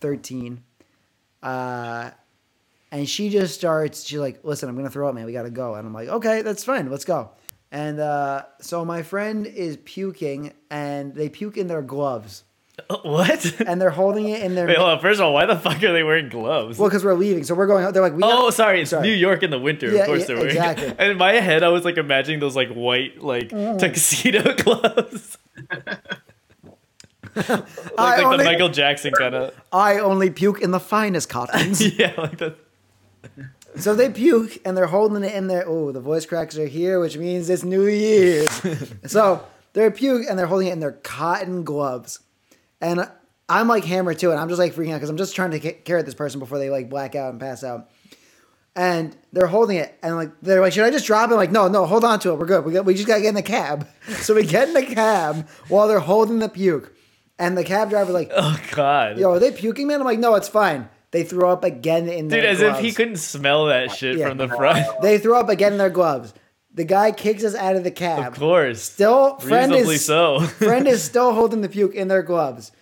thirteen, 0.00 0.62
uh, 1.42 2.10
and 2.92 3.08
she 3.08 3.30
just 3.30 3.54
starts. 3.54 4.04
She's 4.04 4.18
like, 4.18 4.44
"Listen, 4.44 4.68
I'm 4.68 4.76
gonna 4.76 4.90
throw 4.90 5.08
up, 5.08 5.14
man. 5.14 5.26
We 5.26 5.32
gotta 5.32 5.50
go." 5.50 5.74
And 5.74 5.86
I'm 5.86 5.92
like, 5.92 6.08
"Okay, 6.08 6.42
that's 6.42 6.62
fine. 6.62 6.90
Let's 6.90 7.04
go." 7.04 7.30
And 7.72 7.98
uh, 7.98 8.44
so 8.60 8.84
my 8.84 9.02
friend 9.02 9.46
is 9.46 9.78
puking, 9.78 10.52
and 10.70 11.14
they 11.14 11.28
puke 11.28 11.56
in 11.56 11.66
their 11.66 11.82
gloves, 11.82 12.44
What? 13.02 13.60
and 13.60 13.80
they're 13.80 13.90
holding 13.90 14.28
it 14.30 14.42
in 14.42 14.54
their. 14.54 14.66
Wait, 14.66 14.76
hold 14.78 14.88
on. 14.90 15.00
First 15.00 15.20
of 15.20 15.26
all, 15.26 15.34
why 15.34 15.44
the 15.46 15.56
fuck 15.56 15.76
are 15.84 15.92
they 15.92 16.02
wearing 16.02 16.28
gloves? 16.30 16.78
well, 16.78 16.88
because 16.88 17.04
we're 17.04 17.12
leaving, 17.14 17.44
so 17.44 17.54
we're 17.54 17.66
going. 17.66 17.84
out. 17.84 17.92
They're 17.92 18.02
like, 18.02 18.14
we 18.14 18.22
Oh, 18.22 18.44
got- 18.44 18.54
sorry, 18.54 18.80
it's 18.80 18.90
sorry. 18.90 19.02
New 19.06 19.12
York 19.14 19.42
in 19.42 19.50
the 19.50 19.58
winter. 19.58 19.90
Yeah, 19.90 20.00
of 20.00 20.06
course 20.06 20.20
yeah, 20.20 20.26
they're 20.26 20.36
wearing. 20.36 20.50
exactly. 20.56 20.86
And 20.98 21.00
in 21.12 21.18
my 21.18 21.32
head, 21.34 21.62
I 21.62 21.68
was 21.68 21.84
like 21.84 21.98
imagining 21.98 22.40
those 22.40 22.56
like 22.56 22.70
white 22.72 23.22
like 23.22 23.50
Mm. 23.50 23.78
tuxedo 23.78 24.54
gloves, 24.56 25.36
like, 27.36 27.48
like 27.98 28.22
only- 28.24 28.38
the 28.38 28.44
Michael 28.44 28.68
Jackson 28.68 29.12
kind 29.12 29.34
of. 29.34 29.54
I 29.72 29.98
only 29.98 30.30
puke 30.30 30.60
in 30.60 30.70
the 30.70 30.80
finest 30.80 31.28
cottons. 31.28 31.80
yeah, 31.98 32.12
like 32.16 32.38
that. 32.38 32.56
So 33.76 33.94
they 33.94 34.10
puke 34.10 34.58
and 34.66 34.76
they're 34.76 34.86
holding 34.86 35.24
it 35.24 35.34
in 35.34 35.46
there. 35.46 35.64
Oh, 35.66 35.92
the 35.92 36.00
voice 36.00 36.26
cracks 36.26 36.58
are 36.58 36.66
here, 36.66 37.00
which 37.00 37.16
means 37.16 37.48
it's 37.48 37.64
New 37.64 37.86
Year's. 37.86 38.50
so 39.06 39.44
they're 39.72 39.90
puke 39.90 40.26
and 40.28 40.38
they're 40.38 40.46
holding 40.46 40.68
it 40.68 40.72
in 40.72 40.80
their 40.80 40.92
cotton 40.92 41.64
gloves. 41.64 42.18
And 42.82 43.08
I'm 43.48 43.68
like 43.68 43.84
hammered 43.84 44.18
too, 44.18 44.30
and 44.30 44.38
I'm 44.40 44.48
just 44.48 44.58
like 44.58 44.74
freaking 44.74 44.90
out 44.90 44.96
because 44.96 45.08
I'm 45.08 45.16
just 45.16 45.34
trying 45.34 45.52
to 45.52 45.60
ca- 45.60 45.78
carry 45.84 46.02
this 46.02 46.14
person 46.14 46.38
before 46.40 46.58
they 46.58 46.68
like 46.68 46.90
black 46.90 47.14
out 47.14 47.30
and 47.30 47.40
pass 47.40 47.64
out. 47.64 47.88
And 48.74 49.14
they're 49.32 49.46
holding 49.46 49.76
it, 49.76 49.94
and 50.02 50.16
like 50.16 50.30
they're 50.40 50.60
like, 50.62 50.72
"Should 50.72 50.84
I 50.84 50.90
just 50.90 51.06
drop 51.06 51.28
it?" 51.30 51.34
I'm 51.34 51.38
like, 51.38 51.52
no, 51.52 51.68
no, 51.68 51.84
hold 51.84 52.04
on 52.04 52.18
to 52.20 52.30
it. 52.30 52.38
We're 52.38 52.46
good. 52.46 52.64
We 52.64 52.72
got, 52.72 52.86
we 52.86 52.94
just 52.94 53.06
gotta 53.06 53.20
get 53.20 53.28
in 53.28 53.34
the 53.34 53.42
cab. 53.42 53.86
So 54.22 54.34
we 54.34 54.44
get 54.46 54.68
in 54.68 54.74
the 54.74 54.82
cab 54.84 55.46
while 55.68 55.86
they're 55.88 56.00
holding 56.00 56.38
the 56.38 56.48
puke, 56.48 56.94
and 57.38 57.56
the 57.56 57.64
cab 57.64 57.90
driver's 57.90 58.14
like, 58.14 58.30
Oh 58.34 58.58
God, 58.72 59.18
"Yo, 59.18 59.30
are 59.30 59.38
they 59.38 59.52
puking, 59.52 59.86
man?" 59.88 60.00
I'm 60.00 60.06
like, 60.06 60.18
"No, 60.18 60.34
it's 60.36 60.48
fine." 60.48 60.88
They 61.10 61.22
throw 61.24 61.50
up 61.52 61.62
again 61.62 62.08
in 62.08 62.28
dude, 62.28 62.42
their 62.42 62.48
as 62.50 62.62
if 62.62 62.78
he 62.78 62.92
couldn't 62.92 63.16
smell 63.18 63.66
that 63.66 63.90
uh, 63.90 63.92
shit 63.92 64.16
Yeah. 64.16 64.30
from 64.30 64.38
the 64.38 64.48
front. 64.48 64.86
They 65.02 65.18
throw 65.18 65.38
up 65.38 65.50
again 65.50 65.72
in 65.72 65.78
their 65.78 65.90
gloves. 65.90 66.32
The 66.74 66.84
guy 66.84 67.12
kicks 67.12 67.44
us 67.44 67.54
out 67.54 67.76
of 67.76 67.84
the 67.84 67.90
cab. 67.90 68.32
of 68.32 68.38
course, 68.38 68.80
Still, 68.82 69.36
friend 69.38 69.72
reasonably 69.72 69.96
is 69.96 70.04
so. 70.06 70.40
friend 70.46 70.88
is 70.88 71.02
still 71.02 71.32
holding 71.34 71.60
the 71.60 71.68
puke 71.68 71.94
in 71.94 72.08
their 72.08 72.22
gloves. 72.22 72.72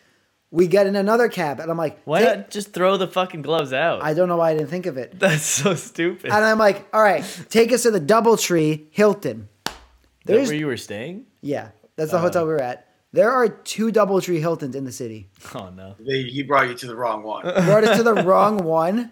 We 0.53 0.66
get 0.66 0.87
in 0.87 0.96
another 0.96 1.29
cab, 1.29 1.61
and 1.61 1.70
I'm 1.70 1.76
like, 1.76 2.00
Why 2.05 2.22
not 2.22 2.50
just 2.50 2.72
throw 2.72 2.96
the 2.96 3.07
fucking 3.09 3.42
gloves 3.42 3.72
out? 3.72 4.03
I 4.03 4.14
don't 4.14 4.29
know 4.29 4.37
why 4.37 4.50
I 4.50 4.55
didn't 4.55 4.68
think 4.70 4.87
of 4.87 4.96
it. 4.96 5.18
That's 5.18 5.42
so 5.44 5.74
stupid. 5.74 6.26
And 6.33 6.44
I'm 6.44 6.59
like, 6.59 6.88
all 6.92 7.03
right, 7.03 7.24
take 7.50 7.72
us 7.72 7.83
to 7.85 7.90
the 7.92 8.00
DoubleTree 8.00 8.87
Hilton. 8.90 9.48
Is 9.66 9.72
that 10.26 10.33
There's 10.35 10.48
where 10.48 10.57
you 10.57 10.66
were 10.66 10.76
staying? 10.76 11.26
yeah, 11.40 11.68
that's 11.96 12.11
the 12.11 12.16
Uh. 12.18 12.20
hotel 12.20 12.46
we 12.46 12.53
were 12.53 12.61
at. 12.62 12.87
There 13.12 13.31
are 13.33 13.48
two 13.48 13.90
DoubleTree 13.90 14.38
Hiltons 14.40 14.77
in 14.77 14.85
the 14.85 14.92
city. 14.92 15.31
Oh 15.54 15.71
no. 15.71 15.96
They, 15.98 16.23
he 16.23 16.42
brought 16.44 16.69
you 16.69 16.75
to 16.75 16.87
the 16.87 16.94
wrong 16.96 17.23
one. 17.25 17.42
Brought 17.67 17.83
us 17.85 17.96
to 17.96 18.02
the 18.04 18.15
wrong 18.15 18.58
one. 18.58 19.10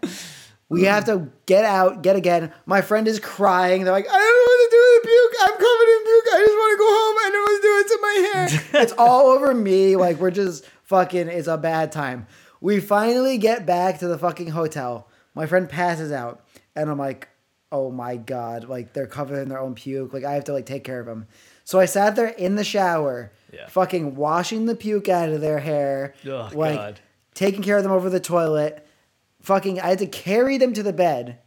We 0.70 0.84
have 0.84 1.06
to 1.06 1.30
get 1.46 1.64
out, 1.64 2.02
get 2.02 2.14
again. 2.16 2.52
My 2.66 2.82
friend 2.82 3.08
is 3.08 3.18
crying. 3.18 3.84
They're 3.84 3.92
like, 3.92 4.06
I 4.06 4.12
don't 4.12 4.20
know 4.20 4.44
what 4.44 4.64
to 4.64 4.70
do 4.70 4.82
with 4.82 5.02
the 5.02 5.08
puke. 5.08 5.34
I'm 5.40 5.56
covered 5.56 5.88
in 5.94 6.04
puke. 6.04 6.26
I 6.34 6.44
just 6.44 6.56
want 6.58 6.72
to 6.72 6.78
go 6.78 6.90
home. 6.90 7.16
I 7.18 7.22
don't 7.22 7.32
know 7.32 7.42
what 7.42 7.56
to 7.56 7.62
do. 7.62 7.78
It's 7.80 7.92
in 7.92 8.00
my 8.02 8.62
hair. 8.72 8.82
it's 8.82 8.92
all 8.98 9.26
over 9.28 9.54
me. 9.54 9.96
Like 9.96 10.18
we're 10.18 10.30
just 10.30 10.66
fucking. 10.84 11.28
It's 11.28 11.48
a 11.48 11.56
bad 11.56 11.90
time. 11.90 12.26
We 12.60 12.80
finally 12.80 13.38
get 13.38 13.64
back 13.64 13.98
to 14.00 14.08
the 14.08 14.18
fucking 14.18 14.48
hotel. 14.48 15.08
My 15.34 15.46
friend 15.46 15.68
passes 15.68 16.10
out, 16.12 16.44
and 16.76 16.90
I'm 16.90 16.98
like, 16.98 17.28
oh 17.72 17.90
my 17.90 18.16
god. 18.16 18.64
Like 18.64 18.92
they're 18.92 19.06
covered 19.06 19.40
in 19.40 19.48
their 19.48 19.60
own 19.60 19.74
puke. 19.74 20.12
Like 20.12 20.24
I 20.24 20.32
have 20.34 20.44
to 20.44 20.52
like 20.52 20.66
take 20.66 20.84
care 20.84 21.00
of 21.00 21.06
them. 21.06 21.28
So 21.64 21.78
I 21.80 21.84
sat 21.86 22.14
there 22.16 22.28
in 22.28 22.56
the 22.56 22.64
shower, 22.64 23.32
Yeah. 23.52 23.68
fucking 23.68 24.16
washing 24.16 24.66
the 24.66 24.74
puke 24.74 25.08
out 25.08 25.28
of 25.30 25.40
their 25.40 25.60
hair. 25.60 26.14
Oh 26.26 26.50
like 26.52 26.76
God. 26.76 27.00
taking 27.34 27.62
care 27.62 27.76
of 27.78 27.82
them 27.84 27.92
over 27.92 28.10
the 28.10 28.20
toilet. 28.20 28.84
Fucking, 29.48 29.80
I 29.80 29.88
had 29.88 30.00
to 30.00 30.06
carry 30.06 30.58
them 30.58 30.74
to 30.74 30.82
the 30.82 30.92
bed, 30.92 31.38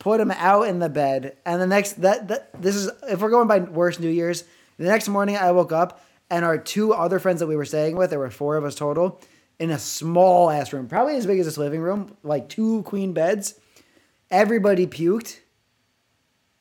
put 0.00 0.18
them 0.18 0.32
out 0.32 0.66
in 0.66 0.80
the 0.80 0.88
bed, 0.88 1.36
and 1.46 1.62
the 1.62 1.66
next 1.68 2.02
that, 2.02 2.26
that 2.26 2.60
this 2.60 2.74
is 2.74 2.90
if 3.08 3.20
we're 3.20 3.30
going 3.30 3.46
by 3.46 3.60
worst 3.60 4.00
New 4.00 4.08
Year's. 4.08 4.42
The 4.78 4.86
next 4.86 5.08
morning, 5.08 5.36
I 5.36 5.52
woke 5.52 5.70
up 5.70 6.04
and 6.28 6.44
our 6.44 6.58
two 6.58 6.92
other 6.92 7.20
friends 7.20 7.38
that 7.38 7.46
we 7.46 7.54
were 7.54 7.64
staying 7.64 7.94
with, 7.94 8.10
there 8.10 8.18
were 8.18 8.30
four 8.30 8.56
of 8.56 8.64
us 8.64 8.74
total, 8.74 9.20
in 9.60 9.70
a 9.70 9.78
small 9.78 10.50
ass 10.50 10.72
room, 10.72 10.88
probably 10.88 11.14
as 11.14 11.24
big 11.24 11.38
as 11.38 11.46
this 11.46 11.56
living 11.56 11.82
room, 11.82 12.16
like 12.24 12.48
two 12.48 12.82
queen 12.82 13.12
beds. 13.12 13.54
Everybody 14.28 14.88
puked. 14.88 15.38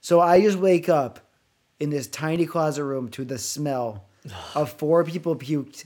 So 0.02 0.22
I 0.22 0.40
just 0.40 0.60
wake 0.60 0.88
up 0.88 1.32
in 1.80 1.90
this 1.90 2.06
tiny 2.06 2.46
closet 2.46 2.84
room 2.84 3.10
to 3.10 3.26
the 3.26 3.40
smell 3.40 4.06
of 4.54 4.72
four 4.74 5.04
people 5.04 5.36
puked 5.36 5.86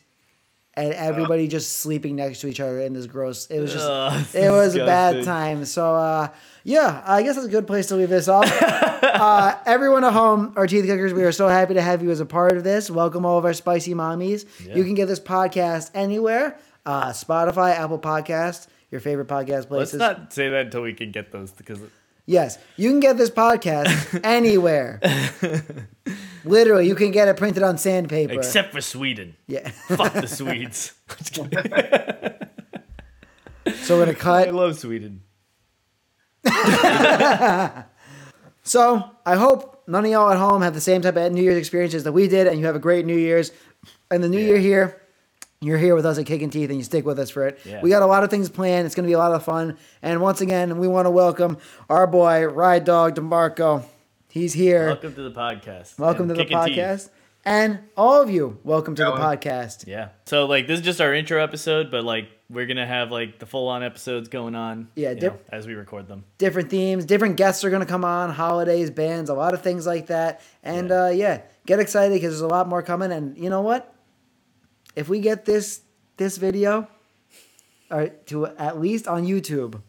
and 0.74 0.94
everybody 0.94 1.48
just 1.48 1.80
sleeping 1.80 2.16
next 2.16 2.42
to 2.42 2.48
each 2.48 2.60
other 2.60 2.80
in 2.80 2.94
this 2.94 3.06
gross. 3.06 3.48
It 3.48 3.60
was 3.60 3.74
just, 3.74 3.88
Ugh, 3.88 4.26
it 4.34 4.50
was 4.50 4.76
a 4.76 4.86
bad 4.86 5.24
time. 5.26 5.66
So, 5.66 5.96
uh, 5.96 6.30
yeah, 6.64 7.04
I 7.06 7.24
guess 7.24 7.36
that's 7.36 7.48
a 7.48 7.50
good 7.50 7.68
place 7.68 7.88
to 7.88 7.96
leave 7.96 8.10
this 8.10 8.28
off. 8.28 8.50
uh, 8.62 9.58
everyone 9.66 10.04
at 10.04 10.14
home, 10.14 10.54
our 10.56 10.68
teeth 10.68 10.86
cookers, 10.86 11.14
we 11.14 11.24
are 11.24 11.32
so 11.32 11.48
happy 11.48 11.74
to 11.74 11.82
have 11.82 12.02
you 12.02 12.12
as 12.12 12.20
a 12.20 12.26
part 12.26 12.56
of 12.56 12.64
this. 12.64 12.90
Welcome 12.90 13.26
all 13.26 13.38
of 13.38 13.46
our 13.46 13.54
spicy 13.54 13.94
mommies. 13.94 14.46
Yeah. 14.66 14.76
You 14.78 14.84
can 14.84 14.94
get 14.94 15.08
this 15.08 15.20
podcast 15.20 15.92
anywhere 15.94 16.58
uh, 16.86 17.10
Spotify, 17.10 17.76
Apple 17.76 18.00
Podcast, 18.00 18.68
your 18.90 19.02
favorite 19.02 19.28
podcast 19.28 19.68
places. 19.68 20.00
Let's 20.00 20.20
not 20.20 20.34
say 20.34 20.50
that 20.50 20.68
until 20.68 20.82
we 20.82 20.94
can 20.94 21.12
get 21.12 21.32
those 21.32 21.52
because 21.52 21.80
Yes, 22.32 22.58
you 22.78 22.90
can 22.90 23.02
get 23.02 23.18
this 23.18 23.30
podcast 23.30 24.22
anywhere. 24.24 25.02
Literally, 26.46 26.88
you 26.88 26.96
can 26.96 27.12
get 27.12 27.28
it 27.28 27.36
printed 27.36 27.62
on 27.62 27.78
sandpaper. 27.78 28.32
except 28.32 28.72
for 28.72 28.80
Sweden. 28.80 29.36
yeah. 29.48 29.68
Fuck 29.70 30.14
the 30.14 30.28
Swedes. 30.40 30.94
So 33.84 33.98
we're 34.00 34.14
gonna 34.14 34.32
I 34.48 34.50
love 34.50 34.80
Sweden. 34.80 35.22
So 38.64 39.04
I 39.26 39.36
hope 39.36 39.84
none 39.88 40.06
of 40.06 40.12
y'all 40.12 40.32
at 40.32 40.38
home 40.38 40.62
have 40.62 40.74
the 40.74 40.82
same 40.82 41.02
type 41.02 41.16
of 41.18 41.32
New 41.32 41.44
Year's 41.44 41.58
experiences 41.58 42.04
that 42.06 42.12
we 42.12 42.28
did, 42.28 42.48
and 42.48 42.60
you 42.60 42.66
have 42.66 42.76
a 42.76 42.80
great 42.80 43.06
New 43.06 43.18
Year's. 43.18 43.52
And 44.10 44.24
the 44.24 44.30
New 44.30 44.40
Yeah. 44.40 44.46
Year 44.48 44.58
here, 44.58 45.01
you're 45.64 45.78
here 45.78 45.94
with 45.94 46.08
us 46.08 46.18
at 46.18 46.26
Kickin 46.26 46.52
Teeth, 46.52 46.70
and 46.72 46.80
you 46.80 46.84
stick 46.84 47.06
with 47.06 47.20
us 47.20 47.30
for 47.30 47.46
it. 47.48 47.60
Yeah. 47.66 47.82
We 47.84 47.92
got 47.92 48.02
a 48.02 48.08
lot 48.08 48.24
of 48.24 48.32
things 48.32 48.50
planned. 48.50 48.88
It's 48.88 48.96
gonna 48.96 49.08
be 49.08 49.14
a 49.14 49.20
lot 49.20 49.32
of 49.32 49.44
fun. 49.44 49.78
And 50.02 50.20
once 50.20 50.42
again, 50.42 50.80
we 50.80 50.88
want 50.88 51.06
to 51.06 51.12
welcome 51.12 51.58
our 51.88 52.08
boy 52.08 52.48
Rye-Dawg 52.48 53.14
DeMarco. 53.14 53.84
He's 54.28 54.54
here. 54.54 54.88
Welcome 54.88 55.14
to 55.14 55.22
the 55.22 55.32
podcast. 55.32 56.00
Welcome 56.00 56.30
And 56.32 56.40
to 56.40 56.44
the 56.44 56.50
Kickin 56.50 56.66
Teeth. 56.66 56.78
podcast. 56.78 57.10
And 57.46 57.80
all 57.96 58.20
of 58.20 58.32
you, 58.32 58.58
welcome 58.64 58.96
to 58.96 59.04
the 59.04 59.12
Hello. 59.12 59.22
podcast. 59.22 59.86
Yeah. 59.86 60.10
So 60.26 60.48
like 60.48 60.66
this 60.66 60.80
is 60.80 60.86
just 60.86 61.00
our 61.00 61.14
intro 61.14 61.44
episode, 61.44 61.92
but 61.92 62.04
like 62.04 62.28
we're 62.50 62.66
gonna 62.66 62.88
have 62.88 63.12
like 63.12 63.38
the 63.38 63.46
full 63.46 63.68
on 63.68 63.84
episodes 63.84 64.30
going 64.30 64.56
on. 64.56 64.88
Yeah, 64.96 65.12
you 65.12 65.22
know, 65.22 65.38
as 65.50 65.68
we 65.68 65.76
record 65.76 66.08
them. 66.08 66.24
different 66.40 66.72
themes, 66.72 67.06
different 67.06 67.38
guests 67.38 67.64
are 67.64 67.70
going 67.70 67.82
to 67.82 67.86
come 67.86 68.04
on, 68.04 68.32
holidays, 68.32 68.90
bands, 68.90 69.30
a 69.30 69.34
lot 69.36 69.54
of 69.54 69.62
things 69.62 69.86
like 69.86 70.08
that. 70.08 70.42
And 70.64 70.90
Yeah. 70.90 71.04
uh, 71.06 71.10
yeah, 71.10 71.42
get 71.68 71.80
excited 71.80 72.16
because 72.16 72.32
there's 72.32 72.42
a 72.42 72.48
lot 72.48 72.68
more 72.68 72.82
coming. 72.82 73.12
And 73.12 73.38
you 73.38 73.50
know 73.52 73.62
what? 73.62 73.94
If 74.96 75.10
we 75.10 75.20
get 75.20 75.46
this 75.46 75.82
this 76.18 76.38
video, 76.38 76.88
or 77.90 78.08
to 78.28 78.48
at 78.48 78.80
least 78.80 79.08
on 79.08 79.26
YouTube, 79.26 79.82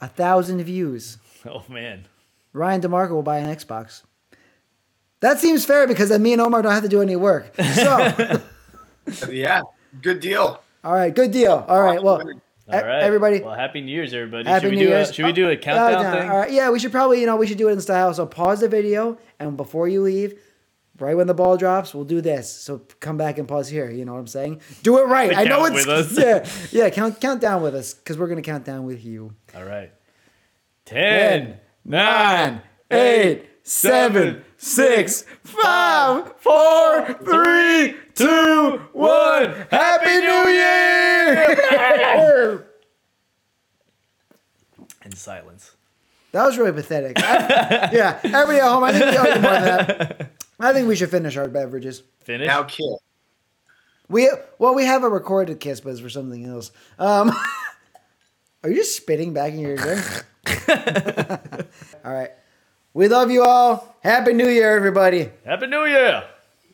a 0.00 0.08
thousand 0.08 0.62
views, 0.64 1.18
Oh 1.46 1.62
man. 1.68 2.06
Ryan 2.52 2.80
DeMarco 2.80 3.10
will 3.10 3.22
buy 3.22 3.38
an 3.38 3.54
Xbox. 3.54 4.02
That 5.20 5.38
seems 5.38 5.64
fair 5.66 5.86
because 5.86 6.08
then 6.08 6.22
me 6.22 6.32
and 6.32 6.40
Omar 6.40 6.62
don't 6.62 6.72
have 6.72 6.82
to 6.84 6.88
do 6.88 7.02
any 7.02 7.16
work. 7.16 7.54
So, 7.74 8.40
Yeah, 9.30 9.62
good 10.02 10.20
deal. 10.20 10.62
all 10.82 10.92
right, 10.94 11.14
good 11.14 11.30
deal. 11.32 11.64
All 11.68 11.82
right, 11.82 12.02
well, 12.02 12.22
All 12.22 12.30
e- 12.30 12.82
everybody, 12.82 13.40
Well, 13.40 13.54
happy 13.54 13.80
New 13.82 13.92
Year's, 13.92 14.12
everybody. 14.14 14.48
Happy 14.48 14.64
should 14.66 14.70
we 14.72 14.76
New 14.76 14.84
do 14.84 14.88
Year's. 14.88 15.10
a 15.10 15.12
should 15.12 15.24
we 15.26 15.32
do 15.32 15.48
a 15.48 15.52
Oh, 15.52 15.56
countdown 15.56 15.92
countdown. 16.02 16.20
thing? 16.22 16.30
All 16.30 16.38
right, 16.38 16.50
yeah, 16.52 16.70
we 16.70 16.78
should 16.78 16.92
probably, 16.92 17.20
you 17.20 17.26
know, 17.26 17.36
we 17.36 17.46
should 17.46 17.58
do 17.58 17.68
it 17.68 17.72
in 17.72 17.80
style. 17.80 18.12
So 18.14 18.24
pause 18.26 18.60
the 18.60 18.68
video, 18.68 19.18
and 19.38 19.56
before 19.56 19.86
you 19.86 20.00
leave, 20.02 20.38
right 20.98 21.16
when 21.16 21.26
the 21.26 21.34
ball 21.34 21.56
drops, 21.56 21.94
we'll 21.94 22.04
do 22.04 22.20
this. 22.20 22.50
So 22.50 22.82
come 23.00 23.16
back 23.16 23.38
and 23.38 23.48
pause 23.48 23.68
here. 23.68 23.90
You 23.90 24.04
know 24.04 24.12
what 24.12 24.20
I'm 24.20 24.26
saying? 24.26 24.60
Do 24.82 24.98
it 24.98 25.06
right. 25.06 25.34
I 25.36 25.44
know 25.44 25.64
it's 25.66 25.86
yeah, 26.18 26.46
yeah. 26.70 26.90
Count 26.90 27.20
count 27.20 27.40
down 27.40 27.62
with 27.62 27.74
us 27.74 27.94
because 27.94 28.18
we're 28.18 28.28
gonna 28.28 28.42
count 28.42 28.64
down 28.64 28.84
with 28.84 29.04
you. 29.04 29.32
All 29.54 29.64
right. 29.64 29.92
Ten, 30.84 31.46
Ten, 31.46 31.60
nine, 31.84 32.62
Eight, 32.90 33.46
seven, 33.64 34.44
six, 34.56 35.24
five, 35.42 36.32
four, 36.38 37.12
three, 37.24 37.96
two, 38.14 38.80
one. 38.92 39.66
Happy 39.70 40.20
New 40.20 40.52
Year! 40.52 42.66
in 45.04 45.12
silence. 45.12 45.72
That 46.32 46.44
was 46.44 46.58
really 46.58 46.72
pathetic. 46.72 47.18
I- 47.18 47.90
yeah, 47.92 48.18
everybody 48.22 48.58
at 48.58 48.68
home, 48.68 48.84
I 48.84 48.92
think 48.92 49.10
we 49.10 49.16
owe 49.16 49.24
you 49.24 49.40
more 49.40 49.52
than 49.52 49.64
that. 49.64 50.30
I 50.58 50.72
think 50.72 50.88
we 50.88 50.96
should 50.96 51.10
finish 51.10 51.36
our 51.36 51.48
beverages. 51.48 52.02
Finish. 52.20 52.46
Now 52.46 52.64
kill. 52.64 53.02
We 54.08 54.30
well, 54.58 54.74
we 54.74 54.84
have 54.84 55.02
a 55.04 55.08
recorded 55.08 55.60
kiss, 55.60 55.80
but 55.80 55.90
it's 55.90 56.00
for 56.00 56.08
something 56.08 56.46
else. 56.46 56.70
Um, 56.98 57.30
are 58.62 58.70
you 58.70 58.76
just 58.76 58.96
spitting 58.96 59.32
back 59.32 59.52
in 59.52 59.60
your 59.60 59.76
drink? 59.76 60.24
all 62.04 62.12
right. 62.12 62.30
We 62.94 63.08
love 63.08 63.30
you 63.30 63.44
all. 63.44 63.96
Happy 64.02 64.32
New 64.32 64.48
Year, 64.48 64.74
everybody. 64.74 65.30
Happy 65.44 65.66
New 65.66 65.84
Year. 65.84 66.24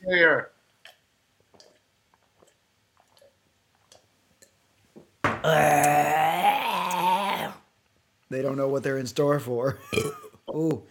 Here. 0.07 0.51
They 8.33 8.41
don't 8.41 8.57
know 8.57 8.69
what 8.69 8.83
they're 8.83 8.99
in 8.99 9.07
store 9.07 9.41
for. 9.41 9.79
Ooh. 10.51 10.85